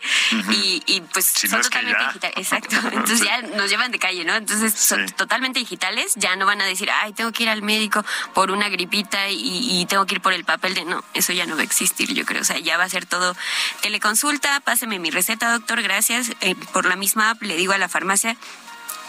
y, 0.51 0.81
y, 0.85 1.01
pues 1.01 1.25
Si 1.25 1.47
son 1.47 1.61
totalmente 1.61 2.03
digitales. 2.05 2.37
Exacto. 2.37 2.75
Entonces 2.91 3.19
Sí. 3.19 3.25
ya 3.25 3.41
nos 3.41 3.69
llevan 3.69 3.91
de 3.91 3.99
calle, 3.99 4.23
¿no? 4.25 4.35
Entonces 4.35 4.73
son 4.73 5.07
Sí. 5.07 5.13
totalmente 5.15 5.59
digitales, 5.59 6.13
ya 6.15 6.35
no 6.35 6.45
van 6.45 6.61
a 6.61 6.65
decir, 6.65 6.89
ay, 6.91 7.13
tengo 7.13 7.31
que 7.31 7.43
ir 7.43 7.49
al 7.49 7.61
médico 7.61 8.03
por 8.33 8.51
una 8.51 8.69
gripita 8.69 9.29
y, 9.29 9.81
y 9.81 9.85
tengo 9.87 10.05
que 10.05 10.15
ir 10.15 10.21
por 10.21 10.33
el 10.33 10.45
papel 10.45 10.73
de... 10.75 10.85
No, 10.85 11.03
eso 11.13 11.33
ya 11.33 11.45
no 11.45 11.55
va 11.55 11.61
a 11.61 11.65
existir, 11.65 12.13
yo 12.13 12.25
creo. 12.25 12.41
O 12.41 12.45
sea, 12.45 12.59
ya 12.59 12.77
va 12.77 12.83
a 12.85 12.89
ser 12.89 13.05
todo 13.05 13.35
teleconsulta, 13.81 14.59
páseme 14.61 14.99
mi 14.99 15.11
receta, 15.11 15.51
doctor, 15.51 15.81
gracias. 15.81 16.31
Eh, 16.41 16.55
por 16.73 16.85
la 16.85 16.95
misma 16.95 17.31
app 17.31 17.41
le 17.41 17.55
digo 17.57 17.73
a 17.73 17.77
la 17.77 17.89
farmacia, 17.89 18.35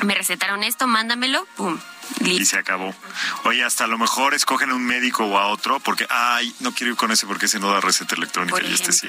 me 0.02 0.14
recetaron 0.14 0.62
esto, 0.62 0.86
mándamelo, 0.86 1.46
pum, 1.56 1.78
y 2.20 2.44
se 2.44 2.58
acabó. 2.58 2.94
Oye, 3.44 3.64
hasta 3.64 3.84
a 3.84 3.86
lo 3.86 3.98
mejor 3.98 4.34
escogen 4.34 4.70
a 4.70 4.74
un 4.74 4.84
médico 4.84 5.24
o 5.24 5.38
a 5.38 5.48
otro 5.48 5.80
porque, 5.80 6.06
ay, 6.10 6.54
no 6.60 6.72
quiero 6.72 6.92
ir 6.92 6.96
con 6.96 7.10
ese 7.12 7.26
porque 7.26 7.46
ese 7.46 7.58
no 7.58 7.72
da 7.72 7.80
receta 7.80 8.14
electrónica 8.14 8.62
y 8.62 8.72
este 8.72 8.92
sí. 8.92 9.08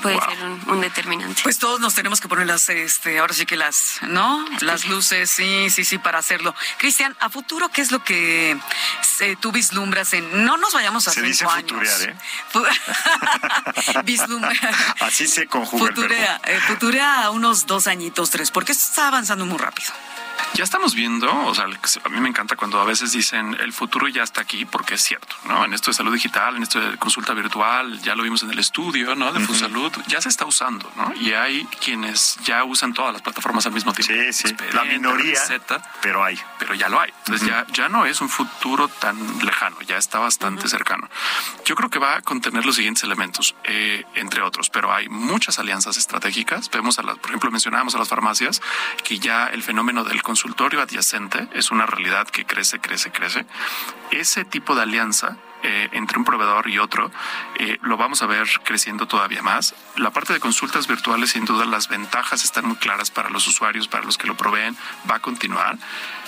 puede 0.00 0.18
ser 0.20 0.38
un, 0.66 0.80
determinante. 0.80 1.42
Pues 1.42 1.58
todos 1.58 1.80
nos 1.80 1.94
tenemos 1.94 2.20
que 2.20 2.28
poner 2.28 2.46
las, 2.46 2.68
este, 2.68 3.18
ahora 3.18 3.34
sí 3.34 3.46
que 3.46 3.56
las, 3.56 3.98
¿no? 4.02 4.44
Las 4.60 4.86
luces, 4.86 5.30
sí, 5.30 5.70
sí, 5.70 5.84
sí, 5.84 5.98
para 5.98 6.18
hacerlo. 6.18 6.54
Cristian, 6.78 7.16
a 7.20 7.30
futuro, 7.30 7.68
¿qué 7.68 7.82
es 7.82 7.90
lo 7.90 8.02
que 8.04 8.58
se, 9.02 9.36
tú 9.36 9.52
vislumbras 9.52 10.12
en, 10.12 10.44
no 10.44 10.56
nos 10.56 10.74
vayamos 10.74 11.08
a 11.08 11.12
se 11.12 11.22
dice 11.22 11.46
futurear, 11.46 12.02
¿eh? 12.02 12.16
Así 15.00 15.26
se 15.26 15.46
conjuga. 15.46 15.86
Futurea, 15.86 16.40
eh, 16.44 16.60
futurea 16.66 17.24
a 17.24 17.30
unos 17.30 17.66
dos 17.66 17.86
añitos, 17.86 18.30
tres, 18.30 18.50
porque 18.50 18.72
está 18.72 19.08
avanzando 19.08 19.46
muy 19.46 19.58
rápido. 19.58 19.92
Ya 20.54 20.64
estamos 20.64 20.94
viendo, 20.94 21.32
o 21.46 21.54
sea, 21.54 21.64
a 21.64 22.08
mí 22.08 22.20
me 22.20 22.28
encanta 22.28 22.56
cuando 22.56 22.80
a 22.80 22.84
veces 22.84 23.12
dicen 23.12 23.56
el 23.60 23.72
futuro 23.72 24.08
ya 24.08 24.22
está 24.22 24.42
aquí, 24.42 24.64
porque 24.64 24.94
es 24.94 25.02
cierto, 25.02 25.34
¿no? 25.46 25.64
En 25.64 25.72
esto 25.72 25.90
de 25.90 25.94
salud 25.94 26.12
digital, 26.12 26.56
en 26.56 26.62
esto 26.62 26.80
de 26.80 26.98
consulta 26.98 27.32
virtual, 27.32 28.00
ya 28.02 28.14
lo 28.14 28.22
vimos 28.22 28.42
en 28.42 28.50
el 28.50 28.58
estudio, 28.58 29.14
¿no? 29.14 29.32
De 29.32 29.40
FUSalud, 29.40 29.92
ya 30.06 30.20
se 30.20 30.28
está 30.28 30.44
usando, 30.44 30.90
¿no? 30.96 31.12
Y 31.14 31.32
hay 31.32 31.64
quienes 31.82 32.36
ya 32.44 32.64
usan 32.64 32.92
todas 32.92 33.12
las 33.12 33.22
plataformas 33.22 33.66
al 33.66 33.72
mismo 33.72 33.92
tiempo. 33.92 34.12
Sí, 34.32 34.48
sí, 34.48 34.54
la 34.72 34.84
minoría, 34.84 35.40
pero 36.00 36.22
hay. 36.24 36.38
Pero 36.58 36.74
ya 36.74 36.88
lo 36.88 37.00
hay. 37.00 37.12
Entonces 37.18 37.48
ya, 37.48 37.66
ya 37.72 37.88
no 37.88 38.06
es 38.06 38.20
un 38.20 38.28
futuro 38.28 38.88
tan 38.88 39.16
lejano, 39.44 39.80
ya 39.82 39.96
está 39.96 40.18
bastante 40.18 40.68
cercano. 40.68 41.08
Yo 41.64 41.74
creo 41.74 41.90
que 41.90 41.98
va 41.98 42.16
a 42.16 42.22
contener 42.22 42.66
los 42.66 42.76
siguientes 42.76 43.04
elementos, 43.04 43.54
eh, 43.64 44.04
entre 44.14 44.42
otros, 44.42 44.70
pero 44.70 44.92
hay 44.92 45.08
muchas 45.08 45.58
alianzas 45.58 45.96
estratégicas. 45.96 46.70
Vemos, 46.70 46.98
a 46.98 47.02
las, 47.02 47.18
por 47.18 47.30
ejemplo, 47.30 47.50
mencionábamos 47.50 47.94
a 47.94 47.98
las 47.98 48.08
farmacias, 48.08 48.60
que 49.04 49.18
ya 49.18 49.46
el 49.46 49.62
fenómeno 49.62 50.04
del 50.04 50.22
consultorio 50.32 50.80
adyacente 50.80 51.46
es 51.52 51.70
una 51.70 51.84
realidad 51.84 52.26
que 52.26 52.46
crece, 52.46 52.80
crece, 52.80 53.12
crece. 53.12 53.44
Ese 54.10 54.46
tipo 54.46 54.74
de 54.74 54.80
alianza 54.80 55.36
eh, 55.62 55.90
entre 55.92 56.16
un 56.16 56.24
proveedor 56.24 56.70
y 56.70 56.78
otro, 56.78 57.10
eh, 57.58 57.76
lo 57.82 57.98
vamos 57.98 58.22
a 58.22 58.26
ver 58.26 58.48
creciendo 58.64 59.06
todavía 59.06 59.42
más. 59.42 59.74
La 59.96 60.10
parte 60.10 60.32
de 60.32 60.40
consultas 60.40 60.86
virtuales, 60.86 61.32
sin 61.32 61.44
duda, 61.44 61.66
las 61.66 61.88
ventajas 61.88 62.44
están 62.44 62.64
muy 62.64 62.76
claras 62.76 63.10
para 63.10 63.28
los 63.28 63.46
usuarios, 63.46 63.88
para 63.88 64.04
los 64.04 64.16
que 64.16 64.26
lo 64.26 64.34
proveen, 64.34 64.74
va 65.10 65.16
a 65.16 65.20
continuar 65.20 65.76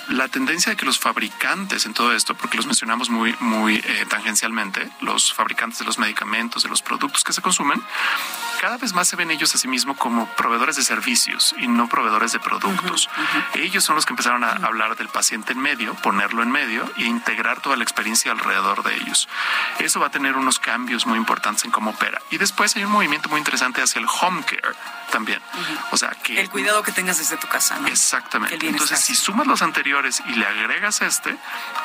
la 0.09 0.29
tendencia 0.29 0.71
de 0.71 0.77
que 0.77 0.85
los 0.85 0.99
fabricantes 0.99 1.87
en 1.87 1.95
todo 1.95 2.13
esto, 2.13 2.35
porque 2.35 2.57
los 2.57 2.67
mencionamos 2.67 3.11
muy, 3.11 3.35
muy 3.41 3.77
eh, 3.77 4.07
tangencialmente, 4.09 4.91
los 5.01 5.33
fabricantes 5.33 5.79
de 5.79 5.85
los 5.85 5.99
medicamentos, 5.99 6.63
de 6.63 6.69
los 6.69 6.83
productos 6.83 7.25
que 7.25 7.33
se 7.33 7.41
consumen, 7.41 7.83
cada 8.65 8.79
vez 8.79 8.95
más 8.95 9.07
se 9.07 9.17
ven 9.17 9.31
ellos 9.31 9.55
a 9.55 9.59
sí 9.59 9.69
mismos 9.69 9.99
como 9.99 10.27
proveedores 10.37 10.77
de 10.77 10.85
servicios 10.85 11.55
y 11.59 11.69
no 11.69 11.87
proveedores 11.87 12.33
de 12.33 12.41
productos. 12.41 13.11
Ellos 13.53 13.85
son 13.85 13.95
los 13.95 14.07
que 14.07 14.15
empezaron 14.15 14.43
a 14.43 14.53
hablar 14.53 14.97
del 14.97 15.11
paciente 15.11 15.53
en 15.53 15.59
medio, 15.59 15.93
ponerlo 15.97 16.43
en 16.43 16.51
medio 16.51 16.91
e 16.97 17.03
integrar 17.03 17.61
toda 17.61 17.77
la 17.77 17.85
experiencia 17.85 18.33
alrededor 18.33 18.83
de 18.83 18.95
ellos. 18.95 19.29
Eso 19.81 20.01
va 20.01 20.07
a 20.07 20.11
tener 20.11 20.35
unos 20.35 20.59
cambios 20.59 21.05
muy 21.05 21.19
importantes 21.19 21.67
en 21.67 21.73
cómo 21.73 21.91
opera. 21.91 22.23
Y 22.31 22.39
después 22.39 22.75
hay 22.77 22.85
un 22.85 22.93
movimiento 22.93 23.29
muy 23.29 23.39
interesante 23.39 23.83
hacia 23.83 23.99
el 23.99 24.07
home 24.07 24.43
care 24.45 24.75
también. 25.11 25.41
O 25.91 25.97
sea, 25.97 26.11
que... 26.11 26.41
El 26.41 26.49
cuidado 26.49 26.83
que 26.83 26.91
tengas 26.91 27.19
desde 27.19 27.37
tu 27.37 27.47
casa, 27.47 27.79
¿no? 27.79 27.89
Exactamente. 27.89 28.67
Entonces, 28.67 28.99
si 28.99 29.15
sumas 29.15 29.47
los 29.47 29.63
anteriores 29.63 30.23
y 30.27 30.35
le 30.37 30.47
agregas 30.47 31.03
este, 31.03 31.37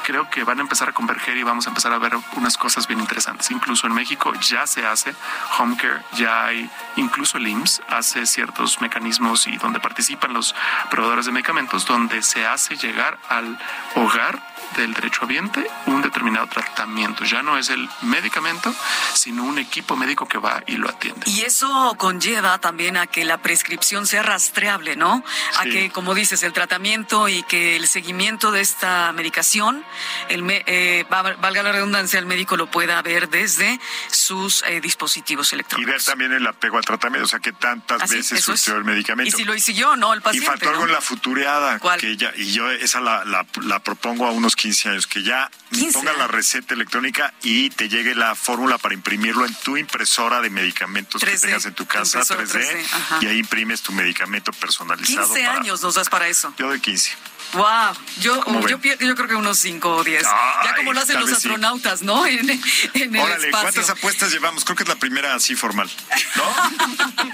creo 0.04 0.30
que 0.30 0.44
van 0.44 0.60
a 0.60 0.62
empezar 0.62 0.90
a 0.90 0.94
converger 0.94 1.38
y 1.38 1.44
vamos 1.44 1.68
a 1.68 1.70
empezar 1.70 1.92
a 1.92 2.00
ver 2.00 2.14
unas 2.38 2.58
cosas 2.58 2.88
bien 2.88 3.00
interesantes. 3.00 3.52
Incluso 3.52 3.86
en 3.86 3.94
México 3.94 4.34
ya 4.42 4.66
se 4.66 4.86
hace 4.86 5.14
home 5.58 5.78
care, 5.78 6.02
ya 6.14 6.46
hay, 6.46 6.69
incluso 6.96 7.38
el 7.38 7.48
IMSS 7.48 7.82
hace 7.90 8.26
ciertos 8.26 8.82
mecanismos 8.82 9.48
y 9.48 9.58
donde 9.58 9.80
participan 9.80 10.34
los 10.34 10.56
proveedores 10.90 11.26
de 11.26 11.32
medicamentos, 11.32 11.86
donde 11.86 12.22
se 12.22 12.46
hace 12.46 12.76
llegar 12.76 13.20
al 13.30 13.58
hogar 13.96 14.42
del 14.76 14.94
derecho 14.94 15.10
derechohabiente 15.10 15.66
un 15.88 16.02
determinado 16.02 16.48
tratamiento. 16.48 17.26
Ya 17.26 17.42
no 17.42 17.58
es 17.58 17.70
el 17.70 17.90
medicamento, 18.02 18.74
sino 19.14 19.44
un 19.44 19.58
equipo 19.58 19.96
médico 19.96 20.28
que 20.28 20.38
va 20.38 20.64
y 20.68 20.78
lo 20.78 20.90
atiende. 20.90 21.22
Y 21.26 21.42
eso 21.42 21.96
conlleva 21.98 22.60
también 22.60 22.98
a 22.98 23.08
que 23.08 23.26
la 23.26 23.40
prescripción 23.40 24.06
sea 24.06 24.24
rastreable, 24.24 24.96
¿no? 24.96 25.24
A 25.58 25.64
que, 25.64 25.90
como 25.90 26.14
dices, 26.14 26.44
el 26.44 26.54
tratamiento 26.54 27.28
y 27.28 27.44
que 27.44 27.76
el 27.76 27.88
seguimiento 27.88 28.52
de 28.52 28.62
esta 28.62 29.12
medicación, 29.14 29.84
el 30.30 30.44
eh, 30.50 31.06
valga 31.10 31.64
la 31.64 31.72
redundancia, 31.72 32.20
el 32.20 32.26
médico 32.26 32.56
lo 32.56 32.70
pueda 32.70 33.02
ver 33.02 33.30
desde 33.30 33.80
sus 34.12 34.64
eh, 34.64 34.82
dispositivos 34.82 35.52
electrónicos. 35.54 35.90
Y 35.90 35.92
ver 35.92 36.04
también 36.04 36.34
el 36.34 36.46
apego 36.50 36.78
al 36.78 36.86
tratamiento, 36.86 37.26
o 37.26 37.30
sea, 37.30 37.40
que 37.40 37.54
tantas 37.54 38.10
veces 38.10 38.44
surgió 38.44 38.76
el 38.76 38.84
medicamento. 38.84 39.36
Y 39.36 39.40
si 39.40 39.46
lo 39.46 39.58
siguió, 39.58 39.96
¿no? 39.96 40.14
El 40.14 40.22
paciente. 40.22 40.46
Y 40.46 40.48
faltó 40.48 40.70
algo 40.70 40.86
en 40.86 40.92
la 40.92 41.02
futureada, 41.02 41.80
que 41.98 42.18
ya, 42.18 42.32
y 42.36 42.52
yo 42.52 42.70
esa 42.72 43.00
la, 43.02 43.24
la 43.26 43.80
propongo 43.80 44.26
a 44.28 44.32
unos 44.32 44.56
15 44.56 44.90
años, 44.90 45.08
que 45.08 45.24
ya 45.24 45.50
ponga 45.94 46.14
la 46.14 46.28
receta 46.28 46.74
electrónica 46.74 47.34
y 47.42 47.70
te 47.70 47.90
llegue 47.90 48.16
la 48.16 48.36
fórmula 48.36 48.78
para 48.78 48.94
imprimirlo 48.94 49.46
en 49.46 49.54
tu 49.56 49.78
impresora 49.78 50.42
de 50.42 50.50
medicamentos 50.50 51.24
que 51.24 51.38
tengas 51.38 51.66
en 51.66 51.74
tu 51.74 51.86
casa, 51.86 52.22
3D, 52.22 53.22
y 53.22 53.28
ahí 53.28 53.40
imprimes 53.40 53.82
tu 53.82 53.92
medicamento 53.92 54.52
personalizado. 54.54 55.34
15 55.34 55.46
años 55.46 55.82
nos 55.82 55.96
das 55.96 56.10
para 56.10 56.28
eso. 56.28 56.54
Yo 56.58 56.68
doy 56.68 56.80
15. 56.80 57.12
Wow, 57.54 57.96
yo, 58.22 58.44
yo, 58.68 58.80
yo, 59.00 59.16
creo 59.16 59.28
que 59.28 59.36
unos 59.36 59.58
5 59.60 59.90
o 59.90 60.04
10. 60.04 60.22
Ya 60.22 60.76
como 60.76 60.94
lo 60.94 61.02
hacen 61.02 61.20
los 61.20 61.32
astronautas, 61.32 62.04
¿no? 62.04 62.26
En, 62.30 62.50
en 62.50 63.16
el 63.16 63.22
Órale, 63.22 63.50
¿cuántas 63.50 63.90
apuestas 63.90 64.32
llevamos? 64.32 64.64
Creo 64.64 64.76
que 64.76 64.84
es 64.84 64.90
la 64.90 64.96
primera 64.96 65.34
así 65.34 65.56
formal, 65.56 65.90
¿no? 66.36 66.44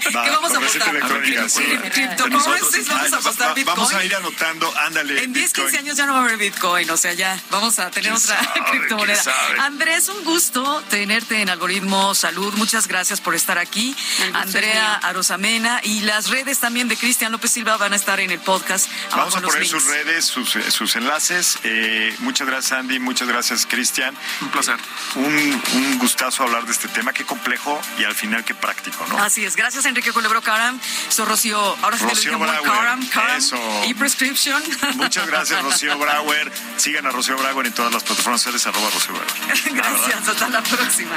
¿Qué 0.00 0.30
vamos 0.30 0.52
a 0.52 0.56
apostar? 0.56 1.00
Vamos 1.02 3.12
a 3.12 3.16
apostar 3.16 3.54
Bitcoin. 3.54 3.76
Vamos 3.76 3.92
a 3.92 4.04
ir 4.04 4.14
anotando, 4.14 4.72
ándale. 4.78 5.22
En 5.22 5.32
10, 5.32 5.52
15 5.52 5.78
años 5.78 5.96
ya 5.96 6.06
no 6.06 6.14
va 6.14 6.20
a 6.20 6.24
haber 6.24 6.38
Bitcoin, 6.38 6.88
o 6.90 6.96
sea, 6.96 7.12
ya 7.12 7.38
vamos 7.50 7.78
a 7.78 7.90
tener 7.90 8.12
otra 8.12 8.38
criptomoneda. 8.70 9.22
Andrés, 9.60 10.08
un 10.08 10.24
gusto 10.24 10.82
tenerte 10.88 11.42
en 11.42 11.50
Algoritmo 11.50 12.14
Salud. 12.14 12.54
Muchas 12.54 12.88
gracias 12.88 13.20
por 13.20 13.34
estar 13.34 13.58
aquí. 13.58 13.94
Andrea 14.32 14.94
Arosamena 14.94 15.80
y 15.82 16.00
las 16.00 16.30
redes 16.30 16.58
también 16.58 16.88
de 16.88 16.96
Cristian 16.96 17.32
López 17.32 17.50
Silva 17.50 17.76
van 17.76 17.92
a 17.92 17.96
estar 17.96 18.18
en 18.20 18.30
el 18.30 18.40
podcast. 18.40 18.88
Vamos 19.10 19.36
a 19.36 19.42
poner 19.42 19.66
sus 19.66 19.84
redes 19.84 20.05
sus, 20.22 20.96
enlaces. 20.96 21.58
Eh, 21.64 22.14
muchas 22.20 22.46
gracias, 22.46 22.72
Andy. 22.72 22.98
Muchas 22.98 23.28
gracias, 23.28 23.66
Cristian. 23.66 24.14
Un 24.40 24.48
placer. 24.48 24.76
Un, 25.14 25.98
gustazo 25.98 26.44
hablar 26.44 26.64
de 26.64 26.72
este 26.72 26.88
tema. 26.88 27.12
Qué 27.12 27.24
complejo 27.24 27.80
y 27.98 28.04
al 28.04 28.14
final 28.14 28.44
qué 28.44 28.54
práctico, 28.54 29.04
¿no? 29.08 29.18
Así 29.18 29.44
es. 29.44 29.56
Gracias, 29.56 29.84
Enrique 29.84 30.12
Culebro 30.12 30.42
Caram. 30.42 30.78
Soy 31.08 31.26
Rocío. 31.26 31.58
Ahora 31.82 31.98
sí 31.98 32.04
Rocío 32.04 32.38
Brauer. 32.38 32.62
Caram, 32.62 33.06
Caram. 33.08 33.38
Eso. 33.38 33.58
Y 33.86 33.94
Prescription. 33.94 34.62
Muchas 34.94 35.26
gracias, 35.26 35.62
Rocío 35.62 35.98
Brauer. 35.98 36.52
Sigan 36.76 37.06
a 37.06 37.10
Rocío 37.10 37.36
Brauer 37.36 37.66
en 37.66 37.72
todas 37.72 37.92
las 37.92 38.04
plataformas 38.04 38.42
sociales, 38.42 38.66
arroba 38.66 38.90
Rocío 38.90 39.14
Brauer. 39.14 39.74
gracias. 39.74 40.28
Hasta 40.28 40.48
la 40.48 40.62
próxima. 40.62 41.16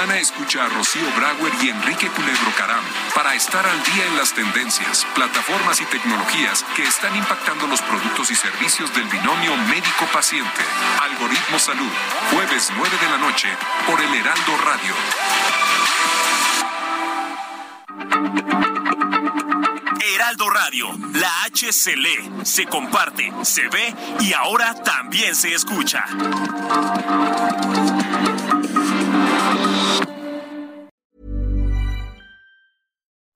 Semana 0.00 0.18
escucha 0.18 0.64
a 0.64 0.68
Rocío 0.70 1.06
Brauer 1.14 1.52
y 1.60 1.68
Enrique 1.68 2.08
Culebro 2.08 2.50
Caram 2.56 2.82
para 3.14 3.34
estar 3.34 3.66
al 3.66 3.82
día 3.82 4.06
en 4.06 4.16
las 4.16 4.32
tendencias, 4.32 5.06
plataformas 5.14 5.78
y 5.82 5.84
tecnologías 5.84 6.64
que 6.74 6.84
están 6.84 7.14
impactando 7.14 7.66
los 7.66 7.82
productos 7.82 8.30
y 8.30 8.34
servicios 8.34 8.94
del 8.94 9.04
binomio 9.08 9.54
médico-paciente. 9.68 10.62
Algoritmo 11.02 11.58
Salud, 11.58 11.90
jueves 12.32 12.72
9 12.74 12.96
de 12.96 13.10
la 13.10 13.18
noche 13.18 13.48
por 13.86 14.00
el 14.00 14.14
Heraldo 14.14 14.56
Radio. 14.64 14.94
Heraldo 20.14 20.48
Radio, 20.48 20.88
la 21.12 21.42
H 21.44 21.72
se 21.74 21.96
lee, 21.96 22.30
se 22.44 22.64
comparte, 22.64 23.30
se 23.42 23.68
ve 23.68 23.94
y 24.20 24.32
ahora 24.32 24.74
también 24.82 25.36
se 25.36 25.52
escucha. 25.52 26.06